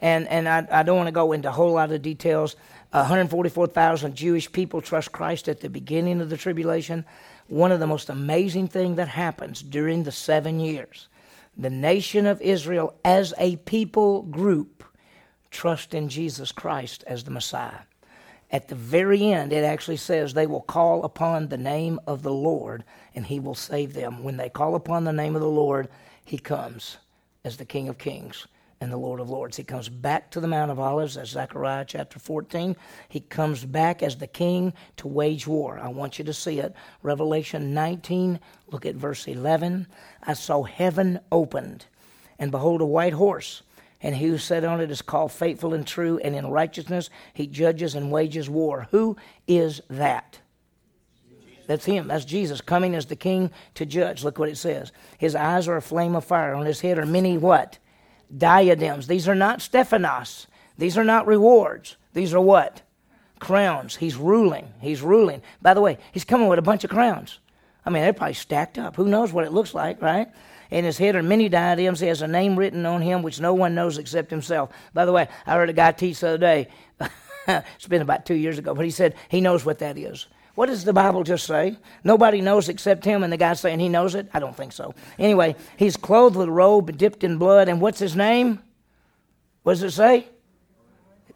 and, 0.01 0.29
and 0.29 0.47
I, 0.47 0.67
I 0.71 0.83
don't 0.83 0.99
want 0.99 1.09
to 1.09 1.13
go 1.13 1.33
into 1.33 1.49
a 1.49 1.53
whole 1.53 1.73
lot 1.73 1.93
of 1.93 2.03
details. 2.03 2.57
144,000 2.91 4.15
Jewish 4.15 4.53
people 4.53 4.83
trust 4.83 5.13
Christ 5.13 5.49
at 5.49 5.61
the 5.61 5.71
beginning 5.71 6.21
of 6.21 6.29
the 6.29 6.37
tribulation 6.37 7.07
one 7.51 7.73
of 7.73 7.81
the 7.81 7.87
most 7.87 8.09
amazing 8.09 8.69
things 8.69 8.97
that 8.97 9.09
happens 9.09 9.61
during 9.61 10.05
the 10.05 10.13
seven 10.13 10.61
years. 10.61 11.09
The 11.57 11.69
nation 11.69 12.27
of 12.27 12.41
Israel, 12.41 12.95
as 13.05 13.35
a 13.39 13.57
people 13.57 14.23
group, 14.23 14.85
trust 15.51 15.93
in 15.93 16.09
Jesus 16.09 16.53
Christ 16.53 17.03
as 17.09 17.25
the 17.25 17.33
Messiah. 17.33 17.81
At 18.53 18.69
the 18.69 18.77
very 18.77 19.33
end, 19.33 19.53
it 19.53 19.65
actually 19.65 19.97
says 19.97 20.33
they 20.33 20.47
will 20.47 20.61
call 20.61 21.03
upon 21.05 21.49
the 21.49 21.59
name 21.59 21.99
of 22.07 22.23
the 22.23 22.33
Lord 22.33 22.85
and 23.17 23.27
he 23.27 23.41
will 23.41 23.57
save 23.57 23.95
them. 23.95 24.23
When 24.23 24.37
they 24.37 24.49
call 24.49 24.77
upon 24.77 25.03
the 25.03 25.13
name 25.13 25.35
of 25.35 25.43
the 25.43 25.49
Lord, 25.49 25.89
he 26.25 26.39
comes 26.39 26.99
as 27.45 27.57
the 27.57 27.65
King 27.65 27.89
of 27.89 27.99
Kings 27.99 28.47
and 28.81 28.90
the 28.90 28.97
Lord 28.97 29.21
of 29.21 29.29
Lords. 29.29 29.59
He 29.59 29.62
comes 29.62 29.90
back 29.90 30.31
to 30.31 30.40
the 30.40 30.49
Mount 30.49 30.71
of 30.71 30.81
Olives, 30.81 31.19
as 31.19 31.29
Zechariah 31.29 31.85
chapter 31.87 32.19
14. 32.19 32.75
He 33.11 33.21
comes 33.21 33.64
back 33.64 34.03
as 34.03 34.16
the 34.16 34.27
king 34.27 34.73
to 34.97 35.07
wage 35.07 35.47
war. 35.47 35.79
I 35.79 35.88
want 35.88 36.19
you 36.19 36.25
to 36.25 36.33
see 36.33 36.61
it. 36.61 36.75
Revelation 37.03 37.75
19, 37.75 38.40
look 38.69 38.87
at 38.87 38.95
verse 38.95 39.29
11. 39.29 39.87
I 40.23 40.33
saw 40.33 40.62
heaven 40.62 41.21
opened, 41.31 41.87
and 42.38 42.51
behold, 42.51 42.81
a 42.81 42.87
white 42.87 43.12
horse. 43.12 43.62
And 44.03 44.14
he 44.14 44.29
who 44.29 44.38
sat 44.38 44.64
on 44.64 44.81
it 44.81 44.90
is 44.90 45.03
called 45.03 45.31
faithful 45.31 45.75
and 45.75 45.87
true, 45.87 46.19
and 46.25 46.35
in 46.35 46.47
righteousness 46.47 47.11
he 47.35 47.47
judges 47.47 47.95
and 47.95 48.11
wages 48.11 48.49
war. 48.49 48.88
Who 48.93 49.19
is 49.47 49.83
that? 49.90 50.38
That's 51.66 51.85
him. 51.85 52.09
That's 52.09 52.25
Jesus 52.25 52.62
coming 52.62 52.95
as 52.95 53.07
the 53.07 53.14
king 53.14 53.51
to 53.75 53.85
judge. 53.85 54.25
Look 54.25 54.38
what 54.38 54.49
it 54.49 54.57
says. 54.57 54.90
His 55.19 55.35
eyes 55.35 55.69
are 55.69 55.77
a 55.77 55.83
flame 55.83 56.16
of 56.16 56.25
fire. 56.25 56.55
On 56.55 56.64
his 56.64 56.81
head 56.81 56.99
are 56.99 57.07
many 57.07 57.37
what? 57.37 57.79
Diadems. 58.37 59.07
These 59.07 59.29
are 59.29 59.35
not 59.35 59.62
Stephanos. 59.62 60.47
These 60.79 60.97
are 60.97 61.05
not 61.05 61.27
rewards. 61.27 61.97
These 62.12 62.35
are 62.35 62.40
what? 62.40 62.83
Crowns. 63.38 63.97
He's 63.97 64.16
ruling. 64.16 64.73
He's 64.81 65.03
ruling. 65.03 65.43
By 65.62 65.75
the 65.75 65.81
way, 65.81 65.99
he's 66.12 66.25
coming 66.25 66.49
with 66.49 66.59
a 66.59 66.62
bunch 66.62 66.85
of 66.85 66.90
crowns. 66.90 67.38
I 67.85 67.90
mean, 67.90 68.03
they're 68.03 68.12
probably 68.12 68.35
stacked 68.35 68.79
up. 68.79 68.97
Who 68.97 69.09
knows 69.09 69.33
what 69.33 69.45
it 69.45 69.53
looks 69.53 69.75
like, 69.75 70.03
right? 70.03 70.29
In 70.71 70.85
his 70.85 70.99
head 70.99 71.16
are 71.16 71.23
many 71.23 71.49
diadems. 71.49 72.01
He 72.01 72.07
has 72.07 72.23
a 72.23 72.29
name 72.29 72.57
written 72.57 72.87
on 72.87 73.03
him 73.03 73.23
which 73.23 73.40
no 73.40 73.55
one 73.55 73.75
knows 73.75 73.99
except 73.99 74.31
himself. 74.31 74.71
By 74.95 75.05
the 75.05 75.12
way, 75.12 75.29
I 75.47 75.55
heard 75.55 75.71
a 75.71 75.75
guy 75.75 75.93
teach 75.93 76.21
the 76.21 76.29
other 76.29 76.38
day. 76.38 76.69
it's 77.49 77.88
been 77.88 78.03
about 78.03 78.27
two 78.27 78.35
years 78.35 78.59
ago, 78.59 78.75
but 78.75 78.85
he 78.85 78.90
said 78.90 79.14
he 79.29 79.40
knows 79.40 79.64
what 79.64 79.81
that 79.81 79.99
is. 79.99 80.27
What 80.61 80.68
does 80.68 80.85
the 80.85 80.92
Bible 80.92 81.25
just 81.25 81.46
say? 81.46 81.79
Nobody 82.05 82.42
knows 82.42 82.68
except 82.68 83.03
him, 83.03 83.23
and 83.23 83.33
the 83.33 83.38
guy's 83.38 83.61
saying 83.61 83.81
he 83.81 83.88
knows 83.88 84.14
it? 84.14 84.29
I 84.35 84.40
don't 84.40 84.55
think 84.55 84.73
so. 84.73 84.94
Anyway, 85.18 85.57
he's 85.79 85.96
clothed 85.96 86.37
with 86.37 86.49
a 86.49 86.53
robe 86.53 86.99
dipped 86.99 87.25
in 87.25 87.38
blood, 87.38 87.70
and 87.70 87.81
what's 87.81 87.99
his 87.99 88.14
name? 88.14 88.61
What 89.62 89.73
does 89.73 89.83
it 89.83 89.92
say? 89.92 90.27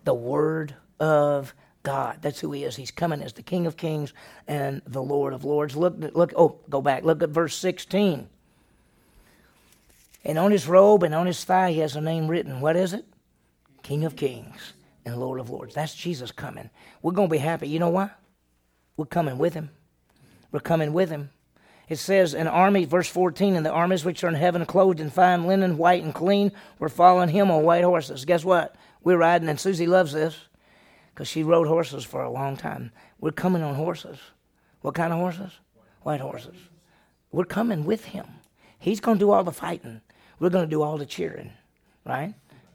The 0.04 0.12
Word 0.12 0.74
of 1.00 1.54
God. 1.82 2.18
That's 2.20 2.38
who 2.38 2.52
he 2.52 2.64
is. 2.64 2.76
He's 2.76 2.90
coming 2.90 3.22
as 3.22 3.32
the 3.32 3.42
King 3.42 3.66
of 3.66 3.78
Kings 3.78 4.12
and 4.46 4.82
the 4.86 5.02
Lord 5.02 5.32
of 5.32 5.42
Lords. 5.42 5.74
Look, 5.74 5.94
look, 6.14 6.34
oh, 6.36 6.58
go 6.68 6.82
back. 6.82 7.02
Look 7.02 7.22
at 7.22 7.30
verse 7.30 7.56
16. 7.56 8.28
And 10.22 10.38
on 10.38 10.50
his 10.50 10.68
robe 10.68 11.02
and 11.02 11.14
on 11.14 11.24
his 11.24 11.42
thigh, 11.44 11.72
he 11.72 11.78
has 11.78 11.96
a 11.96 12.02
name 12.02 12.28
written. 12.28 12.60
What 12.60 12.76
is 12.76 12.92
it? 12.92 13.06
King 13.82 14.04
of 14.04 14.16
Kings 14.16 14.74
and 15.06 15.16
Lord 15.16 15.40
of 15.40 15.48
Lords. 15.48 15.74
That's 15.74 15.94
Jesus 15.94 16.30
coming. 16.30 16.68
We're 17.00 17.12
going 17.12 17.28
to 17.30 17.32
be 17.32 17.38
happy. 17.38 17.70
You 17.70 17.78
know 17.78 17.88
why? 17.88 18.10
We're 18.96 19.06
coming 19.06 19.38
with 19.38 19.54
him. 19.54 19.70
We're 20.52 20.60
coming 20.60 20.92
with 20.92 21.10
him. 21.10 21.30
It 21.88 21.96
says 21.96 22.34
an 22.34 22.46
army, 22.46 22.84
verse 22.86 23.08
14, 23.08 23.56
and 23.56 23.66
the 23.66 23.70
armies 23.70 24.04
which 24.04 24.24
are 24.24 24.28
in 24.28 24.34
heaven, 24.34 24.64
clothed 24.64 25.00
in 25.00 25.10
fine 25.10 25.46
linen, 25.46 25.76
white 25.76 26.02
and 26.02 26.14
clean, 26.14 26.52
were 26.78 26.88
following 26.88 27.28
him 27.28 27.50
on 27.50 27.62
white 27.62 27.84
horses. 27.84 28.24
Guess 28.24 28.44
what? 28.44 28.74
We're 29.02 29.18
riding, 29.18 29.48
and 29.48 29.60
Susie 29.60 29.86
loves 29.86 30.12
this 30.12 30.36
because 31.14 31.28
she 31.28 31.42
rode 31.42 31.66
horses 31.66 32.04
for 32.04 32.22
a 32.22 32.30
long 32.30 32.56
time. 32.56 32.90
We're 33.20 33.32
coming 33.32 33.62
on 33.62 33.74
horses. 33.74 34.18
What 34.80 34.94
kind 34.94 35.12
of 35.12 35.18
horses? 35.18 35.52
White 36.02 36.20
horses. 36.20 36.56
We're 37.32 37.44
coming 37.44 37.84
with 37.84 38.04
him. 38.06 38.26
He's 38.78 39.00
going 39.00 39.18
to 39.18 39.24
do 39.24 39.30
all 39.30 39.44
the 39.44 39.52
fighting. 39.52 40.00
We're 40.38 40.50
going 40.50 40.66
to 40.66 40.70
do 40.70 40.82
all 40.82 40.98
the 40.98 41.06
cheering, 41.06 41.52
right? 42.04 42.34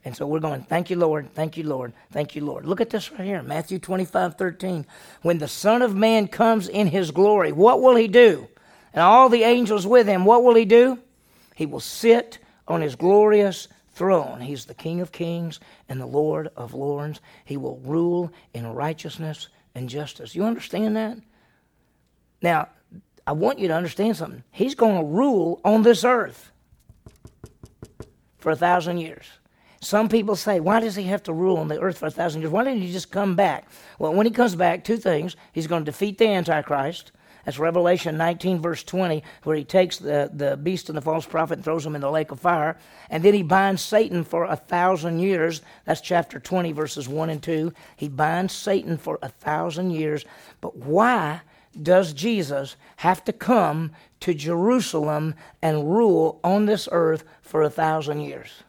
And 0.10 0.18
so 0.18 0.26
we're 0.26 0.40
going, 0.40 0.64
thank 0.64 0.90
you, 0.90 0.96
Lord, 0.96 1.32
thank 1.36 1.56
you, 1.56 1.66
Lord, 1.66 1.94
thank 2.10 2.36
you, 2.36 2.44
Lord. 2.44 2.66
Look 2.66 2.82
at 2.82 2.90
this 2.90 3.12
right 3.12 3.22
here, 3.22 3.44
Matthew 3.44 3.78
25, 3.78 4.40
13. 4.40 4.88
When 5.22 5.38
the 5.38 5.48
Son 5.48 5.84
of 5.84 5.96
Man 5.96 6.28
comes 6.28 6.68
in 6.68 6.88
his 6.88 7.12
glory, 7.12 7.52
what 7.52 7.80
will 7.80 7.96
he 7.96 8.08
do? 8.08 8.48
And 8.92 9.04
all 9.04 9.30
the 9.30 9.44
angels 9.44 9.86
with 9.86 10.08
him, 10.08 10.26
what 10.26 10.44
will 10.44 10.56
he 10.56 10.66
do? 10.66 10.98
He 11.54 11.68
will 11.68 11.80
sit 11.80 12.40
on 12.68 12.82
his 12.82 12.96
glorious 12.96 13.68
throne. 13.94 14.42
He's 14.42 14.66
the 14.66 14.74
King 14.74 15.00
of 15.00 15.12
kings 15.12 15.60
and 15.88 16.02
the 16.02 16.08
Lord 16.08 16.50
of 16.58 16.74
lords. 16.74 17.22
He 17.46 17.58
will 17.58 17.78
rule 17.78 18.32
in 18.56 18.66
righteousness 18.66 19.50
and 19.76 19.88
justice. 19.88 20.34
You 20.34 20.44
understand 20.44 20.96
that? 20.96 21.20
Now, 22.42 22.70
I 23.28 23.34
want 23.34 23.60
you 23.60 23.68
to 23.68 23.76
understand 23.76 24.18
something. 24.18 24.44
He's 24.50 24.74
going 24.74 25.02
to 25.02 25.06
rule 25.06 25.62
on 25.64 25.84
this 25.84 26.04
earth 26.04 26.52
for 28.40 28.52
a 28.52 28.56
thousand 28.56 28.98
years. 28.98 29.28
Some 29.82 30.10
people 30.10 30.36
say, 30.36 30.60
why 30.60 30.82
does 30.82 30.96
he 30.96 31.04
have 31.04 31.24
to 31.24 31.34
rule 31.34 31.58
on 31.58 31.70
the 31.70 31.80
earth 31.80 32.00
for 32.00 32.08
a 32.08 32.12
thousand 32.12 32.42
years? 32.42 32.52
Why 32.52 32.66
didn't 32.66 32.82
he 32.82 32.92
just 32.92 33.12
come 33.12 33.36
back? 33.36 33.70
Well, 33.98 34.14
when 34.14 34.26
he 34.26 34.32
comes 34.32 34.56
back, 34.56 34.84
two 34.84 34.98
things. 34.98 35.38
He's 35.54 35.68
going 35.68 35.86
to 35.86 35.92
defeat 35.92 36.18
the 36.18 36.28
Antichrist. 36.28 37.14
That's 37.46 37.58
Revelation 37.58 38.18
19, 38.18 38.62
verse 38.62 38.84
20, 38.84 39.24
where 39.44 39.56
he 39.56 39.64
takes 39.64 39.98
the, 39.98 40.30
the 40.34 40.58
beast 40.58 40.90
and 40.90 40.98
the 40.98 41.02
false 41.02 41.26
prophet 41.26 41.56
and 41.56 41.64
throws 41.64 41.86
them 41.86 41.96
in 41.96 42.02
the 42.02 42.12
lake 42.12 42.32
of 42.32 42.42
fire. 42.42 42.78
And 43.10 43.24
then 43.24 43.34
he 43.34 43.42
binds 43.42 43.82
Satan 43.82 44.26
for 44.26 44.44
a 44.44 44.58
thousand 44.58 45.20
years. 45.20 45.62
That's 45.86 46.02
chapter 46.02 46.40
20, 46.40 46.74
verses 46.74 47.08
1 47.08 47.30
and 47.30 47.42
2. 47.42 47.74
He 47.96 48.10
binds 48.10 48.54
Satan 48.54 48.98
for 48.98 49.18
a 49.22 49.30
thousand 49.30 49.92
years. 49.92 50.26
But 50.60 50.76
why 50.76 51.42
does 51.82 52.14
Jesus 52.14 52.76
have 52.98 53.24
to 53.24 53.34
come 53.34 53.92
to 54.20 54.34
Jerusalem 54.34 55.36
and 55.62 55.90
rule 55.90 56.42
on 56.44 56.66
this 56.66 56.90
earth 56.92 57.24
for 57.42 57.64
a 57.64 57.70
thousand 57.70 58.22
years? 58.22 58.64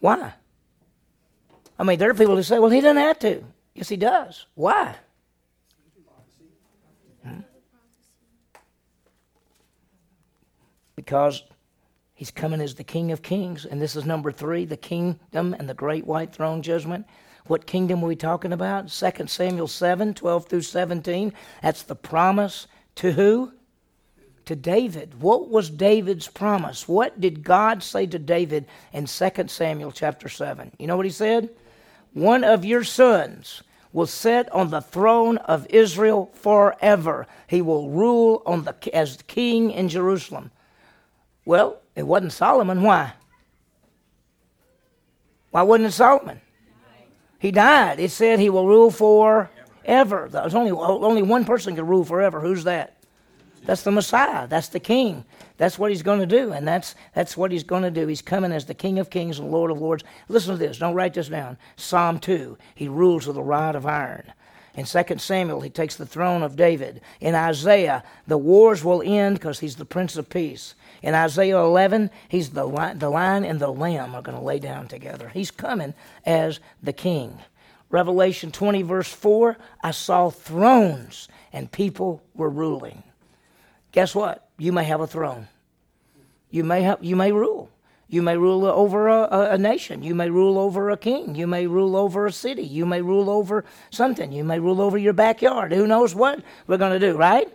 Why? 0.00 0.32
I 1.78 1.84
mean, 1.84 1.98
there 1.98 2.10
are 2.10 2.14
people 2.14 2.36
who 2.36 2.42
say, 2.42 2.58
well, 2.58 2.70
he 2.70 2.80
doesn't 2.80 2.96
have 2.96 3.18
to. 3.20 3.44
Yes, 3.74 3.88
he 3.88 3.96
does. 3.96 4.46
Why? 4.54 4.96
Hmm? 7.24 7.40
Because 10.96 11.44
he's 12.14 12.30
coming 12.30 12.60
as 12.60 12.74
the 12.74 12.84
King 12.84 13.12
of 13.12 13.22
Kings, 13.22 13.64
and 13.64 13.80
this 13.80 13.94
is 13.94 14.04
number 14.04 14.32
three 14.32 14.64
the 14.64 14.76
kingdom 14.76 15.54
and 15.58 15.68
the 15.68 15.74
great 15.74 16.06
white 16.06 16.32
throne 16.32 16.62
judgment. 16.62 17.06
What 17.46 17.66
kingdom 17.66 18.02
are 18.04 18.08
we 18.08 18.16
talking 18.16 18.52
about? 18.52 18.88
2 18.88 19.26
Samuel 19.26 19.68
7 19.68 20.14
12 20.14 20.46
through 20.46 20.62
17. 20.62 21.32
That's 21.62 21.82
the 21.82 21.94
promise 21.94 22.66
to 22.96 23.12
who? 23.12 23.52
To 24.48 24.56
David. 24.56 25.20
What 25.20 25.50
was 25.50 25.68
David's 25.68 26.26
promise? 26.26 26.88
What 26.88 27.20
did 27.20 27.44
God 27.44 27.82
say 27.82 28.06
to 28.06 28.18
David 28.18 28.64
in 28.94 29.04
2 29.04 29.30
Samuel 29.46 29.92
chapter 29.92 30.30
7? 30.30 30.72
You 30.78 30.86
know 30.86 30.96
what 30.96 31.04
he 31.04 31.12
said? 31.12 31.50
One 32.14 32.44
of 32.44 32.64
your 32.64 32.82
sons 32.82 33.62
will 33.92 34.06
sit 34.06 34.50
on 34.50 34.70
the 34.70 34.80
throne 34.80 35.36
of 35.36 35.66
Israel 35.68 36.30
forever. 36.32 37.26
He 37.46 37.60
will 37.60 37.90
rule 37.90 38.42
on 38.46 38.64
the, 38.64 38.74
as 38.94 39.18
king 39.26 39.70
in 39.70 39.90
Jerusalem. 39.90 40.50
Well, 41.44 41.82
it 41.94 42.06
wasn't 42.06 42.32
Solomon. 42.32 42.82
Why? 42.82 43.12
Why 45.50 45.60
wasn't 45.60 45.88
it 45.88 45.92
Solomon? 45.92 46.40
He 47.38 47.50
died. 47.50 48.00
It 48.00 48.12
said 48.12 48.40
he 48.40 48.48
will 48.48 48.66
rule 48.66 48.90
forever. 48.90 50.28
There's 50.30 50.54
only, 50.54 50.70
only 50.70 51.22
one 51.22 51.44
person 51.44 51.76
can 51.76 51.86
rule 51.86 52.04
forever. 52.04 52.40
Who's 52.40 52.64
that? 52.64 52.97
That's 53.64 53.82
the 53.82 53.90
Messiah. 53.90 54.46
That's 54.46 54.68
the 54.68 54.80
King. 54.80 55.24
That's 55.56 55.78
what 55.78 55.90
he's 55.90 56.02
going 56.02 56.20
to 56.20 56.26
do, 56.26 56.52
and 56.52 56.66
that's 56.66 56.94
that's 57.14 57.36
what 57.36 57.50
he's 57.50 57.64
going 57.64 57.82
to 57.82 57.90
do. 57.90 58.06
He's 58.06 58.22
coming 58.22 58.52
as 58.52 58.64
the 58.64 58.74
King 58.74 58.98
of 58.98 59.10
Kings 59.10 59.38
and 59.38 59.50
Lord 59.50 59.70
of 59.70 59.80
Lords. 59.80 60.04
Listen 60.28 60.52
to 60.52 60.58
this. 60.58 60.78
Don't 60.78 60.94
write 60.94 61.14
this 61.14 61.28
down. 61.28 61.58
Psalm 61.76 62.18
two. 62.18 62.56
He 62.74 62.88
rules 62.88 63.26
with 63.26 63.36
a 63.36 63.42
rod 63.42 63.74
of 63.74 63.86
iron. 63.86 64.32
In 64.78 64.84
2 64.84 65.18
Samuel, 65.18 65.60
he 65.60 65.70
takes 65.70 65.96
the 65.96 66.06
throne 66.06 66.44
of 66.44 66.54
David. 66.54 67.00
In 67.20 67.34
Isaiah, 67.34 68.04
the 68.28 68.38
wars 68.38 68.84
will 68.84 69.02
end 69.04 69.34
because 69.34 69.58
he's 69.58 69.74
the 69.74 69.84
Prince 69.84 70.16
of 70.16 70.30
Peace. 70.30 70.76
In 71.02 71.14
Isaiah 71.14 71.58
11, 71.58 72.10
he's 72.28 72.50
the, 72.50 72.64
the 72.96 73.10
lion 73.10 73.44
and 73.44 73.58
the 73.58 73.72
lamb 73.72 74.14
are 74.14 74.22
going 74.22 74.38
to 74.38 74.44
lay 74.44 74.60
down 74.60 74.86
together. 74.86 75.30
He's 75.34 75.50
coming 75.50 75.94
as 76.24 76.60
the 76.80 76.92
king. 76.92 77.40
Revelation 77.90 78.52
20, 78.52 78.82
verse 78.82 79.12
4 79.12 79.56
I 79.82 79.90
saw 79.90 80.30
thrones 80.30 81.26
and 81.52 81.72
people 81.72 82.22
were 82.34 82.50
ruling. 82.50 83.02
Guess 83.98 84.14
what? 84.14 84.48
You 84.58 84.70
may 84.70 84.84
have 84.84 85.00
a 85.00 85.08
throne. 85.08 85.48
You 86.52 86.62
may 86.62 86.82
have, 86.82 87.02
you 87.02 87.16
may 87.16 87.32
rule. 87.32 87.68
You 88.06 88.22
may 88.22 88.36
rule 88.36 88.64
over 88.64 89.08
a, 89.08 89.50
a, 89.50 89.58
nation. 89.58 90.04
You 90.04 90.14
may 90.14 90.30
rule 90.30 90.56
over 90.56 90.90
a 90.90 90.96
king. 90.96 91.34
You 91.34 91.48
may 91.48 91.66
rule 91.66 91.96
over 91.96 92.24
a 92.24 92.30
city. 92.30 92.62
You 92.62 92.86
may 92.86 93.02
rule 93.02 93.28
over 93.28 93.64
something. 93.90 94.30
You 94.30 94.44
may 94.44 94.60
rule 94.60 94.80
over 94.80 94.96
your 94.96 95.14
backyard. 95.14 95.72
Who 95.72 95.88
knows 95.88 96.14
what 96.14 96.44
we're 96.68 96.76
going 96.76 96.92
to 96.92 97.04
do, 97.04 97.16
right? 97.16 97.52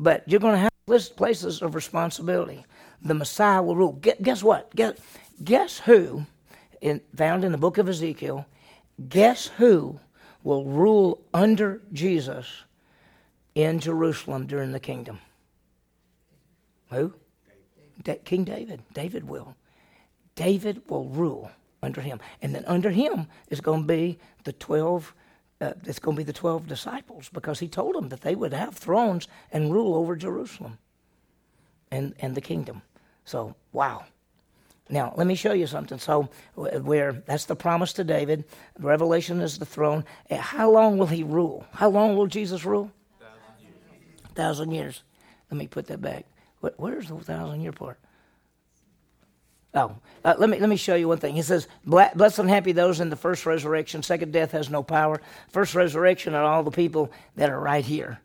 But 0.00 0.24
you're 0.26 0.40
going 0.40 0.56
to 0.56 0.68
have 0.88 1.16
places 1.16 1.62
of 1.62 1.76
responsibility. 1.76 2.64
The 3.00 3.14
Messiah 3.14 3.62
will 3.62 3.76
rule. 3.76 3.92
Guess 3.92 4.42
what? 4.42 4.74
Guess, 4.74 4.94
guess 5.44 5.78
who, 5.78 6.26
in, 6.80 7.00
found 7.14 7.44
in 7.44 7.52
the 7.52 7.58
book 7.58 7.78
of 7.78 7.88
Ezekiel, 7.88 8.44
guess 9.08 9.46
who 9.56 10.00
will 10.42 10.64
rule 10.64 11.22
under 11.32 11.80
Jesus 11.92 12.64
in 13.62 13.80
Jerusalem 13.80 14.46
during 14.46 14.72
the 14.72 14.80
kingdom? 14.80 15.18
Who? 16.90 17.14
Da- 18.02 18.20
King 18.24 18.44
David. 18.44 18.82
David 18.92 19.28
will. 19.28 19.54
David 20.34 20.82
will 20.88 21.04
rule 21.04 21.50
under 21.82 22.00
him. 22.00 22.20
And 22.42 22.54
then 22.54 22.64
under 22.66 22.90
him 22.90 23.26
is 23.48 23.60
going 23.60 23.82
to 23.82 23.86
be 23.86 24.18
the 24.44 24.52
12 24.52 25.14
uh, 25.60 25.74
it's 25.84 25.98
going 25.98 26.16
to 26.16 26.20
be 26.20 26.24
the 26.24 26.32
12 26.32 26.66
disciples 26.66 27.28
because 27.28 27.58
he 27.58 27.68
told 27.68 27.94
them 27.94 28.08
that 28.08 28.22
they 28.22 28.34
would 28.34 28.52
have 28.52 28.74
thrones 28.74 29.28
and 29.52 29.70
rule 29.70 29.94
over 29.94 30.16
Jerusalem 30.16 30.78
and, 31.90 32.14
and 32.20 32.34
the 32.34 32.40
kingdom. 32.40 32.82
So, 33.24 33.54
wow. 33.72 34.04
Now, 34.88 35.12
let 35.16 35.26
me 35.26 35.34
show 35.34 35.52
you 35.52 35.66
something. 35.66 35.98
So, 35.98 36.30
where 36.54 37.12
that's 37.12 37.44
the 37.44 37.54
promise 37.54 37.92
to 37.94 38.04
David, 38.04 38.44
Revelation 38.78 39.40
is 39.40 39.58
the 39.58 39.66
throne. 39.66 40.04
How 40.30 40.70
long 40.70 40.98
will 40.98 41.06
he 41.06 41.22
rule? 41.22 41.66
How 41.72 41.90
long 41.90 42.16
will 42.16 42.26
Jesus 42.26 42.64
rule? 42.64 42.90
Thousand 44.30 44.72
years. 44.72 45.02
Let 45.50 45.58
me 45.58 45.66
put 45.66 45.86
that 45.86 46.00
back. 46.00 46.26
Where's 46.76 47.08
the 47.08 47.16
thousand 47.16 47.62
year 47.62 47.72
part? 47.72 47.98
Oh, 49.72 49.96
uh, 50.24 50.34
let 50.36 50.50
me 50.50 50.58
let 50.58 50.68
me 50.68 50.76
show 50.76 50.96
you 50.96 51.06
one 51.06 51.18
thing. 51.18 51.36
He 51.36 51.42
says, 51.42 51.68
"Blessed 51.84 52.40
and 52.40 52.48
happy 52.48 52.72
those 52.72 53.00
in 53.00 53.08
the 53.08 53.16
first 53.16 53.46
resurrection. 53.46 54.02
Second 54.02 54.32
death 54.32 54.50
has 54.50 54.68
no 54.68 54.82
power. 54.82 55.20
First 55.48 55.74
resurrection 55.74 56.34
are 56.34 56.42
all 56.42 56.64
the 56.64 56.72
people 56.72 57.12
that 57.36 57.50
are 57.50 57.60
right 57.60 57.84
here, 57.84 58.20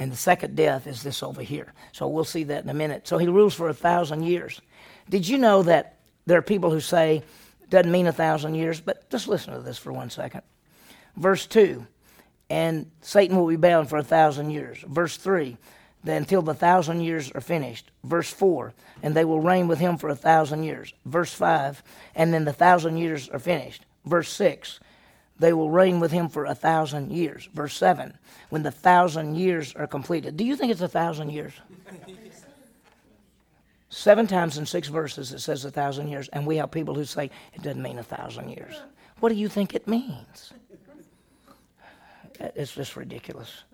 and 0.00 0.10
the 0.10 0.16
second 0.16 0.56
death 0.56 0.88
is 0.88 1.02
this 1.02 1.22
over 1.22 1.40
here. 1.40 1.72
So 1.92 2.08
we'll 2.08 2.24
see 2.24 2.42
that 2.44 2.64
in 2.64 2.68
a 2.68 2.74
minute. 2.74 3.06
So 3.06 3.16
he 3.16 3.28
rules 3.28 3.54
for 3.54 3.68
a 3.68 3.74
thousand 3.74 4.24
years. 4.24 4.60
Did 5.08 5.28
you 5.28 5.38
know 5.38 5.62
that 5.62 6.00
there 6.26 6.38
are 6.38 6.42
people 6.42 6.70
who 6.70 6.80
say 6.80 7.22
it 7.62 7.70
doesn't 7.70 7.92
mean 7.92 8.08
a 8.08 8.12
thousand 8.12 8.56
years? 8.56 8.80
But 8.80 9.08
just 9.08 9.28
listen 9.28 9.54
to 9.54 9.60
this 9.60 9.78
for 9.78 9.92
one 9.92 10.10
second. 10.10 10.42
Verse 11.16 11.46
two 11.46 11.86
and 12.50 12.90
Satan 13.00 13.36
will 13.36 13.46
be 13.46 13.56
bound 13.56 13.88
for 13.88 13.98
a 13.98 14.02
thousand 14.02 14.50
years. 14.50 14.78
Verse 14.86 15.16
3, 15.16 15.56
until 16.06 16.42
the 16.42 16.54
thousand 16.54 17.00
years 17.02 17.30
are 17.32 17.40
finished. 17.40 17.90
Verse 18.04 18.30
4, 18.30 18.72
and 19.02 19.14
they 19.14 19.24
will 19.24 19.40
reign 19.40 19.68
with 19.68 19.78
him 19.78 19.98
for 19.98 20.08
a 20.08 20.16
thousand 20.16 20.62
years. 20.62 20.94
Verse 21.04 21.32
5, 21.32 21.82
and 22.14 22.32
then 22.32 22.44
the 22.44 22.52
thousand 22.52 22.96
years 22.96 23.28
are 23.28 23.38
finished. 23.38 23.84
Verse 24.04 24.30
6, 24.30 24.80
they 25.38 25.52
will 25.52 25.70
reign 25.70 26.00
with 26.00 26.10
him 26.10 26.28
for 26.28 26.44
a 26.44 26.54
thousand 26.54 27.12
years. 27.12 27.48
Verse 27.52 27.76
7, 27.76 28.16
when 28.48 28.62
the 28.62 28.70
thousand 28.70 29.36
years 29.36 29.74
are 29.74 29.86
completed. 29.86 30.36
Do 30.36 30.44
you 30.44 30.56
think 30.56 30.72
it's 30.72 30.80
a 30.80 30.88
thousand 30.88 31.30
years? 31.30 31.52
Seven 33.90 34.26
times 34.26 34.58
in 34.58 34.66
six 34.66 34.88
verses 34.88 35.32
it 35.32 35.40
says 35.40 35.64
a 35.64 35.70
thousand 35.70 36.08
years, 36.08 36.28
and 36.28 36.46
we 36.46 36.56
have 36.56 36.70
people 36.70 36.94
who 36.94 37.04
say 37.04 37.30
it 37.54 37.62
doesn't 37.62 37.82
mean 37.82 37.98
a 37.98 38.02
thousand 38.02 38.50
years. 38.50 38.80
What 39.20 39.30
do 39.30 39.34
you 39.34 39.48
think 39.48 39.74
it 39.74 39.88
means? 39.88 40.52
It's 42.40 42.74
just 42.74 42.96
ridiculous. 42.96 43.64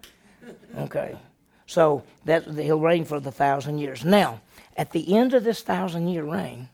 Okay. 0.79 1.17
So 1.67 2.03
that 2.25 2.45
he'll 2.45 2.81
reign 2.81 3.05
for 3.05 3.21
the 3.21 3.33
thousand 3.33 3.79
years. 3.79 4.05
Now, 4.05 4.41
at 4.77 4.91
the 4.91 5.17
end 5.17 5.35
of 5.35 5.45
this 5.45 5.63
thousand 5.63 6.09
year 6.09 6.25
reign 6.25 6.69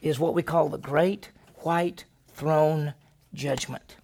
is 0.00 0.18
what 0.18 0.34
we 0.34 0.42
call 0.42 0.68
the 0.68 0.78
great 0.78 1.30
white 1.58 2.04
throne 2.34 2.94
judgment. 3.34 3.96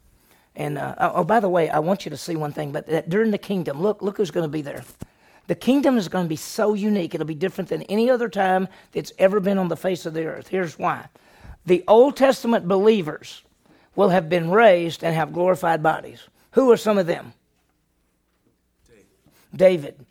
And 0.54 0.76
uh, 0.76 0.94
oh, 0.98 1.12
oh 1.16 1.24
by 1.24 1.40
the 1.40 1.48
way, 1.48 1.70
I 1.70 1.78
want 1.78 2.04
you 2.04 2.10
to 2.10 2.16
see 2.16 2.36
one 2.36 2.52
thing. 2.52 2.72
But 2.72 3.08
during 3.08 3.30
the 3.30 3.38
kingdom, 3.38 3.80
look, 3.80 4.02
look 4.02 4.18
who's 4.18 4.30
going 4.30 4.44
to 4.44 4.48
be 4.48 4.62
there. 4.62 4.84
The 5.46 5.54
kingdom 5.54 5.96
is 5.96 6.08
going 6.08 6.24
to 6.24 6.28
be 6.28 6.36
so 6.36 6.74
unique; 6.74 7.14
it'll 7.14 7.26
be 7.26 7.34
different 7.34 7.68
than 7.68 7.82
any 7.84 8.10
other 8.10 8.28
time 8.28 8.68
that's 8.92 9.12
ever 9.18 9.40
been 9.40 9.58
on 9.58 9.68
the 9.68 9.76
face 9.76 10.06
of 10.06 10.14
the 10.14 10.24
earth. 10.24 10.48
Here's 10.48 10.78
why: 10.78 11.06
the 11.66 11.84
Old 11.88 12.16
Testament 12.16 12.68
believers 12.68 13.42
will 13.96 14.10
have 14.10 14.28
been 14.28 14.50
raised 14.50 15.02
and 15.02 15.14
have 15.14 15.32
glorified 15.32 15.82
bodies. 15.82 16.20
Who 16.52 16.70
are 16.70 16.76
some 16.76 16.98
of 16.98 17.06
them? 17.06 17.34
David, 19.54 20.06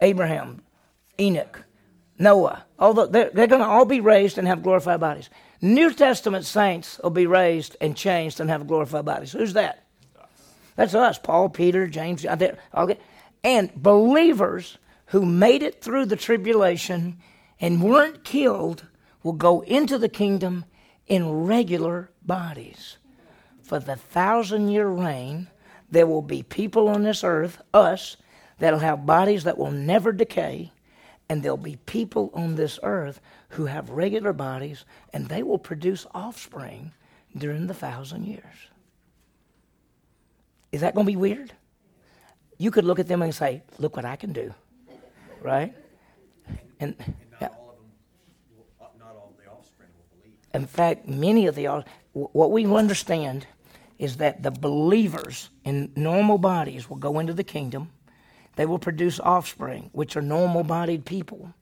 Abraham, 0.00 0.62
Enoch, 1.20 1.64
Noah. 2.18 2.64
Although 2.78 3.06
they're, 3.06 3.30
they're 3.30 3.46
going 3.46 3.60
to 3.60 3.68
all 3.68 3.84
be 3.84 4.00
raised 4.00 4.38
and 4.38 4.48
have 4.48 4.62
glorified 4.62 5.00
bodies. 5.00 5.28
New 5.60 5.92
Testament 5.92 6.46
saints 6.46 7.00
will 7.02 7.10
be 7.10 7.26
raised 7.26 7.76
and 7.80 7.96
changed 7.96 8.40
and 8.40 8.48
have 8.48 8.66
glorified 8.66 9.04
bodies. 9.04 9.32
Who's 9.32 9.54
that? 9.54 9.84
That's 10.76 10.94
us. 10.94 11.18
Paul, 11.18 11.48
Peter, 11.48 11.86
James. 11.88 12.24
Okay. 12.24 12.98
And 13.42 13.74
believers 13.74 14.78
who 15.06 15.26
made 15.26 15.62
it 15.62 15.82
through 15.82 16.06
the 16.06 16.16
tribulation 16.16 17.18
and 17.60 17.82
weren't 17.82 18.24
killed 18.24 18.86
will 19.22 19.32
go 19.32 19.62
into 19.62 19.98
the 19.98 20.08
kingdom 20.08 20.64
in 21.06 21.46
regular 21.46 22.10
bodies. 22.22 22.98
For 23.62 23.80
the 23.80 23.96
thousand 23.96 24.68
year 24.68 24.86
reign 24.86 25.48
there 25.90 26.06
will 26.06 26.22
be 26.22 26.42
people 26.42 26.88
on 26.88 27.02
this 27.02 27.24
earth, 27.24 27.60
us, 27.72 28.16
that'll 28.58 28.78
have 28.80 29.06
bodies 29.06 29.44
that 29.44 29.58
will 29.58 29.70
never 29.70 30.12
decay, 30.12 30.72
And 31.30 31.42
there'll 31.42 31.58
be 31.58 31.76
people 31.84 32.30
on 32.32 32.54
this 32.54 32.78
earth 32.82 33.20
who 33.50 33.66
have 33.66 33.90
regular 33.90 34.32
bodies, 34.32 34.86
and 35.12 35.28
they 35.28 35.42
will 35.42 35.58
produce 35.58 36.06
offspring 36.14 36.92
during 37.36 37.66
the 37.66 37.74
thousand 37.74 38.24
years. 38.24 38.56
Is 40.72 40.80
that 40.80 40.94
going 40.94 41.06
to 41.06 41.12
be 41.12 41.16
weird? 41.16 41.52
You 42.56 42.70
could 42.70 42.84
look 42.84 42.98
at 42.98 43.08
them 43.08 43.20
and 43.22 43.34
say, 43.34 43.62
Look 43.78 43.94
what 43.96 44.04
I 44.04 44.16
can 44.16 44.32
do. 44.32 44.54
Right? 45.42 45.74
And, 46.80 46.94
and 46.98 47.14
not, 47.40 47.52
all 47.58 47.70
of 47.70 47.76
them, 47.76 48.88
not 48.98 49.14
all 49.14 49.34
the 49.38 49.50
offspring 49.50 49.88
will 49.96 50.18
believe. 50.18 50.34
In 50.54 50.66
fact, 50.66 51.06
many 51.06 51.46
of 51.46 51.54
the, 51.54 51.84
what 52.12 52.50
we 52.50 52.66
understand 52.66 53.46
is 53.98 54.18
that 54.18 54.42
the 54.42 54.50
believers 54.50 55.50
in 55.64 55.92
normal 55.96 56.38
bodies 56.38 56.88
will 56.88 56.96
go 56.96 57.18
into 57.18 57.32
the 57.32 57.44
kingdom. 57.44 57.90
They 58.56 58.66
will 58.66 58.78
produce 58.78 59.20
offspring, 59.20 59.90
which 59.92 60.16
are 60.16 60.22
normal 60.22 60.64
bodied 60.64 61.04
people. 61.04 61.54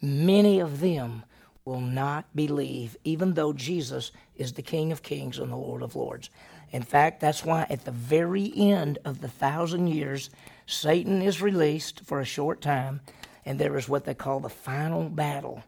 Many 0.00 0.60
of 0.60 0.80
them 0.80 1.24
will 1.64 1.80
not 1.80 2.26
believe, 2.34 2.96
even 3.04 3.34
though 3.34 3.52
Jesus 3.52 4.12
is 4.36 4.52
the 4.52 4.62
King 4.62 4.92
of 4.92 5.02
kings 5.02 5.38
and 5.38 5.50
the 5.50 5.56
Lord 5.56 5.82
of 5.82 5.96
lords. 5.96 6.28
In 6.70 6.82
fact, 6.82 7.20
that's 7.20 7.44
why 7.44 7.66
at 7.70 7.84
the 7.84 7.90
very 7.90 8.52
end 8.54 8.98
of 9.04 9.20
the 9.20 9.28
thousand 9.28 9.86
years, 9.86 10.28
Satan 10.66 11.22
is 11.22 11.40
released 11.40 12.04
for 12.04 12.20
a 12.20 12.24
short 12.24 12.60
time, 12.60 13.00
and 13.46 13.58
there 13.58 13.78
is 13.78 13.88
what 13.88 14.04
they 14.04 14.14
call 14.14 14.40
the 14.40 14.50
final 14.50 15.08
battle. 15.08 15.62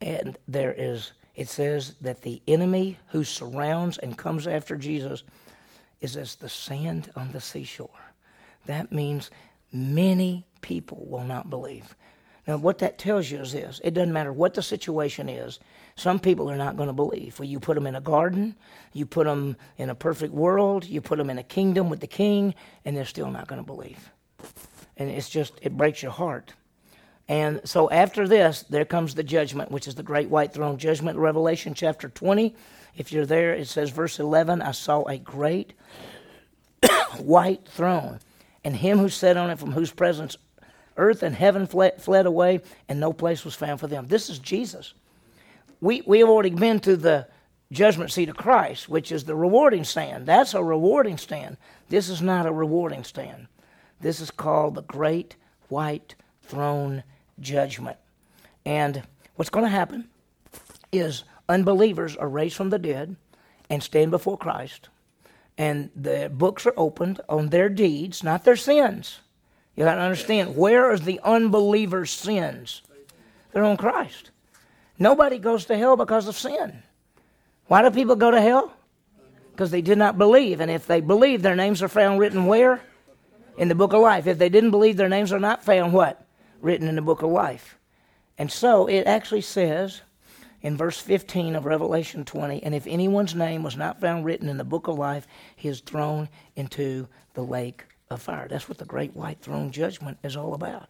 And 0.00 0.36
there 0.48 0.74
is, 0.76 1.12
it 1.34 1.48
says 1.48 1.94
that 2.00 2.22
the 2.22 2.42
enemy 2.46 2.98
who 3.08 3.24
surrounds 3.24 3.98
and 3.98 4.16
comes 4.16 4.46
after 4.46 4.76
Jesus 4.76 5.24
is 6.00 6.16
as 6.16 6.36
the 6.36 6.48
sand 6.48 7.10
on 7.16 7.32
the 7.32 7.40
seashore. 7.40 7.88
That 8.66 8.92
means 8.92 9.30
many 9.72 10.46
people 10.60 11.06
will 11.08 11.24
not 11.24 11.50
believe. 11.50 11.94
Now, 12.46 12.58
what 12.58 12.78
that 12.78 12.98
tells 12.98 13.30
you 13.30 13.38
is 13.38 13.52
this 13.52 13.80
it 13.82 13.94
doesn't 13.94 14.12
matter 14.12 14.32
what 14.32 14.54
the 14.54 14.62
situation 14.62 15.28
is, 15.28 15.60
some 15.96 16.18
people 16.18 16.50
are 16.50 16.56
not 16.56 16.76
going 16.76 16.88
to 16.88 16.92
believe. 16.92 17.38
Well, 17.38 17.48
you 17.48 17.58
put 17.58 17.74
them 17.74 17.86
in 17.86 17.94
a 17.94 18.00
garden, 18.00 18.54
you 18.92 19.06
put 19.06 19.26
them 19.26 19.56
in 19.78 19.90
a 19.90 19.94
perfect 19.94 20.34
world, 20.34 20.84
you 20.84 21.00
put 21.00 21.18
them 21.18 21.30
in 21.30 21.38
a 21.38 21.42
kingdom 21.42 21.88
with 21.88 22.00
the 22.00 22.06
king, 22.06 22.54
and 22.84 22.96
they're 22.96 23.04
still 23.04 23.30
not 23.30 23.48
going 23.48 23.60
to 23.60 23.66
believe. 23.66 24.10
And 24.96 25.10
it's 25.10 25.28
just, 25.30 25.54
it 25.62 25.76
breaks 25.76 26.02
your 26.02 26.12
heart. 26.12 26.52
And 27.28 27.60
so 27.64 27.90
after 27.90 28.28
this, 28.28 28.62
there 28.68 28.84
comes 28.84 29.14
the 29.14 29.22
judgment, 29.22 29.70
which 29.70 29.88
is 29.88 29.94
the 29.94 30.02
great 30.02 30.28
white 30.28 30.52
throne 30.52 30.76
judgment, 30.76 31.18
Revelation 31.18 31.72
chapter 31.74 32.08
20. 32.08 32.54
If 32.96 33.12
you're 33.12 33.26
there, 33.26 33.54
it 33.54 33.66
says, 33.66 33.90
verse 33.90 34.18
11, 34.18 34.60
I 34.60 34.72
saw 34.72 35.04
a 35.04 35.18
great 35.18 35.72
white 37.18 37.66
throne, 37.66 38.20
and 38.62 38.76
him 38.76 38.98
who 38.98 39.08
sat 39.08 39.36
on 39.36 39.50
it, 39.50 39.58
from 39.58 39.72
whose 39.72 39.90
presence 39.90 40.36
earth 40.96 41.22
and 41.22 41.34
heaven 41.34 41.66
fled, 41.66 42.26
away, 42.26 42.60
and 42.88 43.00
no 43.00 43.12
place 43.12 43.44
was 43.44 43.54
found 43.54 43.80
for 43.80 43.86
them. 43.86 44.06
This 44.06 44.30
is 44.30 44.38
Jesus. 44.38 44.94
We, 45.80 46.02
we 46.06 46.20
have 46.20 46.28
already 46.28 46.50
been 46.50 46.80
to 46.80 46.96
the 46.96 47.26
judgment 47.72 48.12
seat 48.12 48.28
of 48.28 48.36
Christ, 48.36 48.88
which 48.88 49.10
is 49.10 49.24
the 49.24 49.34
rewarding 49.34 49.84
stand. 49.84 50.26
That's 50.26 50.54
a 50.54 50.62
rewarding 50.62 51.18
stand. 51.18 51.56
This 51.88 52.08
is 52.08 52.22
not 52.22 52.46
a 52.46 52.52
rewarding 52.52 53.02
stand. 53.02 53.48
This 54.00 54.20
is 54.20 54.30
called 54.30 54.74
the 54.74 54.82
great 54.82 55.36
white 55.68 56.14
throne 56.42 57.02
judgment. 57.40 57.96
And 58.64 59.02
what's 59.36 59.50
going 59.50 59.64
to 59.64 59.70
happen 59.70 60.08
is 60.92 61.24
unbelievers 61.48 62.16
are 62.16 62.28
raised 62.28 62.56
from 62.56 62.70
the 62.70 62.78
dead 62.78 63.16
and 63.68 63.82
stand 63.82 64.10
before 64.10 64.38
Christ. 64.38 64.88
And 65.56 65.90
the 65.94 66.30
books 66.32 66.66
are 66.66 66.74
opened 66.76 67.20
on 67.28 67.48
their 67.48 67.68
deeds, 67.68 68.22
not 68.22 68.44
their 68.44 68.56
sins. 68.56 69.20
You 69.76 69.84
got 69.84 69.96
to 69.96 70.00
understand 70.00 70.56
where 70.56 70.92
is 70.92 71.02
the 71.02 71.20
unbeliever's 71.22 72.10
sins? 72.10 72.82
They're 73.52 73.64
on 73.64 73.76
Christ. 73.76 74.30
Nobody 74.98 75.38
goes 75.38 75.64
to 75.66 75.76
hell 75.76 75.96
because 75.96 76.28
of 76.28 76.36
sin. 76.36 76.82
Why 77.66 77.82
do 77.82 77.90
people 77.90 78.16
go 78.16 78.30
to 78.30 78.40
hell? 78.40 78.72
Because 79.50 79.70
they 79.70 79.82
did 79.82 79.98
not 79.98 80.18
believe. 80.18 80.60
And 80.60 80.70
if 80.70 80.86
they 80.86 81.00
believe, 81.00 81.42
their 81.42 81.56
names 81.56 81.82
are 81.82 81.88
found 81.88 82.18
written 82.18 82.46
where? 82.46 82.80
In 83.56 83.68
the 83.68 83.74
book 83.74 83.92
of 83.92 84.00
life. 84.00 84.26
If 84.26 84.38
they 84.38 84.48
didn't 84.48 84.72
believe, 84.72 84.96
their 84.96 85.08
names 85.08 85.32
are 85.32 85.40
not 85.40 85.64
found 85.64 85.92
what? 85.92 86.23
Written 86.64 86.88
in 86.88 86.96
the 86.96 87.02
book 87.02 87.22
of 87.22 87.30
life. 87.30 87.76
And 88.38 88.50
so 88.50 88.86
it 88.86 89.06
actually 89.06 89.42
says 89.42 90.00
in 90.62 90.78
verse 90.78 90.98
15 90.98 91.56
of 91.56 91.66
Revelation 91.66 92.24
20, 92.24 92.62
and 92.62 92.74
if 92.74 92.86
anyone's 92.86 93.34
name 93.34 93.62
was 93.62 93.76
not 93.76 94.00
found 94.00 94.24
written 94.24 94.48
in 94.48 94.56
the 94.56 94.64
book 94.64 94.88
of 94.88 94.98
life, 94.98 95.26
he 95.54 95.68
is 95.68 95.80
thrown 95.80 96.28
into 96.56 97.06
the 97.34 97.42
lake 97.42 97.84
of 98.10 98.22
fire. 98.22 98.48
That's 98.48 98.66
what 98.66 98.78
the 98.78 98.86
great 98.86 99.14
white 99.14 99.40
throne 99.40 99.72
judgment 99.72 100.16
is 100.24 100.36
all 100.36 100.54
about. 100.54 100.88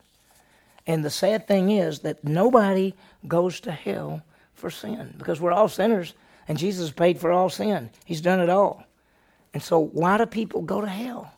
And 0.86 1.04
the 1.04 1.10
sad 1.10 1.48
thing 1.48 1.70
is 1.70 1.98
that 2.00 2.22
nobody 2.22 2.94
goes 3.26 3.58
to 3.60 3.72
hell 3.72 4.22
for 4.54 4.70
sin 4.70 5.14
because 5.18 5.40
we're 5.40 5.52
all 5.52 5.68
sinners 5.68 6.14
and 6.46 6.56
Jesus 6.56 6.92
paid 6.92 7.18
for 7.18 7.32
all 7.32 7.50
sin. 7.50 7.90
He's 8.04 8.20
done 8.20 8.40
it 8.40 8.48
all. 8.50 8.84
And 9.52 9.62
so, 9.62 9.78
why 9.80 10.18
do 10.18 10.26
people 10.26 10.62
go 10.62 10.80
to 10.80 10.86
hell? 10.86 11.32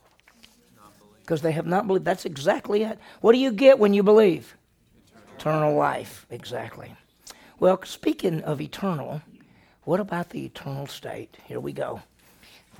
Because 1.26 1.42
they 1.42 1.52
have 1.52 1.66
not 1.66 1.86
believed. 1.86 2.04
That's 2.04 2.24
exactly 2.24 2.84
it. 2.84 2.98
What 3.20 3.32
do 3.32 3.38
you 3.38 3.50
get 3.50 3.80
when 3.80 3.92
you 3.92 4.02
believe? 4.02 4.56
Eternal, 5.36 5.74
life. 5.74 6.24
Exactly. 6.30 6.94
Well, 7.58 7.80
speaking 7.84 8.42
of 8.42 8.60
eternal, 8.60 9.22
what 9.82 9.98
about 10.00 10.30
the 10.30 10.44
eternal 10.44 10.86
state? 10.86 11.36
Here 11.46 11.60
we 11.60 11.72
go 11.72 12.00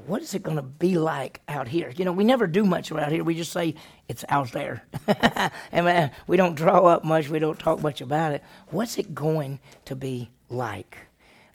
what 0.07 0.22
is 0.22 0.34
it 0.34 0.42
going 0.42 0.57
to 0.57 0.62
be 0.62 0.99
like 0.99 1.40
out 1.49 1.68
here? 1.68 1.92
You 1.97 2.05
know, 2.05 2.12
we 2.12 2.24
never 2.24 2.47
do 2.47 2.64
much 2.64 2.92
out 2.92 3.11
here. 3.11 3.24
We 3.24 3.34
just 3.34 3.53
say 3.53 3.74
it's 4.09 4.24
out 4.28 4.53
there. 4.53 4.84
and 5.72 5.88
uh, 5.88 6.09
we 6.26 6.36
don't 6.36 6.55
draw 6.55 6.86
up 6.86 7.05
much. 7.05 7.28
We 7.28 7.38
don't 7.38 7.59
talk 7.59 7.82
much 7.82 8.01
about 8.01 8.32
it. 8.32 8.42
What's 8.68 8.99
it 8.99 9.14
going 9.14 9.59
to 9.86 9.97
be 9.97 10.30
like? 10.49 10.99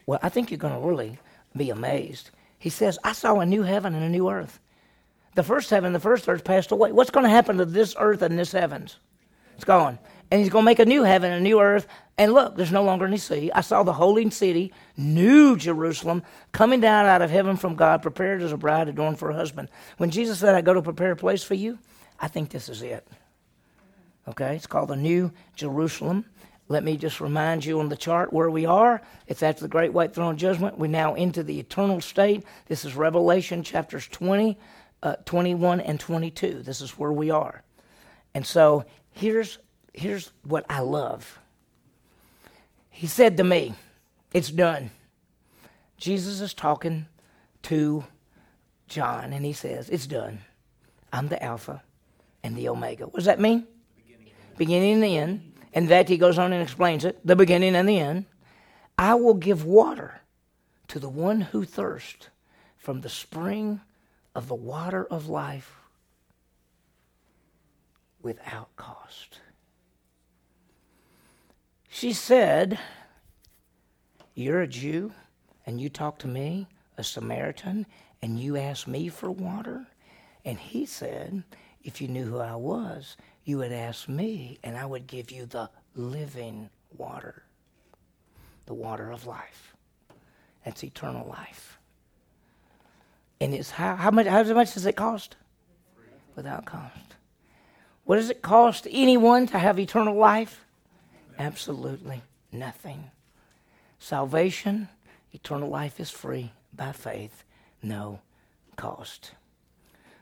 Well, 0.05 0.19
I 0.23 0.29
think 0.29 0.49
you're 0.49 0.57
going 0.57 0.73
to 0.73 0.87
really 0.87 1.19
be 1.55 1.69
amazed. 1.69 2.31
He 2.57 2.69
says, 2.69 2.97
I 3.03 3.13
saw 3.13 3.39
a 3.39 3.45
new 3.45 3.63
heaven 3.63 3.93
and 3.93 4.03
a 4.03 4.09
new 4.09 4.29
earth. 4.29 4.59
The 5.35 5.43
first 5.43 5.69
heaven, 5.69 5.93
the 5.93 5.99
first 5.99 6.27
earth 6.27 6.43
passed 6.43 6.71
away. 6.71 6.91
What's 6.91 7.09
going 7.09 7.23
to 7.23 7.29
happen 7.29 7.57
to 7.57 7.65
this 7.65 7.95
earth 7.97 8.21
and 8.21 8.37
this 8.37 8.51
heavens? 8.51 8.97
It's 9.55 9.65
gone 9.65 9.99
and 10.31 10.39
he's 10.39 10.49
going 10.49 10.63
to 10.63 10.65
make 10.65 10.79
a 10.79 10.85
new 10.85 11.03
heaven 11.03 11.31
and 11.31 11.41
a 11.41 11.43
new 11.43 11.59
earth. 11.59 11.87
And 12.17 12.33
look, 12.33 12.55
there's 12.55 12.71
no 12.71 12.83
longer 12.83 13.05
any 13.05 13.17
sea. 13.17 13.51
I 13.53 13.61
saw 13.61 13.83
the 13.83 13.93
holy 13.93 14.29
city, 14.29 14.73
New 14.95 15.57
Jerusalem, 15.57 16.23
coming 16.53 16.79
down 16.79 17.05
out 17.05 17.21
of 17.21 17.29
heaven 17.29 17.57
from 17.57 17.75
God, 17.75 18.01
prepared 18.01 18.41
as 18.41 18.53
a 18.53 18.57
bride 18.57 18.87
adorned 18.87 19.19
for 19.19 19.29
a 19.29 19.35
husband. 19.35 19.69
When 19.97 20.09
Jesus 20.09 20.39
said, 20.39 20.55
I 20.55 20.61
go 20.61 20.73
to 20.73 20.81
prepare 20.81 21.11
a 21.11 21.17
place 21.17 21.43
for 21.43 21.55
you, 21.55 21.77
I 22.19 22.29
think 22.29 22.49
this 22.49 22.69
is 22.69 22.81
it. 22.81 23.05
Okay, 24.27 24.55
it's 24.55 24.67
called 24.67 24.89
the 24.89 24.95
New 24.95 25.31
Jerusalem. 25.55 26.25
Let 26.69 26.85
me 26.85 26.95
just 26.95 27.19
remind 27.19 27.65
you 27.65 27.81
on 27.81 27.89
the 27.89 27.97
chart 27.97 28.31
where 28.31 28.49
we 28.49 28.65
are. 28.65 29.01
It's 29.27 29.43
after 29.43 29.63
the 29.63 29.67
great 29.67 29.91
white 29.91 30.13
throne 30.13 30.37
judgment. 30.37 30.77
We're 30.77 30.87
now 30.87 31.15
into 31.15 31.43
the 31.43 31.59
eternal 31.59 31.99
state. 31.99 32.45
This 32.67 32.85
is 32.85 32.95
Revelation 32.95 33.63
chapters 33.63 34.07
20, 34.07 34.57
uh, 35.03 35.15
21, 35.25 35.81
and 35.81 35.99
22. 35.99 36.61
This 36.63 36.81
is 36.81 36.91
where 36.91 37.11
we 37.11 37.29
are. 37.29 37.63
And 38.33 38.45
so 38.45 38.85
here's 39.11 39.57
here's 39.93 40.31
what 40.43 40.65
I 40.69 40.79
love. 40.79 41.39
He 42.89 43.07
said 43.07 43.37
to 43.37 43.43
me, 43.43 43.73
It's 44.33 44.51
done. 44.51 44.91
Jesus 45.97 46.41
is 46.41 46.53
talking 46.53 47.07
to 47.63 48.03
John, 48.87 49.33
and 49.33 49.45
he 49.45 49.53
says, 49.53 49.89
It's 49.89 50.07
done. 50.07 50.39
I'm 51.13 51.27
the 51.27 51.41
Alpha 51.43 51.83
and 52.43 52.55
the 52.55 52.69
Omega. 52.69 53.05
What 53.05 53.15
does 53.15 53.25
that 53.25 53.39
mean? 53.39 53.67
Beginning, 53.97 54.33
beginning 54.57 54.93
and 54.95 55.03
the 55.03 55.17
end. 55.17 55.47
And 55.73 55.87
that 55.87 56.09
he 56.09 56.17
goes 56.17 56.37
on 56.37 56.51
and 56.51 56.61
explains 56.61 57.05
it 57.05 57.25
the 57.25 57.35
beginning 57.35 57.75
and 57.75 57.87
the 57.87 57.99
end. 57.99 58.25
I 58.97 59.15
will 59.15 59.33
give 59.33 59.63
water 59.65 60.21
to 60.89 60.99
the 60.99 61.09
one 61.09 61.41
who 61.41 61.63
thirsts 61.63 62.27
from 62.77 63.01
the 63.01 63.09
spring 63.09 63.79
of 64.35 64.47
the 64.47 64.55
water 64.55 65.05
of 65.05 65.27
life 65.27 65.81
without 68.21 68.75
cost. 68.75 69.39
She 71.89 72.13
said, 72.13 72.79
You're 74.33 74.61
a 74.61 74.67
Jew, 74.67 75.11
and 75.65 75.81
you 75.81 75.89
talk 75.89 76.19
to 76.19 76.27
me, 76.27 76.67
a 76.97 77.03
Samaritan, 77.03 77.85
and 78.21 78.39
you 78.39 78.57
ask 78.57 78.87
me 78.87 79.09
for 79.09 79.29
water? 79.29 79.87
And 80.45 80.57
he 80.57 80.85
said, 80.85 81.43
If 81.83 82.01
you 82.01 82.07
knew 82.07 82.25
who 82.25 82.39
I 82.39 82.55
was, 82.55 83.17
you 83.43 83.57
would 83.57 83.71
ask 83.71 84.07
me, 84.07 84.59
and 84.63 84.77
I 84.77 84.85
would 84.85 85.07
give 85.07 85.31
you 85.31 85.45
the 85.45 85.69
living 85.95 86.69
water, 86.97 87.43
the 88.65 88.73
water 88.73 89.11
of 89.11 89.25
life. 89.25 89.75
That's 90.63 90.83
eternal 90.83 91.27
life. 91.27 91.79
And 93.41 93.55
it's 93.55 93.71
how, 93.71 93.95
how 93.95 94.11
much 94.11 94.27
how 94.27 94.43
much 94.53 94.75
does 94.75 94.85
it 94.85 94.95
cost? 94.95 95.35
Without 96.35 96.65
cost. 96.65 97.15
What 98.05 98.17
does 98.17 98.29
it 98.29 98.43
cost 98.43 98.87
anyone 98.89 99.47
to 99.47 99.57
have 99.57 99.79
eternal 99.79 100.15
life? 100.15 100.63
Absolutely 101.39 102.21
nothing. 102.51 103.09
Salvation, 103.97 104.89
eternal 105.33 105.69
life 105.69 105.99
is 105.99 106.11
free 106.11 106.51
by 106.73 106.91
faith, 106.91 107.43
no 107.81 108.19
cost. 108.75 109.31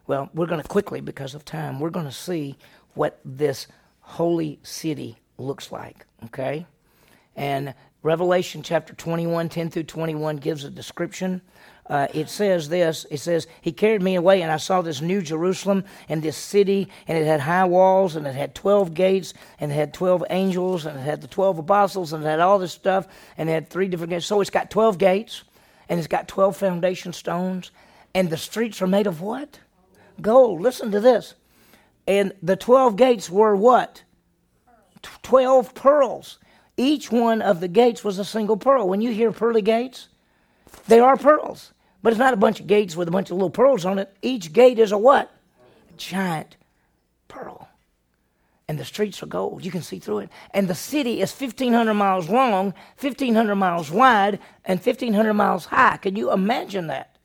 Well, 0.07 0.29
we're 0.33 0.47
going 0.47 0.61
to 0.61 0.67
quickly, 0.67 1.01
because 1.01 1.35
of 1.35 1.43
time, 1.43 1.79
we're 1.79 1.89
going 1.89 2.05
to 2.05 2.11
see 2.11 2.55
what 2.93 3.19
this 3.25 3.67
holy 3.99 4.59
city 4.63 5.17
looks 5.37 5.71
like. 5.71 6.05
Okay? 6.25 6.65
And 7.35 7.73
Revelation 8.01 8.63
chapter 8.63 8.93
21, 8.93 9.49
10 9.49 9.69
through 9.69 9.83
21 9.83 10.37
gives 10.37 10.63
a 10.63 10.69
description. 10.69 11.41
Uh, 11.89 12.07
it 12.13 12.29
says 12.29 12.69
this 12.69 13.05
it 13.09 13.17
says, 13.17 13.47
He 13.61 13.71
carried 13.71 14.03
me 14.03 14.15
away, 14.15 14.43
and 14.43 14.51
I 14.51 14.57
saw 14.57 14.81
this 14.81 15.01
new 15.01 15.21
Jerusalem 15.23 15.83
and 16.07 16.21
this 16.21 16.37
city, 16.37 16.87
and 17.07 17.17
it 17.17 17.25
had 17.25 17.39
high 17.39 17.65
walls, 17.65 18.15
and 18.15 18.27
it 18.27 18.35
had 18.35 18.53
12 18.53 18.93
gates, 18.93 19.33
and 19.59 19.71
it 19.71 19.75
had 19.75 19.93
12 19.93 20.25
angels, 20.29 20.85
and 20.85 20.99
it 20.99 21.01
had 21.01 21.21
the 21.21 21.27
12 21.27 21.59
apostles, 21.59 22.13
and 22.13 22.23
it 22.23 22.27
had 22.27 22.39
all 22.39 22.59
this 22.59 22.73
stuff, 22.73 23.07
and 23.37 23.49
it 23.49 23.53
had 23.53 23.69
three 23.69 23.87
different 23.87 24.11
gates. 24.11 24.27
So 24.27 24.39
it's 24.39 24.51
got 24.51 24.69
12 24.69 24.99
gates, 24.99 25.43
and 25.89 25.97
it's 25.97 26.07
got 26.07 26.27
12 26.27 26.55
foundation 26.55 27.11
stones, 27.11 27.71
and 28.13 28.29
the 28.29 28.37
streets 28.37 28.81
are 28.83 28.87
made 28.87 29.07
of 29.07 29.21
what? 29.21 29.59
Gold. 30.21 30.61
Listen 30.61 30.91
to 30.91 30.99
this. 30.99 31.33
And 32.05 32.33
the 32.43 32.55
12 32.55 32.97
gates 32.97 33.29
were 33.31 33.55
what? 33.55 34.03
12 35.23 35.73
pearls. 35.73 36.37
Each 36.77 37.11
one 37.11 37.41
of 37.41 37.59
the 37.61 37.67
gates 37.67 38.03
was 38.03 38.19
a 38.19 38.25
single 38.25 38.57
pearl. 38.57 38.87
When 38.87 39.01
you 39.01 39.11
hear 39.11 39.31
pearly 39.31 39.61
gates, 39.61 40.07
they 40.87 40.99
are 40.99 41.17
pearls. 41.17 41.73
But 42.01 42.13
it's 42.13 42.19
not 42.19 42.33
a 42.33 42.37
bunch 42.37 42.59
of 42.59 42.67
gates 42.67 42.95
with 42.95 43.07
a 43.07 43.11
bunch 43.11 43.29
of 43.29 43.37
little 43.37 43.49
pearls 43.49 43.85
on 43.85 43.99
it. 43.99 44.15
Each 44.21 44.53
gate 44.53 44.79
is 44.79 44.91
a 44.91 44.97
what? 44.97 45.31
A 45.89 45.97
giant 45.97 46.55
pearl. 47.27 47.67
And 48.67 48.79
the 48.79 48.85
streets 48.85 49.21
are 49.23 49.25
gold. 49.27 49.65
You 49.65 49.71
can 49.71 49.81
see 49.81 49.99
through 49.99 50.19
it. 50.19 50.29
And 50.51 50.67
the 50.67 50.75
city 50.75 51.21
is 51.21 51.33
1,500 51.33 51.93
miles 51.93 52.29
long, 52.29 52.73
1,500 52.99 53.55
miles 53.55 53.89
wide, 53.91 54.39
and 54.63 54.79
1,500 54.79 55.33
miles 55.33 55.65
high. 55.65 55.97
Can 55.97 56.15
you 56.15 56.31
imagine 56.31 56.87
that? 56.87 57.17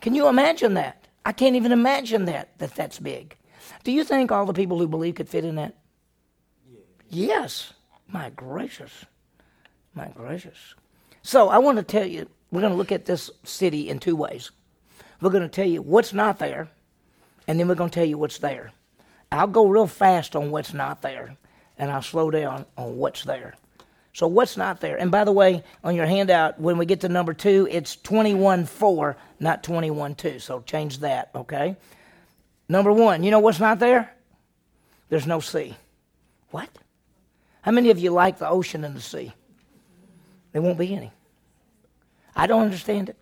Can 0.00 0.14
you 0.14 0.28
imagine 0.28 0.74
that? 0.74 1.06
I 1.24 1.32
can't 1.32 1.56
even 1.56 1.72
imagine 1.72 2.24
that, 2.26 2.56
that 2.58 2.74
that's 2.74 2.98
big. 2.98 3.36
Do 3.84 3.92
you 3.92 4.04
think 4.04 4.32
all 4.32 4.46
the 4.46 4.52
people 4.52 4.78
who 4.78 4.88
believe 4.88 5.16
could 5.16 5.28
fit 5.28 5.44
in 5.44 5.56
that? 5.56 5.74
Yes. 7.08 7.72
My 8.08 8.30
gracious. 8.30 9.04
My 9.94 10.08
gracious. 10.08 10.74
So 11.22 11.48
I 11.48 11.58
want 11.58 11.78
to 11.78 11.82
tell 11.82 12.06
you, 12.06 12.28
we're 12.50 12.60
going 12.60 12.72
to 12.72 12.78
look 12.78 12.92
at 12.92 13.06
this 13.06 13.30
city 13.44 13.88
in 13.88 13.98
two 13.98 14.16
ways. 14.16 14.50
We're 15.20 15.30
going 15.30 15.42
to 15.42 15.48
tell 15.48 15.66
you 15.66 15.82
what's 15.82 16.12
not 16.12 16.38
there, 16.38 16.68
and 17.48 17.58
then 17.58 17.68
we're 17.68 17.74
going 17.74 17.90
to 17.90 17.94
tell 17.94 18.04
you 18.04 18.18
what's 18.18 18.38
there. 18.38 18.72
I'll 19.32 19.46
go 19.46 19.66
real 19.66 19.86
fast 19.86 20.36
on 20.36 20.50
what's 20.50 20.72
not 20.72 21.02
there, 21.02 21.36
and 21.78 21.90
I'll 21.90 22.02
slow 22.02 22.30
down 22.30 22.66
on 22.76 22.96
what's 22.96 23.24
there. 23.24 23.54
So 24.12 24.26
what's 24.26 24.56
not 24.56 24.80
there? 24.80 24.96
And 24.96 25.10
by 25.10 25.24
the 25.24 25.32
way, 25.32 25.62
on 25.84 25.94
your 25.94 26.06
handout, 26.06 26.58
when 26.58 26.78
we 26.78 26.86
get 26.86 27.00
to 27.00 27.08
number 27.08 27.34
two, 27.34 27.68
it's 27.70 27.96
21-4, 27.96 29.14
not 29.40 29.62
21-2. 29.62 30.40
So 30.40 30.60
change 30.60 31.00
that, 31.00 31.30
okay? 31.34 31.76
Number 32.68 32.92
one, 32.92 33.22
you 33.22 33.30
know 33.30 33.40
what's 33.40 33.60
not 33.60 33.78
there? 33.78 34.10
There's 35.08 35.26
no 35.26 35.40
sea. 35.40 35.76
What? 36.50 36.70
How 37.60 37.72
many 37.72 37.90
of 37.90 37.98
you 37.98 38.10
like 38.10 38.38
the 38.38 38.48
ocean 38.48 38.84
and 38.84 38.96
the 38.96 39.00
sea? 39.00 39.32
There 40.52 40.62
won't 40.62 40.78
be 40.78 40.94
any. 40.94 41.12
I 42.36 42.46
don't 42.46 42.62
understand 42.62 43.08
it. 43.08 43.16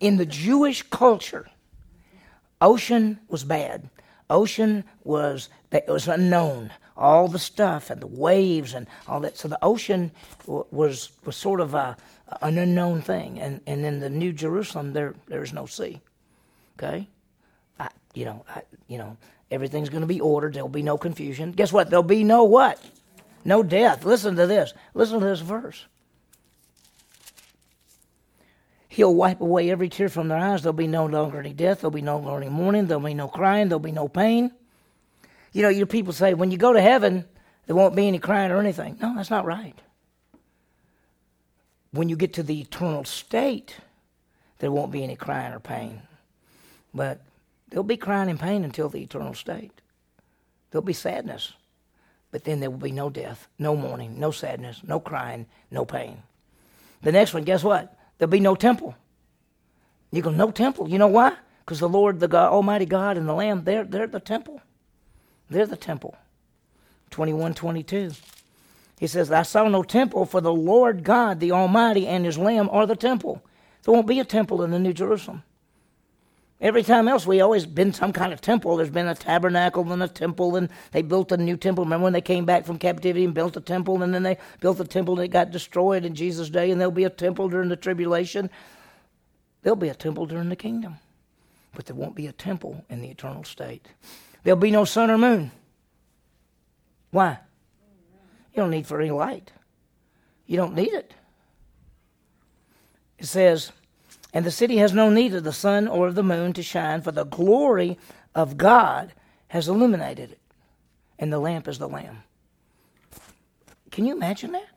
In 0.00 0.16
the 0.16 0.26
Jewish 0.26 0.82
culture, 0.82 1.48
ocean 2.60 3.20
was 3.28 3.44
bad. 3.44 3.88
Ocean 4.28 4.84
was 5.04 5.48
it 5.70 5.86
was 5.86 6.08
unknown. 6.08 6.72
All 6.96 7.28
the 7.28 7.38
stuff 7.38 7.88
and 7.88 8.00
the 8.00 8.06
waves 8.06 8.74
and 8.74 8.86
all 9.06 9.20
that. 9.20 9.38
So 9.38 9.48
the 9.48 9.58
ocean 9.62 10.10
was 10.46 11.12
was 11.24 11.36
sort 11.36 11.60
of 11.60 11.74
a, 11.74 11.96
an 12.42 12.58
unknown 12.58 13.00
thing. 13.02 13.38
And 13.38 13.60
and 13.66 13.84
in 13.84 14.00
the 14.00 14.10
New 14.10 14.32
Jerusalem, 14.32 14.92
there 14.92 15.14
there 15.28 15.42
is 15.42 15.52
no 15.52 15.66
sea. 15.66 16.00
Okay, 16.78 17.08
I, 17.78 17.88
you 18.14 18.24
know, 18.24 18.44
I, 18.48 18.62
you 18.88 18.98
know, 18.98 19.16
everything's 19.50 19.88
going 19.88 20.00
to 20.00 20.06
be 20.06 20.20
ordered. 20.20 20.54
There'll 20.54 20.68
be 20.68 20.82
no 20.82 20.98
confusion. 20.98 21.52
Guess 21.52 21.72
what? 21.72 21.90
There'll 21.90 22.02
be 22.02 22.24
no 22.24 22.44
what? 22.44 22.82
No 23.44 23.62
death. 23.62 24.04
Listen 24.04 24.34
to 24.36 24.46
this. 24.46 24.72
Listen 24.94 25.20
to 25.20 25.26
this 25.26 25.40
verse. 25.40 25.86
He'll 28.92 29.14
wipe 29.14 29.40
away 29.40 29.70
every 29.70 29.88
tear 29.88 30.10
from 30.10 30.28
their 30.28 30.36
eyes. 30.36 30.62
There'll 30.62 30.74
be 30.74 30.86
no 30.86 31.06
longer 31.06 31.40
any 31.40 31.54
death. 31.54 31.80
There'll 31.80 31.90
be 31.90 32.02
no 32.02 32.18
longer 32.18 32.42
any 32.42 32.50
mourning. 32.50 32.88
There'll 32.88 33.02
be 33.02 33.14
no 33.14 33.26
crying. 33.26 33.70
There'll 33.70 33.80
be 33.80 33.90
no 33.90 34.06
pain. 34.06 34.52
You 35.52 35.62
know, 35.62 35.70
your 35.70 35.86
people 35.86 36.12
say, 36.12 36.34
when 36.34 36.50
you 36.50 36.58
go 36.58 36.74
to 36.74 36.80
heaven, 36.80 37.24
there 37.64 37.74
won't 37.74 37.96
be 37.96 38.06
any 38.06 38.18
crying 38.18 38.50
or 38.50 38.60
anything. 38.60 38.98
No, 39.00 39.14
that's 39.16 39.30
not 39.30 39.46
right. 39.46 39.74
When 41.92 42.10
you 42.10 42.16
get 42.16 42.34
to 42.34 42.42
the 42.42 42.60
eternal 42.60 43.06
state, 43.06 43.78
there 44.58 44.70
won't 44.70 44.92
be 44.92 45.02
any 45.02 45.16
crying 45.16 45.54
or 45.54 45.60
pain. 45.60 46.02
But 46.92 47.22
there'll 47.70 47.84
be 47.84 47.96
crying 47.96 48.28
and 48.28 48.38
pain 48.38 48.62
until 48.62 48.90
the 48.90 49.00
eternal 49.00 49.32
state. 49.32 49.72
There'll 50.70 50.84
be 50.84 50.92
sadness. 50.92 51.54
But 52.30 52.44
then 52.44 52.60
there 52.60 52.68
will 52.68 52.76
be 52.76 52.92
no 52.92 53.08
death, 53.08 53.48
no 53.58 53.74
mourning, 53.74 54.20
no 54.20 54.32
sadness, 54.32 54.82
no 54.86 55.00
crying, 55.00 55.46
no 55.70 55.86
pain. 55.86 56.24
The 57.00 57.12
next 57.12 57.32
one, 57.32 57.44
guess 57.44 57.64
what? 57.64 57.96
There'll 58.22 58.30
be 58.30 58.38
no 58.38 58.54
temple. 58.54 58.94
You 60.12 60.22
go, 60.22 60.30
no 60.30 60.52
temple. 60.52 60.88
You 60.88 60.96
know 60.96 61.08
why? 61.08 61.32
Because 61.58 61.80
the 61.80 61.88
Lord, 61.88 62.20
the 62.20 62.28
God, 62.28 62.52
Almighty 62.52 62.86
God, 62.86 63.16
and 63.16 63.28
the 63.28 63.32
Lamb, 63.32 63.64
they're, 63.64 63.82
they're 63.82 64.06
the 64.06 64.20
temple. 64.20 64.60
They're 65.50 65.66
the 65.66 65.74
temple. 65.74 66.14
21 67.10 67.54
22. 67.54 68.12
He 69.00 69.08
says, 69.08 69.32
I 69.32 69.42
saw 69.42 69.66
no 69.66 69.82
temple, 69.82 70.24
for 70.24 70.40
the 70.40 70.52
Lord 70.52 71.02
God, 71.02 71.40
the 71.40 71.50
Almighty, 71.50 72.06
and 72.06 72.24
his 72.24 72.38
Lamb 72.38 72.68
are 72.70 72.86
the 72.86 72.94
temple. 72.94 73.42
There 73.82 73.92
won't 73.92 74.06
be 74.06 74.20
a 74.20 74.24
temple 74.24 74.62
in 74.62 74.70
the 74.70 74.78
New 74.78 74.92
Jerusalem. 74.92 75.42
Every 76.62 76.84
time 76.84 77.08
else, 77.08 77.26
we 77.26 77.40
always 77.40 77.66
been 77.66 77.92
some 77.92 78.12
kind 78.12 78.32
of 78.32 78.40
temple. 78.40 78.76
There's 78.76 78.88
been 78.88 79.08
a 79.08 79.16
tabernacle 79.16 79.90
and 79.92 80.00
a 80.00 80.06
temple, 80.06 80.54
and 80.54 80.68
they 80.92 81.02
built 81.02 81.32
a 81.32 81.36
new 81.36 81.56
temple. 81.56 81.82
Remember 81.82 82.04
when 82.04 82.12
they 82.12 82.20
came 82.20 82.44
back 82.44 82.64
from 82.64 82.78
captivity 82.78 83.24
and 83.24 83.34
built 83.34 83.56
a 83.56 83.60
temple, 83.60 84.00
and 84.00 84.14
then 84.14 84.22
they 84.22 84.38
built 84.60 84.78
a 84.78 84.84
temple 84.84 85.18
it 85.18 85.28
got 85.28 85.50
destroyed 85.50 86.04
in 86.04 86.14
Jesus' 86.14 86.50
day, 86.50 86.70
and 86.70 86.80
there'll 86.80 86.92
be 86.92 87.02
a 87.02 87.10
temple 87.10 87.48
during 87.48 87.68
the 87.68 87.74
tribulation. 87.74 88.48
There'll 89.62 89.74
be 89.74 89.88
a 89.88 89.94
temple 89.94 90.26
during 90.26 90.50
the 90.50 90.56
kingdom, 90.56 90.98
but 91.74 91.86
there 91.86 91.96
won't 91.96 92.14
be 92.14 92.28
a 92.28 92.32
temple 92.32 92.84
in 92.88 93.00
the 93.00 93.08
eternal 93.08 93.42
state. 93.42 93.88
There'll 94.44 94.56
be 94.56 94.70
no 94.70 94.84
sun 94.84 95.10
or 95.10 95.18
moon. 95.18 95.50
Why? 97.10 97.38
You 98.54 98.62
don't 98.62 98.70
need 98.70 98.86
for 98.86 99.00
any 99.00 99.10
light. 99.10 99.50
You 100.46 100.58
don't 100.58 100.76
need 100.76 100.92
it. 100.92 101.12
It 103.18 103.26
says, 103.26 103.72
and 104.32 104.44
the 104.44 104.50
city 104.50 104.78
has 104.78 104.92
no 104.92 105.10
need 105.10 105.34
of 105.34 105.44
the 105.44 105.52
sun 105.52 105.86
or 105.86 106.08
of 106.08 106.14
the 106.14 106.22
moon 106.22 106.52
to 106.54 106.62
shine, 106.62 107.02
for 107.02 107.12
the 107.12 107.24
glory 107.24 107.98
of 108.34 108.56
God 108.56 109.12
has 109.48 109.68
illuminated 109.68 110.32
it. 110.32 110.38
And 111.18 111.32
the 111.32 111.38
lamp 111.38 111.68
is 111.68 111.78
the 111.78 111.88
Lamb. 111.88 112.22
Can 113.90 114.06
you 114.06 114.14
imagine 114.14 114.52
that? 114.52 114.68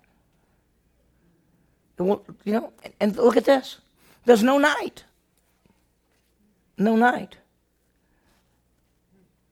You 1.98 2.22
know, 2.46 2.74
and 3.00 3.16
look 3.16 3.38
at 3.38 3.46
this. 3.46 3.78
There's 4.26 4.44
no 4.44 4.58
night. 4.58 5.06
No 6.78 6.98
night. 6.98 7.38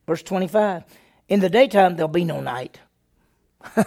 Verse 0.06 0.22
25. 0.22 0.84
In 1.30 1.40
the 1.40 1.50
daytime, 1.50 1.96
there'll 1.96 2.10
be 2.10 2.26
no 2.26 2.42
night. 2.42 2.80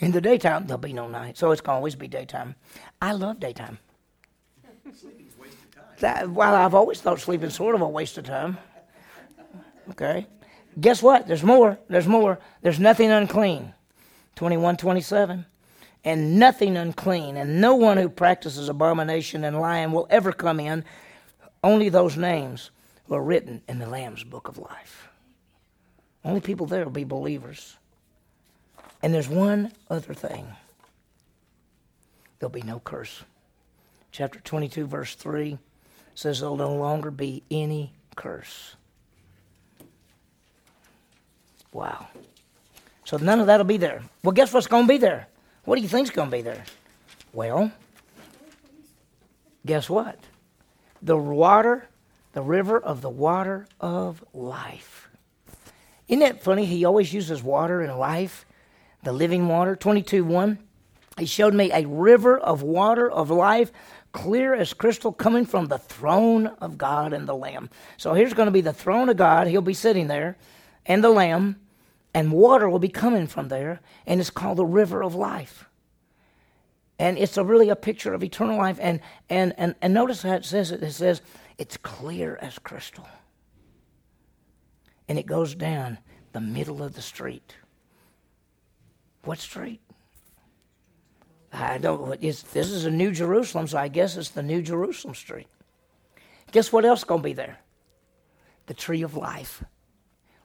In 0.00 0.10
the 0.10 0.20
daytime, 0.20 0.66
there'll 0.66 0.78
be 0.78 0.92
no 0.92 1.08
night. 1.08 1.38
So 1.38 1.52
it's 1.52 1.60
going 1.60 1.74
to 1.74 1.78
always 1.78 1.94
be 1.94 2.08
daytime. 2.08 2.56
I 3.00 3.12
love 3.12 3.38
daytime. 3.38 3.78
That, 5.98 6.30
well, 6.30 6.54
I've 6.54 6.74
always 6.74 7.00
thought 7.00 7.20
sleeping 7.20 7.50
sort 7.50 7.74
of 7.74 7.80
a 7.80 7.88
waste 7.88 8.18
of 8.18 8.24
time. 8.24 8.58
Okay. 9.90 10.26
Guess 10.78 11.02
what? 11.02 11.26
There's 11.26 11.42
more. 11.42 11.78
There's 11.88 12.06
more. 12.06 12.38
There's 12.62 12.78
nothing 12.78 13.10
unclean. 13.10 13.72
21, 14.34 14.76
27. 14.76 15.46
And 16.04 16.38
nothing 16.38 16.76
unclean, 16.76 17.36
and 17.36 17.60
no 17.60 17.74
one 17.74 17.96
who 17.96 18.08
practices 18.08 18.68
abomination 18.68 19.42
and 19.42 19.58
lying 19.58 19.90
will 19.90 20.06
ever 20.08 20.32
come 20.32 20.60
in. 20.60 20.84
Only 21.64 21.88
those 21.88 22.16
names 22.16 22.70
were 23.08 23.22
written 23.22 23.62
in 23.68 23.78
the 23.78 23.88
Lamb's 23.88 24.22
book 24.22 24.46
of 24.46 24.58
life. 24.58 25.08
Only 26.24 26.40
people 26.40 26.66
there 26.66 26.84
will 26.84 26.92
be 26.92 27.04
believers. 27.04 27.76
And 29.02 29.12
there's 29.12 29.28
one 29.28 29.72
other 29.90 30.14
thing 30.14 30.46
there'll 32.38 32.50
be 32.50 32.62
no 32.62 32.78
curse. 32.80 33.24
Chapter 34.16 34.40
22, 34.40 34.86
verse 34.86 35.14
3 35.14 35.58
says 36.14 36.40
there'll 36.40 36.56
no 36.56 36.74
longer 36.74 37.10
be 37.10 37.42
any 37.50 37.92
curse. 38.16 38.74
Wow. 41.70 42.06
So 43.04 43.18
none 43.18 43.40
of 43.40 43.48
that'll 43.48 43.66
be 43.66 43.76
there. 43.76 44.00
Well, 44.24 44.32
guess 44.32 44.54
what's 44.54 44.68
going 44.68 44.84
to 44.84 44.88
be 44.88 44.96
there? 44.96 45.28
What 45.66 45.76
do 45.76 45.82
you 45.82 45.88
think's 45.88 46.08
going 46.08 46.30
to 46.30 46.36
be 46.38 46.40
there? 46.40 46.64
Well, 47.34 47.70
guess 49.66 49.90
what? 49.90 50.18
The 51.02 51.18
water, 51.18 51.86
the 52.32 52.40
river 52.40 52.80
of 52.80 53.02
the 53.02 53.10
water 53.10 53.66
of 53.82 54.24
life. 54.32 55.10
Isn't 56.08 56.20
that 56.20 56.42
funny? 56.42 56.64
He 56.64 56.86
always 56.86 57.12
uses 57.12 57.42
water 57.42 57.82
and 57.82 57.98
life, 57.98 58.46
the 59.02 59.12
living 59.12 59.46
water. 59.46 59.76
22 59.76 60.24
1. 60.24 60.58
He 61.18 61.26
showed 61.26 61.54
me 61.54 61.70
a 61.72 61.86
river 61.86 62.38
of 62.38 62.62
water 62.62 63.10
of 63.10 63.30
life 63.30 63.72
clear 64.16 64.54
as 64.54 64.72
crystal 64.72 65.12
coming 65.12 65.44
from 65.44 65.66
the 65.66 65.76
throne 65.76 66.46
of 66.46 66.78
God 66.78 67.12
and 67.12 67.28
the 67.28 67.34
Lamb. 67.34 67.68
So 67.98 68.14
here's 68.14 68.32
going 68.32 68.46
to 68.46 68.52
be 68.52 68.62
the 68.62 68.72
throne 68.72 69.10
of 69.10 69.18
God. 69.18 69.46
He'll 69.46 69.60
be 69.60 69.74
sitting 69.74 70.06
there, 70.06 70.38
and 70.86 71.04
the 71.04 71.10
Lamb, 71.10 71.60
and 72.14 72.32
water 72.32 72.66
will 72.66 72.78
be 72.78 72.88
coming 72.88 73.26
from 73.26 73.48
there, 73.48 73.80
and 74.06 74.18
it's 74.18 74.30
called 74.30 74.56
the 74.56 74.64
river 74.64 75.02
of 75.02 75.14
life. 75.14 75.68
And 76.98 77.18
it's 77.18 77.36
a 77.36 77.44
really 77.44 77.68
a 77.68 77.76
picture 77.76 78.14
of 78.14 78.24
eternal 78.24 78.56
life. 78.56 78.78
And, 78.80 79.00
and, 79.28 79.52
and, 79.58 79.74
and 79.82 79.92
notice 79.92 80.22
how 80.22 80.32
it 80.32 80.46
says 80.46 80.70
it. 80.70 80.82
It 80.82 80.92
says 80.92 81.20
it's 81.58 81.76
clear 81.76 82.38
as 82.40 82.58
crystal. 82.58 83.06
And 85.08 85.18
it 85.18 85.26
goes 85.26 85.54
down 85.54 85.98
the 86.32 86.40
middle 86.40 86.82
of 86.82 86.94
the 86.94 87.02
street. 87.02 87.54
What 89.24 89.40
street? 89.40 89.82
I 91.58 91.78
don't. 91.78 92.20
This 92.20 92.54
is 92.54 92.84
a 92.84 92.90
New 92.90 93.12
Jerusalem, 93.12 93.66
so 93.66 93.78
I 93.78 93.88
guess 93.88 94.16
it's 94.16 94.30
the 94.30 94.42
New 94.42 94.60
Jerusalem 94.60 95.14
street. 95.14 95.46
Guess 96.52 96.72
what 96.72 96.84
else 96.84 97.04
going 97.04 97.22
to 97.22 97.24
be 97.24 97.32
there? 97.32 97.58
The 98.66 98.74
tree 98.74 99.02
of 99.02 99.16
life. 99.16 99.64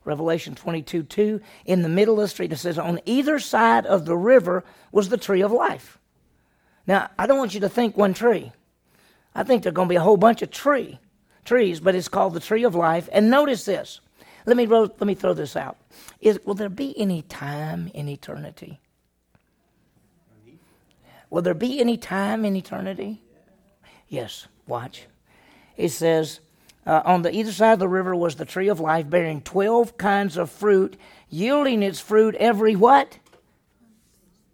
Revelation 0.06 0.56
22 0.56 1.04
2. 1.04 1.42
In 1.66 1.82
the 1.82 1.90
middle 1.90 2.16
of 2.16 2.22
the 2.22 2.28
street, 2.28 2.54
it 2.54 2.58
says, 2.58 2.80
On 2.80 3.00
either 3.06 3.40
side 3.40 3.86
of 3.86 4.06
the 4.06 4.18
river 4.18 4.64
was 4.92 5.10
the 5.10 5.18
tree 5.18 5.42
of 5.42 5.52
life. 5.52 6.00
Now, 6.88 7.10
I 7.20 7.28
don't 7.28 7.38
want 7.38 7.54
you 7.54 7.60
to 7.60 7.70
think 7.70 7.98
one 7.98 8.14
tree. 8.14 8.52
I 9.36 9.44
think 9.44 9.64
there 9.64 9.70
are 9.70 9.74
going 9.74 9.88
to 9.88 9.94
be 9.94 9.98
a 9.98 10.02
whole 10.02 10.18
bunch 10.18 10.42
of 10.42 10.50
tree, 10.50 11.00
trees, 11.46 11.80
but 11.80 11.94
it's 11.94 12.08
called 12.08 12.34
the 12.34 12.40
tree 12.40 12.64
of 12.64 12.74
life. 12.74 13.08
And 13.12 13.30
notice 13.30 13.66
this. 13.66 14.02
Let 14.46 14.58
me, 14.58 14.66
let 14.66 15.02
me 15.02 15.14
throw 15.14 15.34
this 15.34 15.56
out. 15.56 15.78
Is, 16.20 16.40
will 16.46 16.56
there 16.56 16.70
be 16.70 16.98
any 16.98 17.22
time 17.22 17.92
in 17.94 18.10
eternity? 18.10 18.80
Will 21.32 21.42
there 21.42 21.56
be 21.56 21.80
any 21.80 21.98
time 21.98 22.46
in 22.46 22.56
eternity? 22.56 23.24
Yes, 24.08 24.48
watch. 24.68 25.08
It 25.78 25.90
says, 25.90 26.42
uh, 26.86 27.02
on 27.06 27.22
the 27.22 27.34
either 27.34 27.54
side 27.54 27.74
of 27.74 27.80
the 27.80 27.88
river 27.88 28.14
was 28.14 28.36
the 28.36 28.46
tree 28.46 28.68
of 28.68 28.82
life, 28.82 29.10
bearing 29.10 29.42
12 29.42 29.98
kinds 29.98 30.36
of 30.36 30.52
fruit, 30.52 30.98
yielding 31.30 31.82
its 31.82 32.02
fruit 32.02 32.36
every 32.36 32.76
what? 32.76 33.18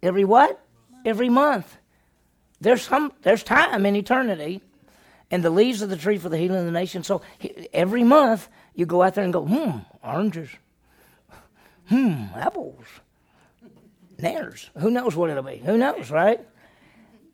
Every 0.02 0.24
what? 0.24 0.64
Every 1.04 1.28
month. 1.28 1.76
There's 2.60 2.82
some 2.82 3.12
there's 3.22 3.42
time 3.42 3.84
in 3.84 3.96
eternity. 3.96 4.62
And 5.30 5.42
the 5.42 5.50
leaves 5.50 5.82
of 5.82 5.90
the 5.90 5.96
tree 5.96 6.16
for 6.16 6.30
the 6.30 6.38
healing 6.38 6.60
of 6.60 6.64
the 6.64 6.70
nation. 6.70 7.02
So 7.02 7.20
every 7.72 8.02
month 8.02 8.48
you 8.74 8.86
go 8.86 9.02
out 9.02 9.14
there 9.14 9.24
and 9.24 9.32
go, 9.32 9.44
hmm, 9.44 9.78
oranges. 10.02 10.48
Hmm, 11.88 12.26
apples. 12.34 12.84
Nares. 14.18 14.70
Who 14.78 14.90
knows 14.90 15.16
what 15.16 15.28
it'll 15.28 15.42
be? 15.42 15.58
Who 15.58 15.76
knows, 15.76 16.10
right? 16.10 16.40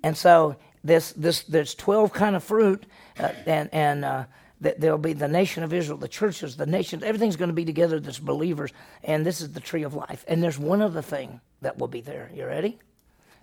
And 0.05 0.15
so 0.19 0.57
this 0.85 1.13
this 1.13 1.45
there's 1.45 1.75
twelve 1.75 2.13
kind 2.13 2.37
of 2.37 2.45
fruit, 2.45 2.85
uh, 3.19 3.31
and 3.47 3.71
and 3.73 4.05
uh, 4.05 4.25
there'll 4.61 4.99
be 4.99 5.15
the 5.15 5.29
nation 5.29 5.65
of 5.65 5.73
Israel, 5.73 5.97
the 5.97 6.09
churches, 6.09 6.59
the 6.59 6.67
nations, 6.67 7.03
everything's 7.03 7.37
going 7.37 7.49
to 7.49 7.55
be 7.55 7.65
together 7.65 7.99
that's 7.99 8.19
believers, 8.19 8.71
and 9.03 9.25
this 9.25 9.41
is 9.41 9.55
the 9.55 9.61
tree 9.61 9.83
of 9.83 9.95
life. 9.95 10.23
And 10.29 10.43
there's 10.43 10.59
one 10.59 10.83
other 10.83 11.01
thing 11.01 11.41
that 11.63 11.79
will 11.79 11.89
be 11.89 12.03
there. 12.03 12.31
You 12.35 12.45
ready? 12.45 12.79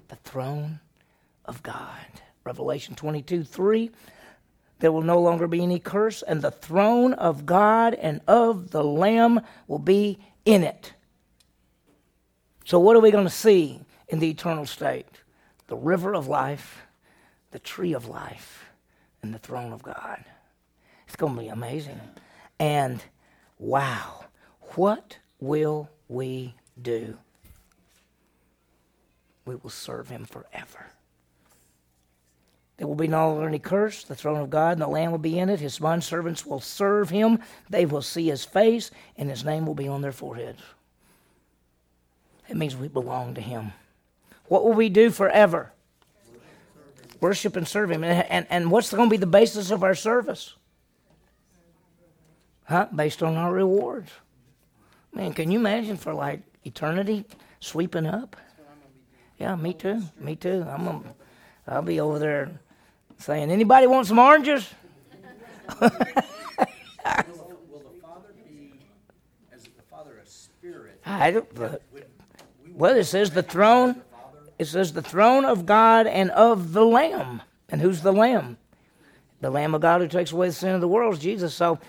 The 0.10 0.18
throne 0.18 0.80
of 1.46 1.64
God. 1.64 2.06
Revelation 2.44 2.94
22 2.94 3.44
3. 3.44 3.90
There 4.78 4.92
will 4.92 5.02
no 5.02 5.20
longer 5.20 5.48
be 5.48 5.64
any 5.64 5.80
curse, 5.80 6.22
and 6.22 6.44
the 6.44 6.52
throne 6.52 7.14
of 7.14 7.48
God 7.48 7.96
and 7.96 8.22
of 8.28 8.70
the 8.70 8.84
Lamb 8.84 9.42
will 9.68 9.80
be 9.80 10.20
in 10.46 10.62
it. 10.62 10.94
So, 12.66 12.80
what 12.80 12.96
are 12.96 13.00
we 13.00 13.10
going 13.10 13.26
to 13.26 13.32
see 13.32 13.82
in 14.10 14.20
the 14.20 14.30
eternal 14.30 14.68
state? 14.68 15.08
The 15.72 15.78
river 15.78 16.14
of 16.14 16.28
life, 16.28 16.82
the 17.52 17.60
tree 17.60 17.94
of 17.94 18.06
life, 18.06 18.66
and 19.22 19.34
the 19.34 19.40
throne 19.40 19.72
of 19.72 19.82
God. 19.82 20.22
It's 21.08 21.16
going 21.16 21.34
to 21.36 21.42
be 21.44 21.48
amazing. 21.48 22.02
And 22.60 23.02
wow, 23.58 24.26
what 24.76 25.20
will 25.40 25.90
we 26.10 26.56
do? 26.82 27.18
We 29.46 29.56
will 29.56 29.70
serve 29.70 30.10
him 30.10 30.26
forever. 30.26 30.88
There 32.76 32.86
will 32.86 32.96
be 32.96 33.08
no 33.08 33.30
longer 33.30 33.48
any 33.48 33.58
curse. 33.58 34.04
The 34.04 34.14
throne 34.14 34.42
of 34.42 34.50
God 34.50 34.74
and 34.74 34.82
the 34.82 34.88
Lamb 34.88 35.12
will 35.12 35.20
be 35.20 35.40
in 35.40 35.48
it. 35.48 35.62
His 35.62 35.80
bondservants 35.80 36.46
will 36.46 36.60
serve 36.60 37.10
him. 37.10 37.40
They 37.70 37.86
will 37.86 38.02
see 38.02 38.28
his 38.28 38.44
face, 38.44 38.92
and 39.16 39.30
his 39.30 39.46
name 39.46 39.66
will 39.66 39.76
be 39.76 39.88
on 39.88 40.02
their 40.02 40.12
foreheads. 40.12 40.62
It 42.50 42.58
means 42.58 42.76
we 42.76 42.90
belong 42.90 43.36
to 43.36 43.42
him. 43.42 43.72
What 44.52 44.66
will 44.66 44.74
we 44.74 44.90
do 44.90 45.12
forever? 45.12 45.72
Worship 47.22 47.56
and 47.56 47.66
serve 47.66 47.90
him. 47.90 48.04
And, 48.04 48.28
and, 48.30 48.48
and 48.50 48.70
what's 48.70 48.92
going 48.92 49.08
to 49.08 49.10
be 49.10 49.16
the 49.16 49.26
basis 49.26 49.72
of 49.72 49.82
our 49.82 49.96
service? 49.96 50.56
Huh? 52.66 52.90
Based 52.94 53.24
on 53.24 53.38
our 53.38 53.54
rewards. 53.54 54.12
Man, 55.14 55.34
can 55.34 55.52
you 55.52 55.60
imagine 55.60 55.96
for 55.96 56.14
like 56.14 56.42
eternity 56.66 57.24
sweeping 57.62 58.06
up? 58.06 58.36
Yeah, 59.40 59.56
me 59.56 59.74
too. 59.74 60.02
Me 60.20 60.36
too. 60.36 60.66
I'm 60.68 60.86
a, 60.86 61.02
I'll 61.66 61.82
be 61.82 62.02
over 62.02 62.20
there 62.20 62.52
saying, 63.20 63.52
"Anybody 63.52 63.88
want 63.88 64.08
some 64.08 64.20
oranges?" 64.20 64.70
will, 65.80 65.90
the, 65.90 65.96
will 67.70 67.80
the 67.80 68.02
Father 68.02 68.34
be 68.46 68.74
as 69.54 69.64
the 69.64 69.82
Father 69.90 70.20
a 70.22 70.28
spirit? 70.28 71.00
I 71.06 71.32
don't. 71.32 71.56
But, 71.56 71.84
well, 72.74 72.98
it 72.98 73.06
says 73.06 73.32
the 73.32 73.44
throne. 73.44 74.02
It 74.62 74.68
says 74.68 74.94
the 74.94 75.02
throne 75.02 75.44
of 75.44 75.66
God 75.66 76.06
and 76.06 76.30
of 76.30 76.72
the 76.72 76.86
Lamb. 76.86 77.42
And 77.70 77.82
who's 77.82 78.02
the 78.02 78.14
Lamb? 78.14 78.60
The 79.40 79.50
Lamb 79.50 79.74
of 79.74 79.82
God 79.82 80.02
who 80.02 80.08
takes 80.08 80.32
away 80.32 80.50
the 80.50 80.54
sin 80.54 80.76
of 80.76 80.82
the 80.82 80.88
world 80.88 81.16
is 81.16 81.20
Jesus. 81.20 81.56
So 81.56 81.80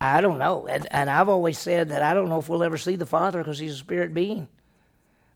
I 0.00 0.20
don't 0.20 0.38
know. 0.38 0.68
And, 0.68 0.86
and 0.92 1.10
I've 1.10 1.28
always 1.28 1.58
said 1.58 1.88
that 1.88 2.04
I 2.04 2.14
don't 2.14 2.28
know 2.28 2.38
if 2.38 2.48
we'll 2.48 2.62
ever 2.62 2.78
see 2.78 2.94
the 2.94 3.04
Father 3.04 3.38
because 3.40 3.58
he's 3.58 3.74
a 3.74 3.78
spirit 3.78 4.14
being. 4.14 4.46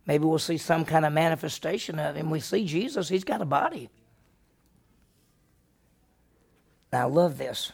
Maybe 0.07 0.24
we'll 0.24 0.38
see 0.38 0.57
some 0.57 0.84
kind 0.84 1.05
of 1.05 1.12
manifestation 1.12 1.99
of 1.99 2.14
him. 2.14 2.30
We 2.30 2.38
see 2.38 2.64
Jesus, 2.64 3.09
he's 3.09 3.24
got 3.24 3.42
a 3.42 3.45
body. 3.45 3.90
Now, 6.92 7.09
I 7.09 7.11
love 7.11 7.38
this. 7.38 7.72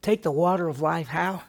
Take 0.00 0.22
the 0.22 0.32
water 0.32 0.68
of 0.68 0.80
life, 0.80 1.08
how? 1.08 1.42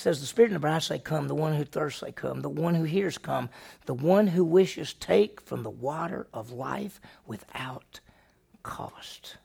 Says, 0.00 0.20
The 0.20 0.26
Spirit 0.26 0.48
and 0.48 0.56
the 0.56 0.60
bride 0.60 0.82
say, 0.82 0.98
Come. 0.98 1.28
The 1.28 1.34
one 1.34 1.54
who 1.54 1.64
thirsts 1.64 2.00
say, 2.00 2.10
Come. 2.10 2.40
The 2.40 2.48
one 2.48 2.74
who 2.74 2.84
hears, 2.84 3.18
come. 3.18 3.50
The 3.84 3.94
one 3.94 4.28
who 4.28 4.44
wishes, 4.44 4.94
take 4.94 5.42
from 5.42 5.62
the 5.62 5.70
water 5.70 6.26
of 6.32 6.52
life 6.52 7.00
without 7.26 8.00
cost. 8.62 9.36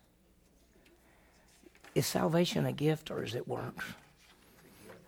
Is 1.94 2.06
salvation 2.06 2.66
a 2.66 2.72
gift 2.72 3.12
or 3.12 3.24
is 3.24 3.36
it 3.36 3.50
works? 3.50 3.84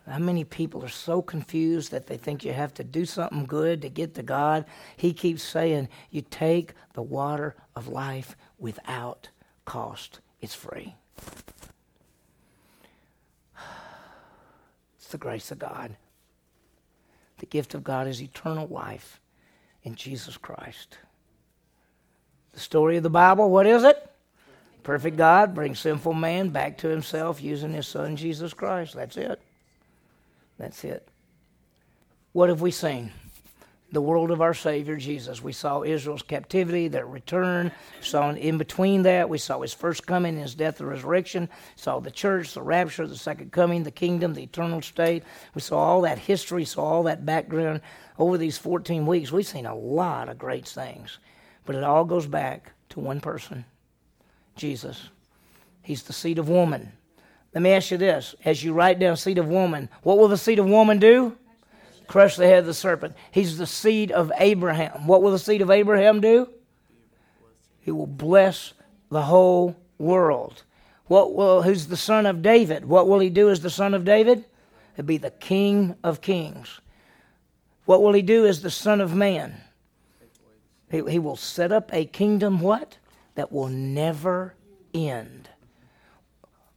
How 0.05 0.19
many 0.19 0.43
people 0.43 0.83
are 0.83 0.89
so 0.89 1.21
confused 1.21 1.91
that 1.91 2.07
they 2.07 2.17
think 2.17 2.43
you 2.43 2.51
have 2.51 2.73
to 2.75 2.83
do 2.83 3.05
something 3.05 3.45
good 3.45 3.81
to 3.83 3.89
get 3.89 4.15
to 4.15 4.23
God? 4.23 4.65
He 4.97 5.13
keeps 5.13 5.43
saying, 5.43 5.87
You 6.11 6.23
take 6.29 6.73
the 6.93 7.01
water 7.01 7.55
of 7.75 7.87
life 7.87 8.35
without 8.59 9.29
cost, 9.65 10.19
it's 10.41 10.55
free. 10.55 10.95
It's 15.07 15.13
the 15.13 15.17
grace 15.17 15.51
of 15.51 15.59
God. 15.59 15.95
The 17.37 17.45
gift 17.45 17.73
of 17.73 17.81
God 17.81 18.09
is 18.09 18.21
eternal 18.21 18.67
life 18.67 19.21
in 19.83 19.95
Jesus 19.95 20.35
Christ. 20.35 20.97
The 22.51 22.59
story 22.59 22.97
of 22.97 23.03
the 23.03 23.09
Bible, 23.09 23.49
what 23.49 23.65
is 23.65 23.85
it? 23.85 24.05
Perfect 24.83 25.15
God 25.15 25.55
brings 25.55 25.79
sinful 25.79 26.11
man 26.11 26.49
back 26.49 26.77
to 26.79 26.89
himself 26.89 27.41
using 27.41 27.71
his 27.71 27.87
son 27.87 28.17
Jesus 28.17 28.53
Christ. 28.53 28.95
That's 28.95 29.15
it. 29.15 29.41
That's 30.59 30.83
it. 30.83 31.07
What 32.33 32.49
have 32.49 32.59
we 32.59 32.71
seen? 32.71 33.13
The 33.91 34.01
world 34.01 34.31
of 34.31 34.41
our 34.41 34.53
Savior 34.53 34.97
Jesus. 34.97 35.41
We 35.41 35.53
saw 35.53 35.83
Israel's 35.83 36.21
captivity, 36.21 36.89
their 36.89 37.05
return. 37.05 37.71
Saw 38.01 38.31
in 38.31 38.57
between 38.57 39.03
that, 39.03 39.29
we 39.29 39.37
saw 39.37 39.61
his 39.61 39.73
first 39.73 40.05
coming, 40.05 40.37
his 40.37 40.55
death 40.55 40.81
and 40.81 40.89
resurrection. 40.89 41.47
Saw 41.77 41.99
the 41.99 42.11
church, 42.11 42.53
the 42.53 42.61
rapture, 42.61 43.07
the 43.07 43.15
second 43.15 43.53
coming, 43.53 43.83
the 43.83 43.91
kingdom, 43.91 44.33
the 44.33 44.43
eternal 44.43 44.81
state. 44.81 45.23
We 45.55 45.61
saw 45.61 45.77
all 45.77 46.01
that 46.01 46.19
history, 46.19 46.65
saw 46.65 46.83
all 46.83 47.03
that 47.03 47.25
background. 47.25 47.79
Over 48.19 48.37
these 48.37 48.57
14 48.57 49.05
weeks, 49.05 49.31
we've 49.31 49.47
seen 49.47 49.65
a 49.65 49.75
lot 49.75 50.27
of 50.27 50.37
great 50.37 50.67
things. 50.67 51.19
But 51.65 51.75
it 51.75 51.83
all 51.83 52.03
goes 52.03 52.27
back 52.27 52.73
to 52.89 52.99
one 52.99 53.21
person 53.21 53.63
Jesus. 54.57 55.09
He's 55.81 56.03
the 56.03 56.13
seed 56.13 56.39
of 56.39 56.49
woman. 56.49 56.91
Let 57.53 57.61
me 57.61 57.71
ask 57.71 57.91
you 57.91 57.97
this. 57.97 58.35
As 58.43 58.63
you 58.63 58.73
write 58.73 58.99
down 58.99 59.15
seed 59.15 59.37
of 59.37 59.47
woman, 59.47 59.89
what 60.03 60.17
will 60.17 60.27
the 60.27 60.37
seed 60.37 60.59
of 60.59 60.67
woman 60.67 60.99
do? 60.99 61.37
Crush 62.07 62.35
the 62.35 62.47
head 62.47 62.59
of 62.59 62.65
the 62.65 62.73
serpent. 62.73 63.15
He's 63.31 63.57
the 63.57 63.67
seed 63.67 64.11
of 64.11 64.31
Abraham. 64.37 65.07
What 65.07 65.21
will 65.21 65.31
the 65.31 65.39
seed 65.39 65.61
of 65.61 65.69
Abraham 65.69 66.21
do? 66.21 66.49
He 67.81 67.91
will 67.91 68.07
bless 68.07 68.73
the 69.11 69.23
whole 69.23 69.75
world. 69.97 70.63
What 71.05 71.33
will, 71.33 71.61
who's 71.61 71.87
the 71.87 71.97
son 71.97 72.25
of 72.25 72.41
David? 72.41 72.85
What 72.85 73.07
will 73.07 73.19
he 73.19 73.29
do 73.29 73.49
as 73.49 73.61
the 73.61 73.69
son 73.69 73.93
of 73.93 74.05
David? 74.05 74.45
He'll 74.95 75.05
be 75.05 75.17
the 75.17 75.31
king 75.31 75.95
of 76.03 76.21
kings. 76.21 76.81
What 77.85 78.01
will 78.01 78.13
he 78.13 78.21
do 78.21 78.45
as 78.45 78.61
the 78.61 78.71
son 78.71 78.99
of 78.99 79.15
man? 79.15 79.61
He, 80.89 81.01
he 81.09 81.19
will 81.19 81.35
set 81.35 81.71
up 81.71 81.93
a 81.93 82.05
kingdom, 82.05 82.59
what? 82.59 82.97
That 83.35 83.51
will 83.51 83.69
never 83.69 84.55
end. 84.93 85.49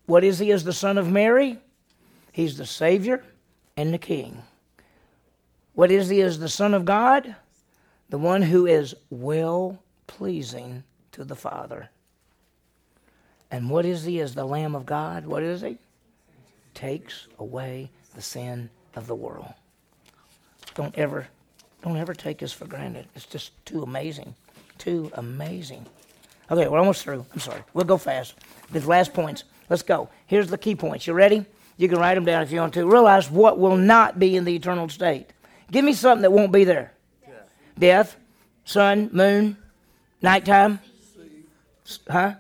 What 0.06 0.24
is 0.24 0.38
he 0.38 0.52
as 0.52 0.64
the 0.64 0.72
son 0.72 0.98
of 0.98 1.10
Mary? 1.10 1.58
He's 2.32 2.56
the 2.56 2.66
Savior, 2.66 3.24
and 3.76 3.92
the 3.94 3.98
King. 3.98 4.42
What 5.80 5.90
is 5.90 6.10
he 6.10 6.20
as 6.20 6.38
the 6.38 6.50
Son 6.50 6.74
of 6.74 6.84
God? 6.84 7.36
The 8.10 8.18
one 8.18 8.42
who 8.42 8.66
is 8.66 8.94
well 9.08 9.82
pleasing 10.06 10.84
to 11.12 11.24
the 11.24 11.34
Father. 11.34 11.88
And 13.50 13.70
what 13.70 13.86
is 13.86 14.04
he 14.04 14.20
as 14.20 14.34
the 14.34 14.44
Lamb 14.44 14.74
of 14.74 14.84
God? 14.84 15.24
What 15.24 15.42
is 15.42 15.62
he? 15.62 15.78
Takes 16.74 17.28
away 17.38 17.90
the 18.14 18.20
sin 18.20 18.68
of 18.94 19.06
the 19.06 19.14
world. 19.14 19.54
Don't 20.74 20.94
ever, 20.98 21.26
don't 21.82 21.96
ever 21.96 22.12
take 22.12 22.40
this 22.40 22.52
for 22.52 22.66
granted. 22.66 23.06
It's 23.16 23.24
just 23.24 23.52
too 23.64 23.82
amazing. 23.82 24.34
Too 24.76 25.10
amazing. 25.14 25.86
Okay, 26.50 26.68
we're 26.68 26.78
almost 26.78 27.04
through. 27.04 27.24
I'm 27.32 27.40
sorry. 27.40 27.62
We'll 27.72 27.86
go 27.86 27.96
fast. 27.96 28.34
The 28.70 28.86
last 28.86 29.14
points. 29.14 29.44
Let's 29.70 29.82
go. 29.82 30.10
Here's 30.26 30.48
the 30.48 30.58
key 30.58 30.74
points. 30.74 31.06
You 31.06 31.14
ready? 31.14 31.46
You 31.78 31.88
can 31.88 31.98
write 31.98 32.16
them 32.16 32.26
down 32.26 32.42
if 32.42 32.52
you 32.52 32.60
want 32.60 32.74
to. 32.74 32.86
Realize 32.86 33.30
what 33.30 33.58
will 33.58 33.78
not 33.78 34.18
be 34.18 34.36
in 34.36 34.44
the 34.44 34.54
eternal 34.54 34.86
state. 34.90 35.32
Give 35.70 35.84
me 35.84 35.92
something 35.92 36.22
that 36.22 36.32
won't 36.32 36.52
be 36.52 36.64
there. 36.64 36.92
Death, 37.78 38.16
sun, 38.64 39.10
moon, 39.12 39.56
nighttime. 40.20 40.80
Huh? 42.08 42.34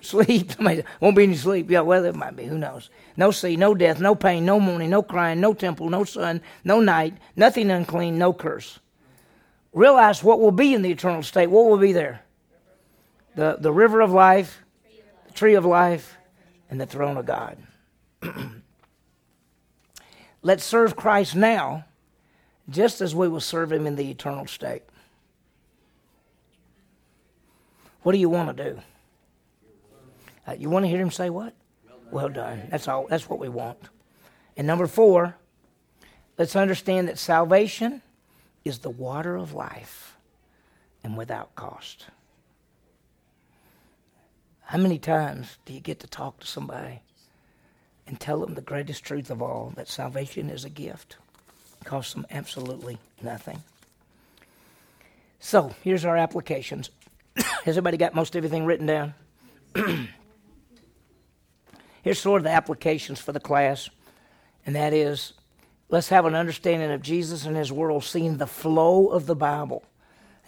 Sleep. 0.00 0.52
won't 1.00 1.16
be 1.16 1.24
any 1.24 1.36
sleep. 1.36 1.70
Yeah, 1.70 1.80
well, 1.80 2.04
it 2.04 2.14
might 2.14 2.36
be. 2.36 2.44
Who 2.44 2.56
knows? 2.56 2.88
No 3.16 3.30
sea, 3.30 3.56
no 3.56 3.74
death, 3.74 4.00
no 4.00 4.14
pain, 4.14 4.46
no 4.46 4.58
mourning, 4.58 4.90
no 4.90 5.02
crying, 5.02 5.40
no 5.40 5.52
temple, 5.52 5.90
no 5.90 6.04
sun, 6.04 6.40
no 6.64 6.80
night, 6.80 7.14
nothing 7.36 7.70
unclean, 7.70 8.16
no 8.16 8.32
curse. 8.32 8.78
Realize 9.72 10.24
what 10.24 10.40
will 10.40 10.52
be 10.52 10.72
in 10.74 10.82
the 10.82 10.90
eternal 10.90 11.22
state. 11.22 11.48
What 11.48 11.66
will 11.66 11.78
be 11.78 11.92
there? 11.92 12.22
The, 13.36 13.56
the 13.60 13.72
river 13.72 14.00
of 14.00 14.10
life, 14.10 14.62
the 15.26 15.32
tree 15.32 15.54
of 15.54 15.64
life, 15.64 16.16
and 16.70 16.80
the 16.80 16.86
throne 16.86 17.16
of 17.16 17.26
God. 17.26 17.58
Let's 20.42 20.64
serve 20.64 20.96
Christ 20.96 21.36
now 21.36 21.84
just 22.70 23.00
as 23.00 23.14
we 23.14 23.28
will 23.28 23.40
serve 23.40 23.72
him 23.72 23.86
in 23.86 23.96
the 23.96 24.10
eternal 24.10 24.46
state. 24.46 24.82
What 28.02 28.12
do 28.12 28.18
you 28.18 28.28
want 28.30 28.56
to 28.56 28.64
do? 28.64 28.80
Uh, 30.46 30.52
you 30.58 30.70
want 30.70 30.84
to 30.84 30.88
hear 30.88 31.00
him 31.00 31.10
say 31.10 31.28
what? 31.28 31.54
Well 32.10 32.28
done. 32.28 32.68
That's 32.70 32.88
all. 32.88 33.06
That's 33.08 33.28
what 33.28 33.38
we 33.38 33.48
want. 33.48 33.78
And 34.56 34.66
number 34.66 34.86
four, 34.86 35.36
let's 36.38 36.56
understand 36.56 37.08
that 37.08 37.18
salvation 37.18 38.02
is 38.64 38.78
the 38.78 38.90
water 38.90 39.36
of 39.36 39.52
life 39.52 40.16
and 41.04 41.16
without 41.16 41.54
cost. 41.54 42.06
How 44.62 44.78
many 44.78 44.98
times 44.98 45.58
do 45.64 45.72
you 45.72 45.80
get 45.80 46.00
to 46.00 46.06
talk 46.06 46.40
to 46.40 46.46
somebody 46.46 47.02
and 48.10 48.18
tell 48.18 48.40
them 48.40 48.54
the 48.54 48.60
greatest 48.60 49.04
truth 49.04 49.30
of 49.30 49.40
all 49.40 49.72
that 49.76 49.86
salvation 49.86 50.50
is 50.50 50.64
a 50.64 50.68
gift. 50.68 51.16
Costs 51.84 52.14
them 52.14 52.26
absolutely 52.30 52.98
nothing. 53.22 53.62
So 55.38 55.74
here's 55.82 56.04
our 56.04 56.16
applications. 56.16 56.90
Has 57.36 57.76
everybody 57.76 57.96
got 57.96 58.14
most 58.14 58.36
everything 58.36 58.66
written 58.66 58.86
down? 58.86 59.14
here's 62.02 62.18
sort 62.18 62.40
of 62.40 62.44
the 62.44 62.50
applications 62.50 63.20
for 63.20 63.32
the 63.32 63.40
class, 63.40 63.88
and 64.66 64.76
that 64.76 64.92
is 64.92 65.32
let's 65.88 66.08
have 66.08 66.26
an 66.26 66.34
understanding 66.34 66.90
of 66.90 67.02
Jesus 67.02 67.46
and 67.46 67.56
his 67.56 67.72
world, 67.72 68.04
seeing 68.04 68.36
the 68.36 68.46
flow 68.46 69.08
of 69.08 69.26
the 69.26 69.36
Bible 69.36 69.84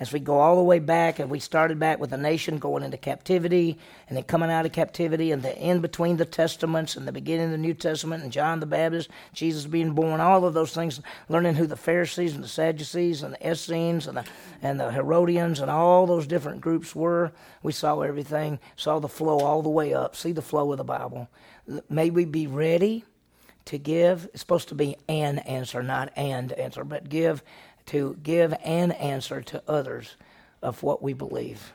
as 0.02 0.12
we 0.12 0.18
go 0.18 0.40
all 0.40 0.56
the 0.56 0.62
way 0.62 0.80
back, 0.80 1.20
and 1.20 1.30
we 1.30 1.38
started 1.38 1.78
back 1.78 2.00
with 2.00 2.12
a 2.12 2.16
nation 2.16 2.58
going 2.58 2.82
into 2.82 2.96
captivity, 2.96 3.78
and 4.08 4.16
then 4.16 4.24
coming 4.24 4.50
out 4.50 4.66
of 4.66 4.72
captivity, 4.72 5.30
and 5.30 5.42
the 5.42 5.56
in 5.56 5.80
between 5.80 6.16
the 6.16 6.24
testaments, 6.24 6.96
and 6.96 7.06
the 7.06 7.12
beginning 7.12 7.46
of 7.46 7.52
the 7.52 7.58
New 7.58 7.72
Testament, 7.72 8.24
and 8.24 8.32
John 8.32 8.58
the 8.58 8.66
Baptist, 8.66 9.08
Jesus 9.32 9.64
being 9.64 9.92
born, 9.92 10.20
all 10.20 10.44
of 10.44 10.54
those 10.54 10.74
things, 10.74 11.00
learning 11.28 11.54
who 11.54 11.68
the 11.68 11.76
Pharisees 11.76 12.34
and 12.34 12.42
the 12.42 12.48
Sadducees 12.48 13.22
and 13.22 13.34
the 13.34 13.50
Essenes 13.50 14.08
and 14.08 14.16
the 14.16 14.24
and 14.60 14.78
the 14.78 14.90
Herodians 14.90 15.60
and 15.60 15.70
all 15.70 16.06
those 16.06 16.26
different 16.26 16.60
groups 16.60 16.94
were. 16.94 17.32
We 17.62 17.72
saw 17.72 18.00
everything, 18.00 18.58
saw 18.76 18.98
the 18.98 19.08
flow 19.08 19.38
all 19.38 19.62
the 19.62 19.68
way 19.68 19.94
up, 19.94 20.16
see 20.16 20.32
the 20.32 20.42
flow 20.42 20.72
of 20.72 20.78
the 20.78 20.84
Bible. 20.84 21.28
May 21.88 22.10
we 22.10 22.24
be 22.24 22.46
ready 22.46 23.04
to 23.66 23.78
give. 23.78 24.28
It's 24.32 24.40
supposed 24.40 24.68
to 24.68 24.74
be 24.74 24.96
an 25.08 25.38
answer, 25.40 25.82
not 25.82 26.12
and 26.16 26.52
answer, 26.52 26.84
but 26.84 27.08
give 27.08 27.42
to 27.86 28.16
give 28.22 28.52
an 28.64 28.92
answer 28.92 29.42
to 29.42 29.62
others 29.68 30.16
of 30.62 30.82
what 30.82 31.02
we 31.02 31.12
believe. 31.12 31.72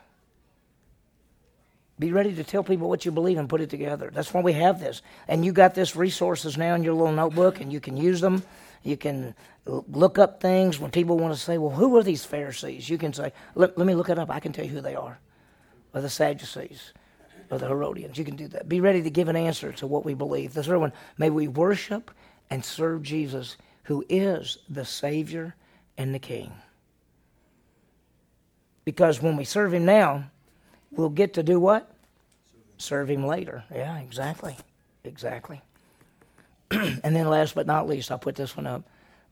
Be 1.99 2.11
ready 2.11 2.35
to 2.35 2.43
tell 2.43 2.63
people 2.63 2.89
what 2.89 3.05
you 3.05 3.11
believe 3.11 3.39
and 3.39 3.49
put 3.49 3.59
it 3.59 3.71
together. 3.71 4.11
That's 4.13 4.31
why 4.31 4.41
we 4.41 4.53
have 4.53 4.79
this. 4.79 5.01
And 5.27 5.43
you 5.43 5.51
got 5.51 5.73
this 5.73 5.95
resources 5.95 6.55
now 6.55 6.75
in 6.75 6.83
your 6.83 6.93
little 6.93 7.11
notebook, 7.11 7.59
and 7.59 7.73
you 7.73 7.79
can 7.79 7.97
use 7.97 8.21
them. 8.21 8.43
You 8.83 8.97
can 8.97 9.33
look 9.65 10.19
up 10.19 10.39
things 10.39 10.79
when 10.79 10.91
people 10.91 11.17
want 11.17 11.33
to 11.33 11.39
say, 11.39 11.57
"Well, 11.57 11.71
who 11.71 11.97
are 11.97 12.03
these 12.03 12.23
Pharisees?" 12.23 12.87
You 12.87 12.99
can 12.99 13.13
say, 13.13 13.33
"Let, 13.55 13.77
let 13.77 13.87
me 13.87 13.95
look 13.95 14.09
it 14.09 14.19
up. 14.19 14.29
I 14.29 14.39
can 14.39 14.53
tell 14.53 14.63
you 14.63 14.71
who 14.71 14.81
they 14.81 14.95
are." 14.95 15.17
Or 15.93 16.01
the 16.01 16.09
Sadducees, 16.09 16.93
or 17.49 17.57
the 17.57 17.67
Herodians. 17.67 18.17
You 18.17 18.25
can 18.25 18.35
do 18.35 18.47
that. 18.49 18.69
Be 18.69 18.79
ready 18.79 19.01
to 19.01 19.09
give 19.09 19.27
an 19.27 19.35
answer 19.35 19.71
to 19.73 19.87
what 19.87 20.05
we 20.05 20.13
believe. 20.13 20.53
The 20.53 20.63
third 20.63 20.77
one: 20.77 20.93
May 21.17 21.31
we 21.31 21.47
worship 21.47 22.11
and 22.51 22.63
serve 22.63 23.01
Jesus, 23.01 23.57
who 23.83 24.05
is 24.07 24.59
the 24.69 24.85
Savior 24.85 25.55
and 25.97 26.13
the 26.13 26.19
King. 26.19 26.51
Because 28.85 29.21
when 29.21 29.35
we 29.35 29.43
serve 29.43 29.73
Him 29.73 29.85
now, 29.85 30.29
we'll 30.91 31.09
get 31.09 31.33
to 31.33 31.43
do 31.43 31.59
what? 31.59 31.91
Serve 32.77 33.09
Him 33.09 33.25
later. 33.25 33.63
Yeah, 33.73 33.99
exactly. 33.99 34.55
Exactly. 35.03 35.61
and 36.71 37.15
then, 37.15 37.29
last 37.29 37.55
but 37.55 37.67
not 37.67 37.87
least, 37.87 38.11
I'll 38.11 38.19
put 38.19 38.35
this 38.35 38.55
one 38.55 38.67
up. 38.67 38.83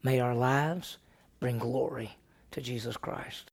May 0.03 0.19
our 0.19 0.35
lives 0.35 0.97
bring 1.39 1.57
glory 1.57 2.15
to 2.51 2.61
Jesus 2.61 2.97
Christ. 2.97 3.49